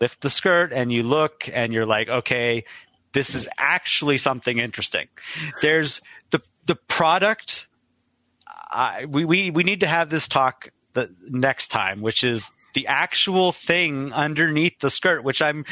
lift 0.00 0.20
the 0.20 0.30
skirt 0.30 0.72
and 0.72 0.92
you 0.92 1.02
look 1.02 1.48
and 1.52 1.72
you're 1.72 1.86
like, 1.86 2.08
okay, 2.08 2.64
this 3.12 3.34
is 3.34 3.48
actually 3.56 4.18
something 4.18 4.58
interesting. 4.58 5.08
There's 5.62 6.00
the 6.30 6.42
the 6.66 6.76
product. 6.76 7.68
We, 9.08 9.24
we 9.24 9.50
we 9.50 9.62
need 9.62 9.80
to 9.80 9.86
have 9.86 10.10
this 10.10 10.28
talk 10.28 10.68
the 10.92 11.08
next 11.28 11.68
time, 11.68 12.02
which 12.02 12.24
is 12.24 12.50
the 12.74 12.88
actual 12.88 13.52
thing 13.52 14.12
underneath 14.12 14.78
the 14.80 14.90
skirt, 14.90 15.24
which 15.24 15.40
I'm 15.40 15.64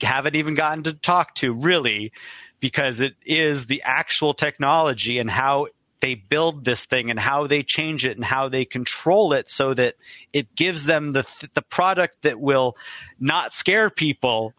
haven't 0.00 0.34
even 0.34 0.54
gotten 0.54 0.84
to 0.84 0.94
talk 0.94 1.34
to 1.36 1.52
really, 1.52 2.12
because 2.58 3.00
it 3.00 3.14
is 3.24 3.66
the 3.66 3.82
actual 3.84 4.34
technology 4.34 5.18
and 5.18 5.30
how 5.30 5.66
they 6.00 6.14
build 6.14 6.64
this 6.64 6.84
thing 6.86 7.10
and 7.10 7.18
how 7.20 7.46
they 7.46 7.62
change 7.62 8.04
it 8.04 8.16
and 8.16 8.24
how 8.24 8.48
they 8.48 8.64
control 8.64 9.32
it 9.34 9.48
so 9.48 9.74
that 9.74 9.94
it 10.32 10.54
gives 10.54 10.84
them 10.84 11.12
the 11.12 11.26
the 11.54 11.62
product 11.62 12.22
that 12.22 12.40
will 12.40 12.76
not 13.18 13.52
scare 13.54 13.90
people 13.90 14.54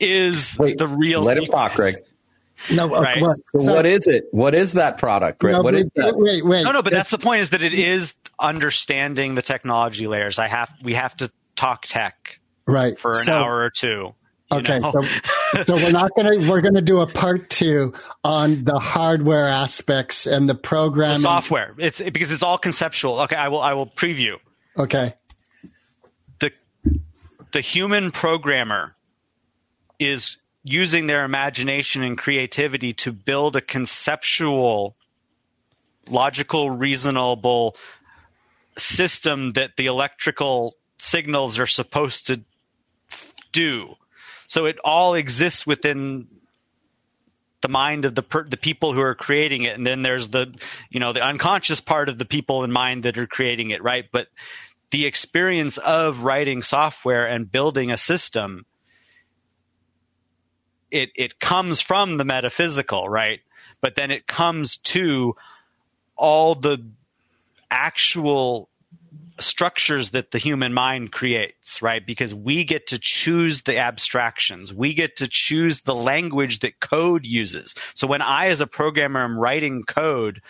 is 0.00 0.56
Wait, 0.58 0.78
the 0.78 0.88
real 0.88 1.22
Let 1.22 1.36
him 1.36 1.44
secret. 1.44 1.56
talk, 1.56 1.74
Greg. 1.74 1.96
No, 2.70 2.94
uh, 2.94 3.00
Right. 3.02 3.20
what- 3.20 3.36
So 3.52 3.60
so- 3.60 3.74
what 3.74 3.86
is 3.86 4.06
it? 4.06 4.24
What 4.30 4.54
is 4.54 4.72
that 4.74 4.98
product, 4.98 5.38
Greg? 5.38 5.54
no, 5.54 5.62
what 5.62 5.74
wait, 5.74 5.86
that? 5.96 6.16
Wait, 6.16 6.44
wait. 6.44 6.62
No, 6.64 6.72
no, 6.72 6.82
but 6.82 6.92
that's 6.92 7.10
the 7.10 7.18
point 7.18 7.42
is 7.42 7.50
that 7.50 7.62
it 7.62 7.74
is 7.74 8.14
understanding 8.38 9.34
the 9.34 9.42
technology 9.42 10.06
layers. 10.06 10.38
I 10.38 10.48
have 10.48 10.70
we 10.82 10.94
have 10.94 11.16
to 11.18 11.30
talk 11.56 11.84
tech 11.86 12.40
right 12.66 12.98
for 12.98 13.18
an 13.18 13.24
So- 13.24 13.32
hour 13.34 13.58
or 13.58 13.70
two. 13.70 14.14
Okay, 14.52 14.80
so, 14.80 15.04
so 15.64 15.74
we're 15.74 15.90
not 15.90 16.10
gonna 16.14 16.38
we're 16.50 16.60
gonna 16.60 16.82
do 16.82 17.00
a 17.00 17.06
part 17.06 17.48
two 17.48 17.94
on 18.22 18.64
the 18.64 18.78
hardware 18.78 19.48
aspects 19.48 20.26
and 20.26 20.48
the 20.48 20.54
the 20.54 20.60
programming. 20.60 21.18
software. 21.18 21.74
It's 21.78 22.00
because 22.00 22.30
it's 22.30 22.42
all 22.42 22.58
conceptual. 22.58 23.20
Okay, 23.22 23.36
I 23.36 23.48
will 23.48 23.60
I 23.60 23.72
will 23.72 23.86
preview. 23.86 24.36
Okay, 24.76 25.14
the 26.40 26.52
the 27.52 27.60
human 27.60 28.10
programmer 28.10 28.94
is 29.98 30.36
using 30.62 31.06
their 31.06 31.24
imagination 31.24 32.02
and 32.02 32.16
creativity 32.18 32.92
to 32.94 33.12
build 33.12 33.56
a 33.56 33.60
conceptual 33.60 34.96
logical 36.08 36.70
reasonable 36.70 37.76
system 38.76 39.52
that 39.52 39.76
the 39.76 39.86
electrical 39.86 40.74
signals 40.98 41.58
are 41.58 41.66
supposed 41.66 42.26
to 42.26 42.42
do 43.52 43.94
so 44.46 44.66
it 44.66 44.78
all 44.84 45.14
exists 45.14 45.66
within 45.66 46.28
the 47.64 47.68
mind 47.68 48.04
of 48.04 48.14
the 48.14 48.22
per, 48.22 48.44
the 48.44 48.58
people 48.58 48.92
who 48.92 49.00
are 49.00 49.14
creating 49.14 49.62
it. 49.62 49.74
And 49.74 49.86
then 49.86 50.02
there's 50.02 50.28
the 50.28 50.54
you 50.90 51.00
know 51.00 51.14
the 51.14 51.26
unconscious 51.26 51.80
part 51.80 52.10
of 52.10 52.18
the 52.18 52.26
people 52.26 52.62
in 52.62 52.70
mind 52.70 53.04
that 53.04 53.16
are 53.16 53.26
creating 53.26 53.70
it 53.70 53.82
right? 53.82 54.04
But 54.12 54.28
the 54.90 55.06
experience 55.06 55.78
of 55.78 56.24
writing 56.24 56.60
software 56.60 57.26
and 57.26 57.50
building 57.50 57.90
a 57.90 57.96
system 57.96 58.66
it 60.90 61.10
it 61.16 61.40
comes 61.40 61.80
from 61.80 62.18
the 62.18 62.24
metaphysical 62.24 63.08
right? 63.08 63.40
But 63.80 63.94
then 63.94 64.10
it 64.10 64.26
comes 64.26 64.76
to 64.92 65.34
all 66.16 66.54
the 66.54 66.84
actual 67.70 68.68
structures 69.38 70.10
that 70.10 70.30
the 70.30 70.38
human 70.38 70.72
mind 70.72 71.10
creates, 71.10 71.82
right? 71.82 72.04
Because 72.04 72.34
we 72.34 72.64
get 72.64 72.88
to 72.88 72.98
choose 73.00 73.62
the 73.62 73.78
abstractions. 73.78 74.72
We 74.72 74.94
get 74.94 75.16
to 75.16 75.28
choose 75.28 75.80
the 75.80 75.94
language 75.94 76.60
that 76.60 76.78
code 76.78 77.26
uses. 77.26 77.74
So 77.94 78.06
when 78.06 78.22
I, 78.22 78.46
as 78.46 78.60
a 78.60 78.66
programmer, 78.66 79.20
am 79.20 79.38
writing 79.38 79.82
code, 79.82 80.40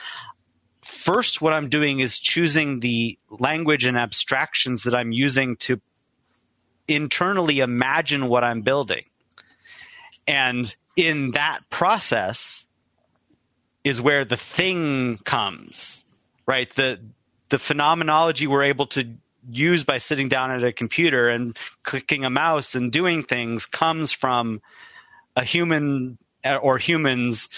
first 0.82 1.40
what 1.40 1.54
I'm 1.54 1.70
doing 1.70 2.00
is 2.00 2.18
choosing 2.18 2.80
the 2.80 3.18
language 3.30 3.84
and 3.84 3.96
abstractions 3.96 4.82
that 4.84 4.94
I'm 4.94 5.12
using 5.12 5.56
to 5.56 5.80
internally 6.86 7.60
imagine 7.60 8.28
what 8.28 8.44
I'm 8.44 8.60
building. 8.60 9.04
And 10.26 10.74
in 10.96 11.32
that 11.32 11.60
process 11.70 12.66
is 13.82 14.00
where 14.00 14.24
the 14.24 14.36
thing 14.36 15.18
comes, 15.18 16.04
right? 16.46 16.68
The, 16.74 17.00
the 17.54 17.58
phenomenology 17.60 18.48
we're 18.48 18.64
able 18.64 18.86
to 18.88 19.08
use 19.48 19.84
by 19.84 19.98
sitting 19.98 20.28
down 20.28 20.50
at 20.50 20.64
a 20.64 20.72
computer 20.72 21.28
and 21.28 21.56
clicking 21.84 22.24
a 22.24 22.30
mouse 22.30 22.74
and 22.74 22.90
doing 22.90 23.22
things 23.22 23.64
comes 23.64 24.10
from 24.10 24.60
a 25.36 25.44
human 25.44 26.18
uh, 26.44 26.56
or 26.56 26.78
humans 26.78 27.48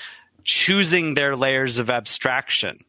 choosing 0.44 1.14
their 1.14 1.34
layers 1.34 1.78
of 1.78 1.88
abstraction 1.88 2.84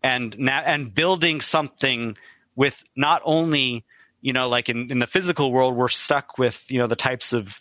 and 0.00 0.36
and 0.48 0.94
building 0.94 1.40
something 1.40 2.16
with 2.54 2.80
not 2.94 3.20
only 3.24 3.84
you 4.20 4.32
know 4.32 4.48
like 4.48 4.68
in, 4.68 4.92
in 4.92 5.00
the 5.00 5.08
physical 5.08 5.50
world 5.50 5.74
we're 5.74 5.88
stuck 5.88 6.38
with 6.38 6.70
you 6.70 6.78
know 6.78 6.86
the 6.86 6.94
types 6.94 7.32
of 7.32 7.58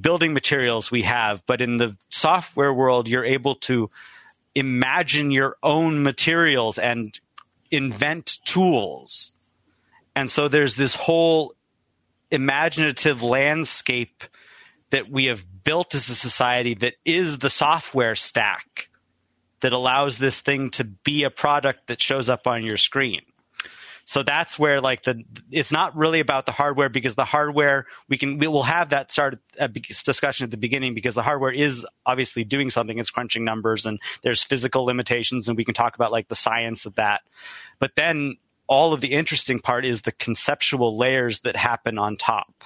building 0.00 0.32
materials 0.32 0.90
we 0.90 1.02
have. 1.02 1.46
But 1.46 1.60
in 1.60 1.76
the 1.76 1.96
software 2.08 2.74
world 2.74 3.06
you're 3.06 3.24
able 3.24 3.54
to 3.70 3.88
imagine 4.52 5.30
your 5.30 5.56
own 5.62 6.02
materials 6.02 6.80
and 6.80 7.16
invent 7.72 8.38
tools. 8.44 9.32
And 10.14 10.30
so 10.30 10.46
there's 10.46 10.76
this 10.76 10.94
whole 10.94 11.54
imaginative 12.30 13.22
landscape 13.22 14.22
that 14.90 15.10
we 15.10 15.26
have 15.26 15.42
built 15.64 15.94
as 15.94 16.08
a 16.10 16.14
society 16.14 16.74
that 16.74 16.94
is 17.04 17.38
the 17.38 17.50
software 17.50 18.14
stack 18.14 18.90
that 19.60 19.72
allows 19.72 20.18
this 20.18 20.40
thing 20.42 20.70
to 20.70 20.84
be 20.84 21.24
a 21.24 21.30
product 21.30 21.86
that 21.86 22.00
shows 22.00 22.28
up 22.28 22.46
on 22.46 22.62
your 22.62 22.76
screen. 22.76 23.22
So 24.04 24.22
that's 24.22 24.58
where 24.58 24.80
like 24.80 25.02
the 25.02 25.22
it's 25.50 25.72
not 25.72 25.96
really 25.96 26.20
about 26.20 26.46
the 26.46 26.52
hardware 26.52 26.88
because 26.88 27.14
the 27.14 27.24
hardware 27.24 27.86
we 28.08 28.18
can 28.18 28.38
we 28.38 28.48
will 28.48 28.62
have 28.62 28.90
that 28.90 29.12
start 29.12 29.38
uh, 29.60 29.64
a 29.64 29.68
discussion 29.68 30.44
at 30.44 30.50
the 30.50 30.56
beginning 30.56 30.94
because 30.94 31.14
the 31.14 31.22
hardware 31.22 31.52
is 31.52 31.86
obviously 32.04 32.44
doing 32.44 32.70
something 32.70 32.98
it's 32.98 33.10
crunching 33.10 33.44
numbers 33.44 33.86
and 33.86 34.00
there's 34.22 34.42
physical 34.42 34.84
limitations 34.84 35.48
and 35.48 35.56
we 35.56 35.64
can 35.64 35.74
talk 35.74 35.94
about 35.94 36.10
like 36.10 36.28
the 36.28 36.34
science 36.34 36.86
of 36.86 36.94
that. 36.96 37.22
But 37.78 37.94
then 37.96 38.36
all 38.66 38.92
of 38.92 39.00
the 39.00 39.12
interesting 39.12 39.58
part 39.58 39.84
is 39.84 40.02
the 40.02 40.12
conceptual 40.12 40.96
layers 40.96 41.40
that 41.40 41.56
happen 41.56 41.98
on 41.98 42.16
top. 42.16 42.64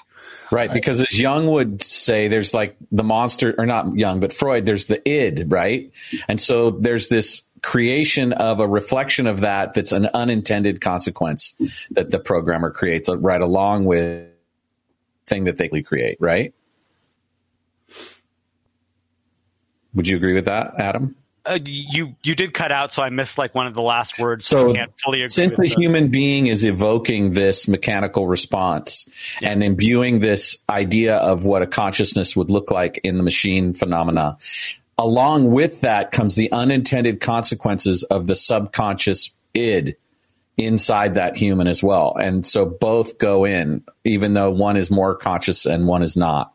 Right, 0.51 0.73
because 0.73 1.01
as 1.01 1.19
Jung 1.19 1.49
would 1.49 1.83
say, 1.83 2.29
there's 2.29 2.55
like 2.55 2.77
the 2.93 3.03
monster, 3.03 3.55
or 3.59 3.67
not 3.67 3.97
Jung, 3.97 4.21
but 4.21 4.33
Freud, 4.33 4.65
there's 4.65 4.87
the 4.87 5.07
id, 5.09 5.51
right? 5.51 5.91
And 6.29 6.41
so 6.41 6.71
there's 6.71 7.09
this 7.09 7.43
creation 7.63 8.33
of 8.33 8.61
a 8.61 8.69
reflection 8.69 9.27
of 9.27 9.41
that 9.41 9.75
that's 9.75 9.93
an 9.93 10.07
unintended 10.15 10.81
consequence 10.81 11.55
that 11.91 12.11
the 12.11 12.19
programmer 12.19 12.71
creates 12.71 13.09
right 13.09 13.41
along 13.41 13.87
with 13.87 14.29
thing 15.27 15.45
that 15.45 15.59
they 15.59 15.69
create, 15.83 16.17
right? 16.21 16.55
Would 19.95 20.07
you 20.07 20.17
agree 20.17 20.35
with 20.35 20.45
that, 20.45 20.75
Adam? 20.79 21.17
Uh, 21.47 21.59
you 21.65 22.17
you 22.23 22.35
did 22.35 22.53
cut 22.53 22.73
out, 22.73 22.93
so 22.93 23.03
I 23.03 23.11
missed 23.11 23.39
like 23.39 23.55
one 23.55 23.67
of 23.67 23.75
the 23.75 23.83
last 23.83 24.19
words. 24.19 24.47
So 24.47 24.71
I 24.71 24.75
can't 24.75 24.93
fully 25.01 25.21
agree. 25.21 25.29
since 25.29 25.53
the 25.53 25.63
the- 25.63 25.69
human 25.69 26.09
being 26.09 26.47
is 26.47 26.65
evoking 26.65 27.33
this 27.33 27.69
mechanical 27.69 28.27
response 28.27 29.09
and 29.43 29.63
imbuing 29.63 30.19
this 30.19 30.59
idea 30.69 31.17
of 31.17 31.45
what 31.45 31.63
a 31.63 31.67
consciousness 31.67 32.35
would 32.37 32.51
look 32.51 32.71
like 32.71 33.01
in 33.05 33.17
the 33.17 33.23
machine 33.23 33.75
phenomena, 33.75 34.37
along 34.99 35.51
with 35.51 35.83
that 35.83 36.13
comes 36.13 36.35
the 36.35 36.51
unintended 36.53 37.21
consequences 37.21 38.03
of 38.03 38.27
the 38.27 38.37
subconscious 38.37 39.31
id 39.55 39.97
inside 40.57 41.15
that 41.15 41.37
human 41.37 41.67
as 41.67 41.83
well. 41.83 42.17
And 42.19 42.47
so 42.47 42.65
both 42.65 43.19
go 43.19 43.45
in, 43.45 43.85
even 44.05 44.35
though 44.35 44.51
one 44.51 44.77
is 44.77 44.91
more 44.91 45.15
conscious 45.15 45.67
and 45.67 45.87
one 45.87 46.03
is 46.03 46.17
not. 46.17 46.53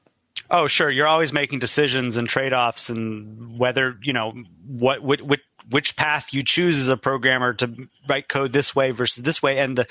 Oh, 0.49 0.67
sure. 0.67 0.89
You're 0.89 1.07
always 1.07 1.31
making 1.31 1.59
decisions 1.59 2.17
and 2.17 2.27
trade-offs, 2.27 2.89
and 2.89 3.57
whether 3.57 3.97
you 4.01 4.13
know 4.13 4.33
what 4.67 5.01
which, 5.01 5.21
which 5.21 5.41
which 5.69 5.95
path 5.95 6.33
you 6.33 6.43
choose 6.43 6.79
as 6.79 6.89
a 6.89 6.97
programmer 6.97 7.53
to 7.53 7.87
write 8.07 8.27
code 8.27 8.51
this 8.51 8.75
way 8.75 8.91
versus 8.91 9.23
this 9.23 9.41
way, 9.41 9.59
and 9.59 9.77
the 9.77 9.87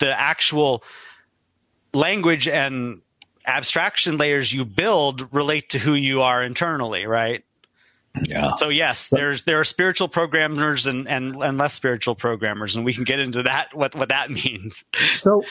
the 0.00 0.18
actual 0.18 0.82
language 1.94 2.48
and 2.48 3.02
abstraction 3.46 4.18
layers 4.18 4.52
you 4.52 4.64
build 4.64 5.32
relate 5.34 5.70
to 5.70 5.78
who 5.78 5.94
you 5.94 6.22
are 6.22 6.42
internally, 6.42 7.06
right? 7.06 7.44
Yeah. 8.26 8.56
So 8.56 8.68
yes, 8.68 9.08
there's 9.08 9.44
there 9.44 9.60
are 9.60 9.64
spiritual 9.64 10.08
programmers 10.08 10.86
and, 10.86 11.08
and, 11.08 11.36
and 11.42 11.56
less 11.56 11.72
spiritual 11.72 12.14
programmers, 12.14 12.76
and 12.76 12.84
we 12.84 12.92
can 12.92 13.04
get 13.04 13.20
into 13.20 13.44
that 13.44 13.74
what 13.74 13.94
what 13.94 14.10
that 14.10 14.30
means. 14.44 14.84
So 15.16 15.44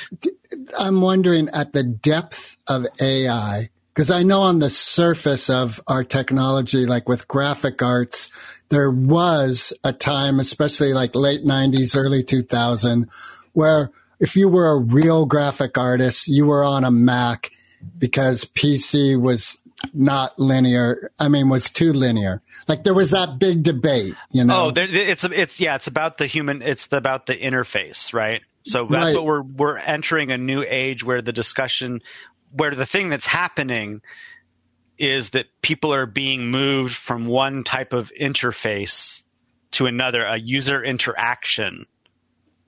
I'm 0.78 1.02
wondering 1.02 1.50
at 1.54 1.74
the 1.74 1.84
depth 1.84 2.58
of 2.68 2.86
AI, 3.00 3.70
because 3.94 4.10
I 4.12 4.24
know 4.24 4.42
on 4.42 4.60
the 4.60 4.70
surface 4.70 5.50
of 5.50 5.82
our 5.88 6.04
technology, 6.04 6.86
like 6.86 7.10
with 7.10 7.28
graphic 7.28 7.82
arts, 7.82 8.32
there 8.70 8.90
was 8.90 9.74
a 9.84 9.92
time, 9.92 10.40
especially 10.40 10.94
like 10.94 11.16
late 11.16 11.44
90s, 11.44 11.96
early 11.96 12.24
2000, 12.24 13.10
where 13.54 13.92
if 14.20 14.36
you 14.36 14.48
were 14.48 14.70
a 14.70 14.78
real 14.78 15.26
graphic 15.26 15.78
artist, 15.78 16.28
you 16.28 16.46
were 16.46 16.64
on 16.64 16.84
a 16.84 16.92
Mac 16.92 17.52
because 17.98 18.46
PC 18.46 19.20
was 19.20 19.58
not 19.94 20.38
linear. 20.40 21.12
I 21.20 21.28
mean, 21.28 21.50
was 21.50 21.70
too 21.70 21.92
linear. 21.92 22.42
Like 22.68 22.84
there 22.84 22.94
was 22.94 23.12
that 23.12 23.40
big 23.40 23.64
debate, 23.64 24.16
you 24.32 24.44
know? 24.44 24.66
Oh, 24.66 24.72
there, 24.72 24.88
it's 24.88 25.24
it's 25.24 25.60
yeah, 25.60 25.76
it's 25.76 25.88
about 25.88 26.18
the 26.18 26.28
human. 26.28 26.62
It's 26.62 26.88
about 26.92 27.26
the 27.26 27.36
interface, 27.36 28.14
right? 28.14 28.42
So 28.64 28.86
that's 28.86 29.06
Right. 29.06 29.16
what 29.16 29.26
we're 29.26 29.42
we're 29.42 29.78
entering 29.80 30.32
a 30.32 30.38
new 30.38 30.64
age 30.66 31.04
where 31.04 31.24
the 31.24 31.34
discussion, 31.34 32.04
where 32.52 32.76
the 32.76 32.86
thing 32.86 33.10
that's 33.10 33.26
happening, 33.26 34.02
is 34.98 35.32
that 35.32 35.48
people 35.62 35.94
are 35.94 36.06
being 36.06 36.52
moved 36.52 36.96
from 36.96 37.26
one 37.26 37.64
type 37.64 37.92
of 37.92 38.12
interface 38.20 39.24
to 39.72 39.88
another, 39.88 40.24
a 40.24 40.38
user 40.38 40.84
interaction, 40.84 41.88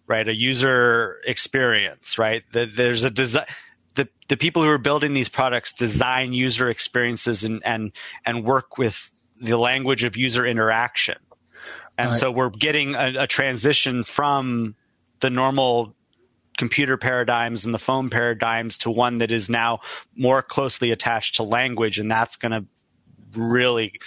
right? 0.07 0.27
A 0.27 0.33
user 0.33 1.21
experience, 1.25 2.17
right? 2.17 2.43
The, 2.51 2.65
there's 2.65 3.03
a 3.03 3.11
design. 3.11 3.45
The, 3.95 4.09
the 4.27 4.37
people 4.37 4.63
who 4.63 4.69
are 4.69 4.79
building 4.79 5.13
these 5.13 5.29
products 5.29 5.73
design 5.73 6.33
user 6.33 6.69
experiences 6.69 7.43
and, 7.43 7.61
and, 7.63 7.91
and 8.25 8.43
work 8.43 8.79
with 8.79 9.11
the 9.39 9.55
language 9.55 10.03
of 10.03 10.17
user 10.17 10.43
interaction. 10.43 11.17
And 11.97 12.09
Right. 12.09 12.19
so 12.19 12.31
we're 12.31 12.49
getting 12.49 12.95
a, 12.95 13.13
a 13.19 13.27
transition 13.27 14.03
from 14.03 14.75
the 15.19 15.29
normal 15.29 15.93
computer 16.57 16.97
paradigms 16.97 17.65
and 17.65 17.73
the 17.73 17.79
phone 17.79 18.09
paradigms 18.09 18.79
to 18.79 18.91
one 18.91 19.19
that 19.19 19.31
is 19.31 19.49
now 19.49 19.81
more 20.15 20.41
closely 20.41 20.91
attached 20.91 21.35
to 21.35 21.43
language. 21.43 21.99
And 21.99 22.09
that's 22.11 22.35
going 22.37 22.51
to 22.51 22.65
really, 23.39 23.99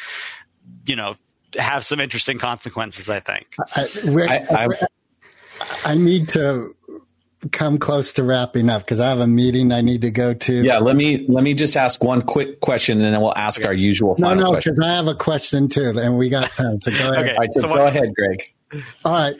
you 0.84 0.96
know, 0.96 1.14
have 1.58 1.84
some 1.84 2.00
interesting 2.00 2.38
consequences, 2.38 3.08
I 3.08 3.20
think. 3.20 3.46
I, 3.74 3.88
Rick, 4.04 4.30
I- 4.30 4.46
I- 4.66 4.86
I 5.84 5.94
need 5.94 6.28
to 6.30 6.74
come 7.52 7.78
close 7.78 8.12
to 8.14 8.22
wrapping 8.22 8.68
up 8.68 8.82
because 8.82 9.00
I 9.00 9.08
have 9.08 9.20
a 9.20 9.26
meeting 9.26 9.72
I 9.72 9.80
need 9.80 10.02
to 10.02 10.10
go 10.10 10.34
to. 10.34 10.52
Yeah, 10.62 10.78
let 10.78 10.96
me 10.96 11.24
let 11.28 11.42
me 11.44 11.54
just 11.54 11.76
ask 11.76 12.04
one 12.04 12.20
quick 12.22 12.60
question, 12.60 13.00
and 13.00 13.14
then 13.14 13.20
we'll 13.22 13.36
ask 13.36 13.64
our 13.64 13.72
usual 13.72 14.16
No, 14.18 14.28
final 14.28 14.44
no, 14.44 14.50
question. 14.50 14.72
because 14.72 14.84
I 14.86 14.94
have 14.96 15.06
a 15.06 15.14
question 15.14 15.68
too, 15.68 15.94
and 15.98 16.18
we 16.18 16.28
got 16.28 16.50
time. 16.50 16.80
So 16.82 16.90
go 16.90 16.96
ahead. 17.10 17.18
Okay. 17.24 17.30
All 17.32 17.38
right, 17.38 17.52
so, 17.54 17.60
So 17.60 17.68
go 17.68 17.74
what- 17.84 17.96
ahead, 17.96 18.14
Greg. 18.14 18.52
All 19.04 19.12
right. 19.12 19.36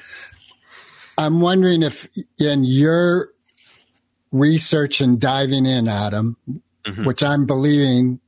I'm 1.19 1.41
wondering 1.41 1.83
if 1.83 2.09
in 2.39 2.65
your 2.65 3.31
research 4.33 5.01
and 5.01 5.21
diving 5.21 5.67
in, 5.67 5.89
Adam, 5.89 6.37
which 7.05 7.23
I'm 7.23 7.47
believing 7.47 8.21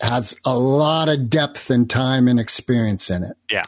has 0.00 0.38
a 0.44 0.58
lot 0.58 1.08
of 1.08 1.30
depth 1.30 1.70
and 1.70 1.88
time 1.88 2.28
and 2.28 2.38
experience 2.38 3.10
in 3.10 3.24
it. 3.24 3.36
Yeah. 3.50 3.62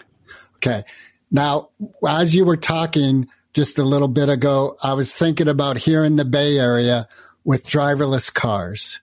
Okay. 0.57 0.85
Now, 1.31 1.71
as 2.07 2.35
you 2.35 2.45
were 2.45 2.57
talking 2.57 3.29
just 3.53 3.79
a 3.79 3.85
little 3.85 4.09
bit 4.09 4.29
ago, 4.29 4.77
I 4.83 4.95
was 4.95 5.15
thinking 5.15 5.49
about 5.49 5.79
here 5.79 6.05
in 6.05 6.17
the 6.17 6.25
Bay 6.25 6.59
Area 6.59 7.09
with 7.45 7.67
driverless 7.67 8.33
cars. 8.33 9.01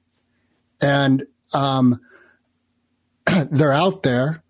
And 0.81 1.25
um, 1.53 1.99
they're 3.51 3.73
out 3.73 4.03
there. 4.03 4.43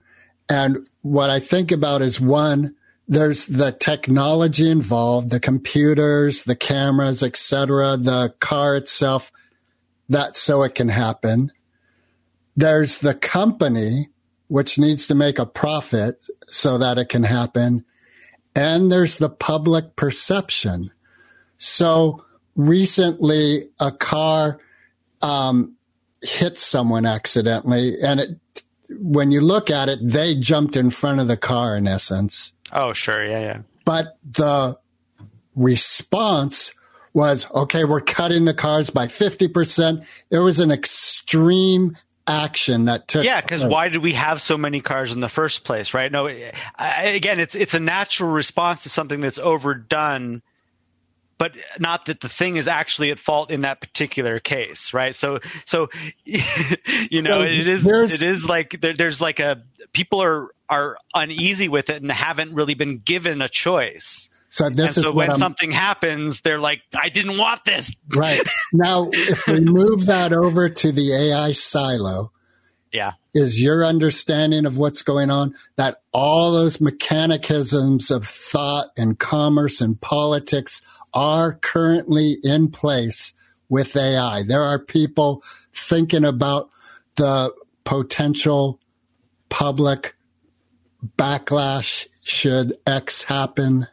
And 0.49 0.87
what 1.01 1.29
I 1.29 1.39
think 1.39 1.71
about 1.71 2.01
is 2.01 2.19
one, 2.19 2.75
there's 3.07 3.45
the 3.45 3.71
technology 3.71 4.69
involved, 4.69 5.29
the 5.29 5.39
computers, 5.39 6.43
the 6.43 6.55
cameras, 6.55 7.21
etc., 7.21 7.97
the 7.97 8.33
car 8.39 8.75
itself, 8.75 9.31
that 10.09 10.37
so 10.37 10.63
it 10.63 10.75
can 10.75 10.89
happen. 10.89 11.51
There's 12.55 12.99
the 12.99 13.13
company, 13.13 14.09
which 14.47 14.77
needs 14.77 15.07
to 15.07 15.15
make 15.15 15.39
a 15.39 15.45
profit 15.45 16.23
so 16.47 16.77
that 16.77 16.97
it 16.97 17.09
can 17.09 17.23
happen. 17.23 17.83
And 18.55 18.91
there's 18.91 19.17
the 19.17 19.29
public 19.29 19.95
perception. 19.95 20.85
So 21.57 22.23
recently 22.55 23.69
a 23.79 23.91
car, 23.91 24.59
um, 25.21 25.75
hit 26.21 26.57
someone 26.57 27.05
accidentally 27.05 27.95
and 28.01 28.19
it, 28.19 28.29
when 28.99 29.31
you 29.31 29.41
look 29.41 29.69
at 29.69 29.89
it, 29.89 29.99
they 30.01 30.35
jumped 30.35 30.75
in 30.75 30.89
front 30.89 31.19
of 31.19 31.27
the 31.27 31.37
car 31.37 31.75
in 31.75 31.87
essence. 31.87 32.53
Oh, 32.71 32.93
sure. 32.93 33.25
Yeah. 33.25 33.39
Yeah. 33.39 33.59
But 33.85 34.17
the 34.23 34.77
response 35.55 36.73
was, 37.13 37.49
okay, 37.51 37.83
we're 37.83 38.01
cutting 38.01 38.45
the 38.45 38.53
cars 38.53 38.89
by 38.89 39.07
50%. 39.07 40.05
There 40.29 40.41
was 40.41 40.59
an 40.59 40.71
extreme 40.71 41.97
action 42.25 42.85
that 42.85 43.07
took. 43.07 43.23
Yeah, 43.23 43.41
because 43.41 43.63
why 43.63 43.89
did 43.89 44.01
we 44.01 44.13
have 44.13 44.41
so 44.41 44.57
many 44.57 44.81
cars 44.81 45.13
in 45.13 45.19
the 45.19 45.29
first 45.29 45.63
place, 45.63 45.93
right? 45.93 46.11
No, 46.11 46.27
I, 46.27 47.03
again, 47.15 47.39
it's 47.39 47.55
it's 47.55 47.73
a 47.73 47.79
natural 47.79 48.31
response 48.31 48.83
to 48.83 48.89
something 48.89 49.21
that's 49.21 49.39
overdone, 49.39 50.41
but 51.37 51.55
not 51.79 52.05
that 52.05 52.21
the 52.21 52.29
thing 52.29 52.55
is 52.57 52.67
actually 52.67 53.11
at 53.11 53.19
fault 53.19 53.51
in 53.51 53.61
that 53.61 53.81
particular 53.81 54.39
case, 54.39 54.93
right? 54.93 55.15
So, 55.15 55.39
so 55.65 55.89
you 56.25 57.21
know, 57.21 57.41
So 57.41 57.41
it 57.43 57.67
is 57.67 57.87
it 57.87 58.21
is 58.23 58.47
like 58.47 58.79
there, 58.81 58.93
there's 58.93 59.19
like 59.21 59.39
a 59.39 59.63
people 59.93 60.21
are 60.23 60.49
are 60.69 60.97
uneasy 61.13 61.67
with 61.69 61.89
it 61.89 62.01
and 62.01 62.11
haven't 62.11 62.53
really 62.53 62.73
been 62.75 62.99
given 62.99 63.41
a 63.41 63.49
choice. 63.49 64.29
So 64.49 64.69
this 64.69 64.97
and 64.97 64.97
is 64.97 65.03
so 65.03 65.11
when 65.11 65.31
I'm, 65.31 65.37
something 65.37 65.71
happens, 65.71 66.41
they're 66.41 66.59
like, 66.59 66.81
I 66.95 67.09
didn't 67.09 67.37
want 67.39 67.65
this. 67.65 67.95
right 68.15 68.39
now. 68.73 69.09
If 69.11 69.47
we 69.47 69.61
move 69.61 70.05
that 70.05 70.31
over 70.31 70.69
to 70.69 70.91
the 70.91 71.13
AI 71.15 71.53
silo, 71.53 72.31
Yeah. 72.91 73.13
is 73.33 73.59
your 73.59 73.83
understanding 73.83 74.67
of 74.67 74.77
what's 74.77 75.01
going 75.01 75.31
on 75.31 75.55
that 75.75 76.01
all 76.11 76.51
those 76.51 76.79
mechanicisms 76.79 78.11
of 78.11 78.27
thought 78.27 78.91
and 78.95 79.17
commerce 79.17 79.81
and 79.81 79.99
politics 79.99 80.81
are 81.13 81.53
currently 81.53 82.37
in 82.43 82.69
place 82.69 83.33
with 83.69 83.95
AI. 83.95 84.43
There 84.43 84.63
are 84.63 84.79
people 84.79 85.43
thinking 85.73 86.25
about 86.25 86.69
the 87.15 87.53
potential 87.83 88.79
public 89.49 90.15
backlash 91.17 92.07
should 92.23 92.77
X 92.87 93.23
happen 93.23 93.87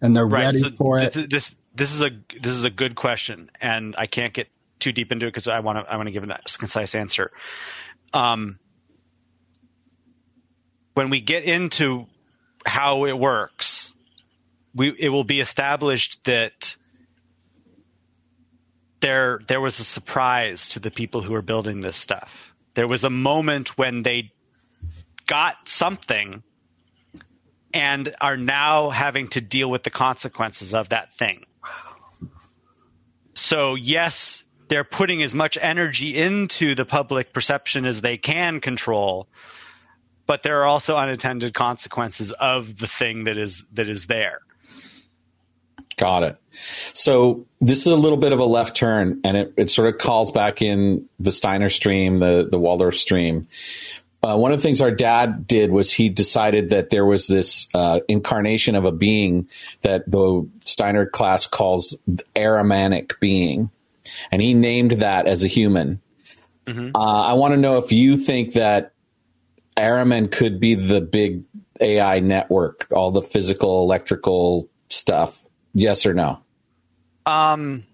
and 0.00 0.16
they're 0.16 0.26
right. 0.26 0.46
ready 0.46 0.58
so 0.58 0.70
for 0.70 0.98
it. 0.98 1.12
This, 1.12 1.26
this 1.28 1.56
this 1.74 1.94
is 1.94 2.02
a 2.02 2.10
this 2.40 2.52
is 2.52 2.64
a 2.64 2.70
good 2.70 2.94
question, 2.94 3.50
and 3.60 3.94
I 3.96 4.06
can't 4.06 4.32
get 4.32 4.48
too 4.78 4.92
deep 4.92 5.12
into 5.12 5.26
it 5.26 5.30
because 5.30 5.48
I 5.48 5.60
want 5.60 5.78
to 5.78 5.92
I 5.92 5.96
want 5.96 6.08
to 6.08 6.12
give 6.12 6.24
a 6.24 6.38
concise 6.58 6.94
answer. 6.94 7.30
Um, 8.12 8.58
when 10.94 11.10
we 11.10 11.20
get 11.20 11.44
into 11.44 12.06
how 12.66 13.04
it 13.04 13.18
works, 13.18 13.94
we 14.78 14.94
it 14.96 15.08
will 15.08 15.24
be 15.24 15.40
established 15.40 16.24
that 16.24 16.76
there 19.00 19.40
there 19.48 19.60
was 19.60 19.80
a 19.80 19.84
surprise 19.84 20.68
to 20.68 20.80
the 20.80 20.90
people 20.90 21.20
who 21.20 21.34
are 21.34 21.42
building 21.42 21.80
this 21.80 21.96
stuff. 21.96 22.54
There 22.74 22.86
was 22.86 23.04
a 23.04 23.10
moment 23.10 23.76
when 23.76 24.02
they 24.02 24.32
got 25.26 25.68
something 25.68 26.42
and 27.74 28.14
are 28.20 28.36
now 28.36 28.90
having 28.90 29.28
to 29.28 29.40
deal 29.40 29.68
with 29.68 29.82
the 29.82 29.90
consequences 29.90 30.72
of 30.74 30.90
that 30.90 31.12
thing. 31.12 31.44
So 33.34 33.74
yes, 33.74 34.44
they're 34.68 34.84
putting 34.84 35.22
as 35.22 35.34
much 35.34 35.58
energy 35.60 36.16
into 36.16 36.74
the 36.76 36.86
public 36.86 37.32
perception 37.32 37.84
as 37.84 38.00
they 38.00 38.16
can 38.16 38.60
control, 38.60 39.28
but 40.26 40.42
there 40.44 40.60
are 40.60 40.66
also 40.66 40.96
unintended 40.96 41.52
consequences 41.52 42.30
of 42.30 42.78
the 42.78 42.86
thing 42.86 43.24
that 43.24 43.36
is 43.36 43.64
that 43.72 43.88
is 43.88 44.06
there. 44.06 44.40
Got 45.98 46.22
it. 46.22 46.36
So 46.94 47.46
this 47.60 47.80
is 47.80 47.86
a 47.86 47.96
little 47.96 48.16
bit 48.16 48.32
of 48.32 48.38
a 48.38 48.44
left 48.44 48.76
turn, 48.76 49.20
and 49.24 49.36
it, 49.36 49.52
it 49.56 49.70
sort 49.70 49.92
of 49.92 49.98
calls 49.98 50.30
back 50.30 50.62
in 50.62 51.08
the 51.18 51.32
Steiner 51.32 51.70
stream, 51.70 52.20
the 52.20 52.48
the 52.50 52.58
Waldorf 52.58 52.96
stream. 52.96 53.48
Uh, 54.22 54.36
one 54.36 54.52
of 54.52 54.58
the 54.58 54.62
things 54.62 54.80
our 54.80 54.90
dad 54.90 55.46
did 55.46 55.70
was 55.70 55.92
he 55.92 56.08
decided 56.08 56.70
that 56.70 56.90
there 56.90 57.04
was 57.04 57.26
this 57.26 57.68
uh, 57.74 58.00
incarnation 58.08 58.74
of 58.74 58.84
a 58.84 58.92
being 58.92 59.48
that 59.82 60.10
the 60.10 60.48
Steiner 60.64 61.06
class 61.06 61.46
calls 61.46 61.96
Ahrimanic 62.34 63.18
being, 63.20 63.70
and 64.30 64.40
he 64.40 64.54
named 64.54 64.92
that 64.92 65.26
as 65.26 65.44
a 65.44 65.48
human. 65.48 66.00
Uh, 66.94 67.22
I 67.22 67.32
want 67.34 67.54
to 67.54 67.56
know 67.56 67.78
if 67.78 67.92
you 67.92 68.16
think 68.16 68.54
that 68.54 68.92
Ahriman 69.76 70.30
could 70.30 70.60
be 70.60 70.74
the 70.74 71.00
big 71.00 71.44
AI 71.80 72.20
network, 72.20 72.86
all 72.90 73.10
the 73.10 73.22
physical, 73.22 73.82
electrical 73.82 74.68
stuff. 74.88 75.42
Yes 75.74 76.06
or 76.06 76.14
no? 76.14 76.40
Um, 77.26 77.84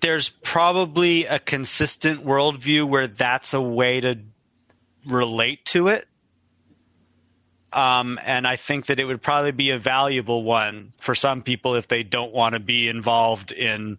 there's 0.00 0.28
probably 0.28 1.26
a 1.26 1.38
consistent 1.38 2.24
worldview 2.24 2.88
where 2.88 3.06
that's 3.06 3.54
a 3.54 3.60
way 3.60 4.00
to 4.00 4.18
relate 5.06 5.64
to 5.66 5.88
it. 5.88 6.06
Um, 7.72 8.20
and 8.22 8.46
I 8.46 8.56
think 8.56 8.86
that 8.86 9.00
it 9.00 9.04
would 9.04 9.22
probably 9.22 9.52
be 9.52 9.70
a 9.70 9.78
valuable 9.78 10.42
one 10.42 10.92
for 10.98 11.14
some 11.14 11.42
people 11.42 11.76
if 11.76 11.88
they 11.88 12.02
don't 12.02 12.32
want 12.32 12.52
to 12.54 12.60
be 12.60 12.88
involved 12.88 13.50
in 13.50 13.98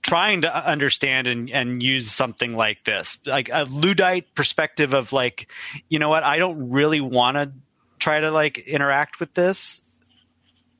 trying 0.00 0.42
to 0.42 0.68
understand 0.70 1.26
and, 1.26 1.50
and 1.50 1.82
use 1.82 2.10
something 2.10 2.54
like 2.54 2.82
this. 2.84 3.18
Like 3.26 3.50
a 3.52 3.66
Luddite 3.68 4.34
perspective 4.34 4.94
of 4.94 5.12
like, 5.12 5.50
you 5.88 5.98
know 5.98 6.08
what, 6.08 6.22
I 6.22 6.38
don't 6.38 6.70
really 6.70 7.02
want 7.02 7.36
to 7.36 7.52
try 7.98 8.20
to 8.20 8.30
like 8.30 8.58
interact 8.58 9.20
with 9.20 9.34
this 9.34 9.82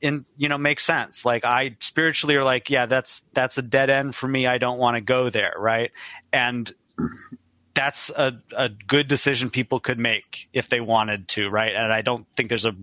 in 0.01 0.25
you 0.37 0.49
know 0.49 0.57
makes 0.57 0.83
sense. 0.83 1.25
Like 1.25 1.45
i 1.45 1.75
spiritually 1.79 2.35
are 2.35 2.43
like 2.43 2.69
yeah 2.69 2.85
that's 2.85 3.23
that's 3.33 3.57
a 3.57 3.61
dead 3.61 3.89
end 3.89 4.15
for 4.15 4.27
me. 4.27 4.47
I 4.47 4.57
don't 4.57 4.79
want 4.79 4.95
to 4.95 5.01
go 5.01 5.29
there 5.29 5.53
right? 5.57 5.91
And 6.31 6.71
that's 7.73 8.09
a, 8.09 8.41
a 8.55 8.67
good 8.69 9.07
decision 9.07 9.49
people 9.49 9.79
could 9.79 9.99
make 9.99 10.49
if 10.51 10.67
they 10.67 10.81
wanted 10.81 11.27
to 11.29 11.49
right? 11.49 11.73
And 11.73 11.93
i 11.93 12.01
don't 12.01 12.25
think 12.35 12.49
there's 12.49 12.65
a 12.65 12.75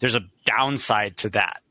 there's 0.00 0.14
a 0.14 0.24
downside 0.44 1.16
to 1.18 1.30
that 1.30 1.62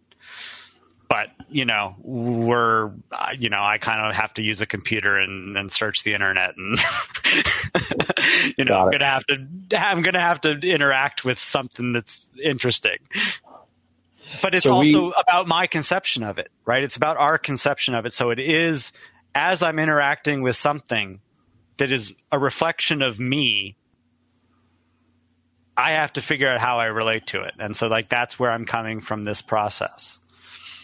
but 1.14 1.30
you 1.48 1.64
know 1.64 1.94
we're 2.02 2.91
you 3.38 3.49
know 3.49 3.61
i 3.61 3.77
kind 3.77 4.03
of 4.03 4.15
have 4.15 4.34
to 4.34 4.41
use 4.41 4.61
a 4.61 4.65
computer 4.65 5.15
and, 5.15 5.56
and 5.56 5.72
search 5.72 6.02
the 6.02 6.11
internet 6.15 6.56
and 6.57 6.80
you 8.57 8.65
know 8.65 8.80
i'm 8.80 8.90
gonna 8.91 9.06
have 9.06 9.23
to 9.27 9.38
i'm 9.77 10.02
gonna 10.02 10.19
have 10.19 10.41
to 10.41 10.53
interact 10.53 11.23
with 11.23 11.38
something 11.38 11.94
that's 11.94 12.27
interesting. 12.44 12.98
But 14.41 14.56
it's 14.56 14.64
So 14.64 14.80
we- 14.80 14.95
also 14.95 15.15
about 15.19 15.48
my 15.48 15.68
conception 15.68 16.23
of 16.23 16.40
it 16.40 16.49
right? 16.65 16.84
It's 16.84 16.95
about 16.95 17.18
our 17.18 17.38
conception 17.38 17.94
of 17.94 18.07
it. 18.07 18.14
So 18.14 18.31
it 18.31 18.40
is 18.40 18.91
as 19.35 19.61
i'm 19.61 19.77
interacting 19.77 20.41
with 20.41 20.56
something 20.56 21.22
that 21.77 21.91
is 21.91 22.11
a 22.31 22.40
reflection 22.40 23.03
of 23.03 23.19
me 23.19 23.76
i 25.77 25.91
have 25.91 26.11
to 26.14 26.23
figure 26.23 26.49
out 26.49 26.60
how 26.60 26.80
i 26.80 26.85
relate 26.85 27.27
to 27.27 27.44
it. 27.44 27.53
And 27.60 27.76
so 27.76 27.88
like 27.88 28.10
that's 28.10 28.40
where 28.40 28.49
i'm 28.49 28.65
coming 28.65 28.99
from 28.99 29.26
this 29.26 29.44
process 29.44 30.18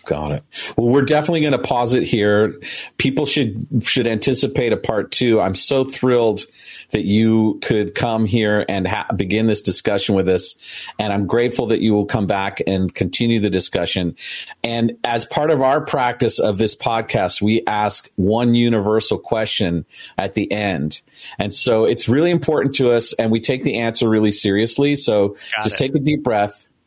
Got 0.05 0.31
it. 0.31 0.43
Well, 0.77 0.87
we're 0.87 1.03
definitely 1.03 1.41
going 1.41 1.53
to 1.53 1.59
pause 1.59 1.93
it 1.93 2.03
here. 2.03 2.59
People 2.97 3.25
should 3.25 3.67
should 3.81 4.07
anticipate 4.07 4.73
a 4.73 4.77
part 4.77 5.11
two. 5.11 5.39
I'm 5.39 5.55
so 5.55 5.83
thrilled 5.83 6.45
that 6.91 7.05
you 7.05 7.59
could 7.61 7.93
come 7.93 8.25
here 8.25 8.65
and 8.67 8.87
ha- 8.87 9.07
begin 9.15 9.45
this 9.47 9.61
discussion 9.61 10.15
with 10.15 10.27
us, 10.29 10.55
and 10.97 11.13
I'm 11.13 11.27
grateful 11.27 11.67
that 11.67 11.81
you 11.81 11.93
will 11.93 12.05
come 12.05 12.27
back 12.27 12.61
and 12.65 12.93
continue 12.93 13.39
the 13.39 13.49
discussion. 13.49 14.15
And 14.63 14.97
as 15.03 15.25
part 15.25 15.51
of 15.51 15.61
our 15.61 15.81
practice 15.81 16.39
of 16.39 16.57
this 16.57 16.75
podcast, 16.75 17.41
we 17.41 17.63
ask 17.67 18.09
one 18.15 18.55
universal 18.55 19.19
question 19.19 19.85
at 20.17 20.33
the 20.33 20.51
end, 20.51 21.01
and 21.37 21.53
so 21.53 21.85
it's 21.85 22.09
really 22.09 22.31
important 22.31 22.75
to 22.75 22.91
us, 22.91 23.13
and 23.13 23.31
we 23.31 23.39
take 23.39 23.63
the 23.63 23.79
answer 23.79 24.09
really 24.09 24.31
seriously. 24.31 24.95
So 24.95 25.29
Got 25.29 25.63
just 25.63 25.75
it. 25.75 25.77
take 25.77 25.95
a 25.95 25.99
deep 25.99 26.23
breath. 26.23 26.67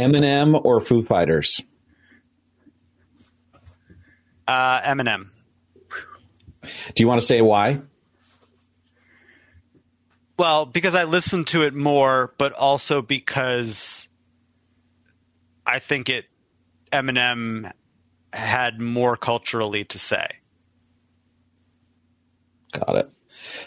Eminem 0.00 0.60
or 0.64 0.80
Foo 0.80 1.02
Fighters? 1.02 1.60
uh 4.48 4.80
eminem 4.80 5.28
Do 6.94 7.02
you 7.02 7.06
want 7.08 7.20
to 7.20 7.26
say 7.26 7.40
why? 7.40 7.80
Well, 10.38 10.64
because 10.64 10.94
I 10.94 11.04
listened 11.04 11.48
to 11.48 11.62
it 11.64 11.74
more, 11.74 12.32
but 12.38 12.54
also 12.54 13.02
because 13.02 14.08
I 15.66 15.78
think 15.78 16.08
it 16.08 16.24
Eminem 16.90 17.70
had 18.32 18.80
more 18.80 19.16
culturally 19.16 19.84
to 19.84 19.98
say. 19.98 20.26
Got 22.72 22.96
it. 22.96 23.10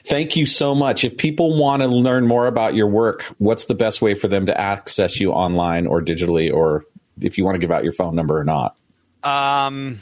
Thank 0.05 0.35
you 0.35 0.45
so 0.45 0.75
much. 0.75 1.03
If 1.03 1.17
people 1.17 1.57
want 1.57 1.81
to 1.81 1.87
learn 1.87 2.27
more 2.27 2.47
about 2.47 2.75
your 2.75 2.87
work, 2.87 3.23
what's 3.37 3.65
the 3.65 3.75
best 3.75 4.01
way 4.01 4.15
for 4.15 4.27
them 4.27 4.45
to 4.45 4.59
access 4.59 5.19
you 5.19 5.31
online 5.31 5.87
or 5.87 6.01
digitally, 6.01 6.53
or 6.53 6.83
if 7.21 7.37
you 7.37 7.45
want 7.45 7.55
to 7.55 7.59
give 7.59 7.71
out 7.71 7.83
your 7.83 7.93
phone 7.93 8.15
number 8.15 8.37
or 8.37 8.43
not? 8.43 8.75
Um, 9.23 9.99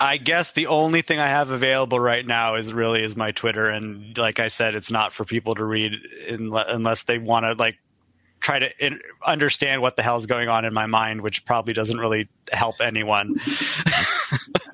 I 0.00 0.16
guess 0.16 0.52
the 0.52 0.68
only 0.68 1.02
thing 1.02 1.18
I 1.18 1.28
have 1.28 1.50
available 1.50 1.98
right 1.98 2.24
now 2.24 2.54
is 2.54 2.72
really 2.72 3.02
is 3.02 3.16
my 3.16 3.32
Twitter, 3.32 3.68
and 3.68 4.16
like 4.16 4.38
I 4.38 4.48
said, 4.48 4.74
it's 4.74 4.90
not 4.90 5.12
for 5.12 5.24
people 5.24 5.54
to 5.56 5.64
read 5.64 5.92
unle- 6.28 6.64
unless 6.68 7.02
they 7.02 7.18
want 7.18 7.44
to 7.44 7.54
like 7.54 7.78
try 8.40 8.60
to 8.60 8.70
understand 9.24 9.82
what 9.82 9.96
the 9.96 10.02
hell's 10.02 10.26
going 10.26 10.48
on 10.48 10.64
in 10.64 10.72
my 10.72 10.86
mind, 10.86 11.20
which 11.20 11.44
probably 11.44 11.74
doesn't 11.74 11.98
really 11.98 12.28
help 12.52 12.80
anyone. 12.80 13.36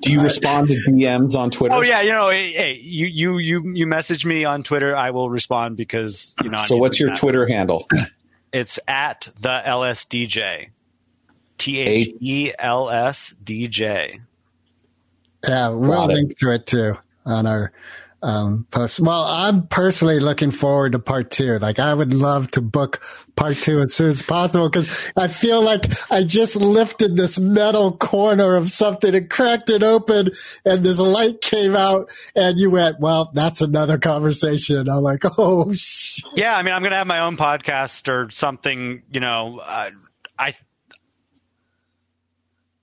Do 0.05 0.11
you 0.13 0.21
respond 0.21 0.69
to 0.69 0.75
DMs 0.75 1.35
on 1.35 1.51
Twitter? 1.51 1.75
Oh 1.75 1.81
yeah, 1.81 2.01
you 2.01 2.11
know, 2.11 2.29
hey, 2.29 2.51
hey, 2.51 2.73
you 2.75 3.07
you 3.07 3.37
you 3.37 3.71
you 3.73 3.87
message 3.87 4.25
me 4.25 4.45
on 4.45 4.63
Twitter, 4.63 4.95
I 4.95 5.11
will 5.11 5.29
respond 5.29 5.77
because 5.77 6.35
you 6.43 6.49
know. 6.49 6.57
I'm 6.59 6.65
So 6.67 6.77
what's 6.77 6.99
using 6.99 7.07
your 7.07 7.15
that. 7.15 7.19
Twitter 7.19 7.47
handle? 7.47 7.87
It's 8.53 8.79
at 8.87 9.27
the 9.41 9.61
LSDJ. 9.65 10.69
T 11.57 11.79
H 11.79 12.15
E 12.19 12.51
L 12.59 12.89
S 12.89 13.35
D 13.43 13.67
J. 13.67 14.19
Yeah, 15.47 15.69
we'll 15.69 15.91
Got 15.91 16.11
it. 16.11 16.13
link 16.13 16.37
to 16.39 16.51
it 16.51 16.65
too 16.67 16.97
on 17.25 17.45
our 17.47 17.71
um, 18.25 18.65
post. 18.71 18.99
Well, 18.99 19.23
I'm 19.23 19.67
personally 19.67 20.19
looking 20.19 20.49
forward 20.51 20.93
to 20.93 20.99
part 20.99 21.29
two. 21.29 21.59
Like, 21.59 21.77
I 21.77 21.93
would 21.93 22.13
love 22.13 22.49
to 22.51 22.61
book 22.61 23.03
part 23.35 23.57
two 23.57 23.79
as 23.79 23.93
soon 23.93 24.09
as 24.09 24.21
possible 24.21 24.67
because 24.67 25.11
I 25.15 25.27
feel 25.27 25.61
like 25.61 25.85
I 26.11 26.23
just 26.23 26.55
lifted 26.55 27.15
this 27.15 27.37
metal 27.37 27.95
corner 27.95 28.55
of 28.55 28.71
something 28.71 29.13
and 29.13 29.29
cracked 29.29 29.69
it 29.69 29.83
open, 29.83 30.31
and 30.65 30.83
this 30.83 30.99
light 30.99 31.41
came 31.41 31.75
out, 31.75 32.09
and 32.35 32.57
you 32.57 32.71
went, 32.71 32.99
"Well, 32.99 33.31
that's 33.33 33.61
another 33.61 33.99
conversation." 33.99 34.89
I'm 34.89 35.03
like, 35.03 35.23
"Oh 35.37 35.71
shit." 35.73 36.25
Yeah, 36.35 36.57
I 36.57 36.63
mean, 36.63 36.73
I'm 36.73 36.81
gonna 36.81 36.95
have 36.95 37.07
my 37.07 37.19
own 37.19 37.37
podcast 37.37 38.09
or 38.11 38.31
something. 38.31 39.03
You 39.11 39.19
know, 39.19 39.59
uh, 39.59 39.91
I 40.39 40.53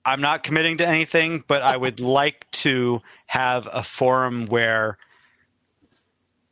I'm 0.05 0.21
not 0.21 0.43
committing 0.43 0.77
to 0.77 0.87
anything, 0.87 1.43
but 1.47 1.61
I 1.61 1.75
would 1.75 1.99
like 1.99 2.49
to 2.51 3.01
have 3.25 3.67
a 3.71 3.83
forum 3.83 4.47
where, 4.47 4.97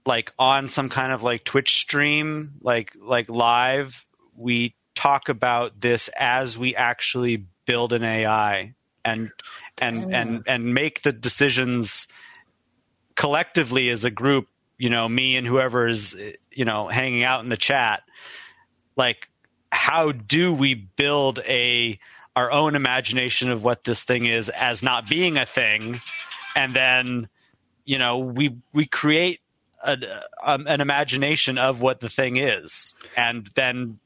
like, 0.05 0.31
on 0.39 0.67
some 0.67 0.89
kind 0.89 1.13
of 1.13 1.23
like 1.23 1.43
Twitch 1.43 1.77
stream, 1.79 2.53
like 2.61 2.95
like 2.99 3.29
live, 3.29 4.05
we 4.35 4.75
talk 4.95 5.29
about 5.29 5.79
this 5.79 6.09
as 6.09 6.57
we 6.57 6.75
actually 6.75 7.45
build 7.65 7.93
an 7.93 8.03
AI 8.03 8.73
and 9.05 9.31
and 9.79 10.05
oh, 10.05 10.09
and 10.09 10.43
and 10.47 10.73
make 10.73 11.01
the 11.01 11.11
decisions 11.11 12.07
collectively 13.15 13.89
as 13.89 14.05
a 14.05 14.11
group, 14.11 14.47
you 14.77 14.89
know, 14.89 15.07
me 15.07 15.35
and 15.37 15.45
whoever 15.45 15.87
is, 15.87 16.15
you 16.51 16.65
know, 16.65 16.87
hanging 16.87 17.23
out 17.23 17.43
in 17.43 17.49
the 17.49 17.57
chat, 17.57 18.03
like, 18.95 19.29
how 19.71 20.11
do 20.11 20.53
we 20.53 20.73
build 20.73 21.39
a 21.39 21.99
our 22.35 22.51
own 22.51 22.75
imagination 22.75 23.51
of 23.51 23.63
what 23.63 23.83
this 23.83 24.03
thing 24.03 24.25
is 24.25 24.49
as 24.49 24.83
not 24.83 25.09
being 25.09 25.37
a 25.37 25.45
thing, 25.45 26.01
and 26.55 26.75
then, 26.75 27.29
you 27.85 27.99
know, 27.99 28.19
we 28.19 28.57
we 28.73 28.85
create 28.85 29.39
a, 29.83 29.97
um, 30.43 30.67
an 30.67 30.81
imagination 30.81 31.57
of 31.57 31.81
what 31.81 31.99
the 31.99 32.09
thing 32.09 32.37
is, 32.37 32.95
and 33.15 33.49
then 33.55 33.99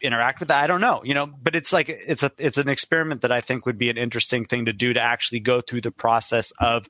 interact 0.00 0.40
with 0.40 0.48
that. 0.48 0.62
I 0.62 0.66
don't 0.66 0.80
know, 0.80 1.02
you 1.04 1.14
know, 1.14 1.26
but 1.26 1.54
it's 1.54 1.72
like 1.72 1.88
it's 1.88 2.22
a 2.22 2.32
it's 2.38 2.58
an 2.58 2.68
experiment 2.68 3.22
that 3.22 3.32
I 3.32 3.40
think 3.40 3.66
would 3.66 3.78
be 3.78 3.90
an 3.90 3.96
interesting 3.96 4.44
thing 4.44 4.66
to 4.66 4.72
do 4.72 4.92
to 4.92 5.00
actually 5.00 5.40
go 5.40 5.60
through 5.60 5.82
the 5.82 5.92
process 5.92 6.52
of 6.58 6.86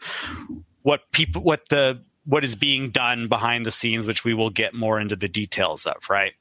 what 0.83 1.01
people 1.13 1.43
what 1.43 1.69
the 1.69 2.03
what 2.25 2.45
is 2.45 2.55
being 2.55 2.91
done 2.91 3.29
behind 3.29 3.67
the 3.67 3.71
scenes, 3.71 4.07
which 4.07 4.25
we 4.25 4.35
will 4.35 4.51
get 4.51 4.75
more 4.75 5.01
into 5.01 5.17
the 5.17 5.29
details 5.29 5.87
of, 5.87 5.97
right? 6.09 6.33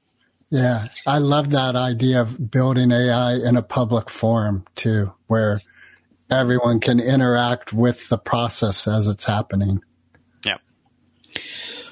Yeah, 0.50 0.90
I 1.08 1.20
love 1.20 1.52
that 1.52 1.76
idea 1.76 2.22
of 2.22 2.52
building 2.52 2.92
AI 2.92 3.36
in 3.36 3.56
a 3.56 3.64
public 3.64 4.10
forum 4.10 4.66
too, 4.76 5.14
where 5.28 5.62
everyone 6.30 6.80
can 6.80 7.00
interact 7.00 7.74
with 7.74 8.10
the 8.10 8.18
process 8.18 8.88
as 8.88 9.08
it's 9.08 9.26
happening. 9.26 9.82
Yeah. 11.34 11.42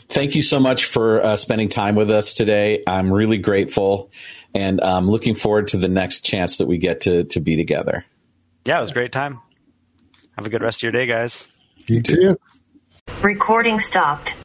Thank 0.09 0.35
you 0.35 0.41
so 0.41 0.59
much 0.59 0.85
for 0.85 1.23
uh, 1.23 1.35
spending 1.35 1.69
time 1.69 1.95
with 1.95 2.09
us 2.09 2.33
today. 2.33 2.83
I'm 2.87 3.13
really 3.13 3.37
grateful 3.37 4.09
and 4.55 4.81
I'm 4.81 5.07
looking 5.07 5.35
forward 5.35 5.67
to 5.69 5.77
the 5.77 5.87
next 5.87 6.21
chance 6.21 6.57
that 6.57 6.67
we 6.67 6.79
get 6.79 7.01
to, 7.01 7.25
to 7.25 7.39
be 7.39 7.55
together. 7.55 8.05
Yeah, 8.65 8.79
it 8.79 8.81
was 8.81 8.89
a 8.89 8.93
great 8.93 9.11
time. 9.11 9.39
Have 10.35 10.47
a 10.47 10.49
good 10.49 10.61
rest 10.61 10.79
of 10.79 10.83
your 10.83 10.91
day, 10.93 11.05
guys. 11.05 11.47
You 11.85 12.01
too. 12.01 12.39
Recording 13.21 13.79
stopped. 13.79 14.35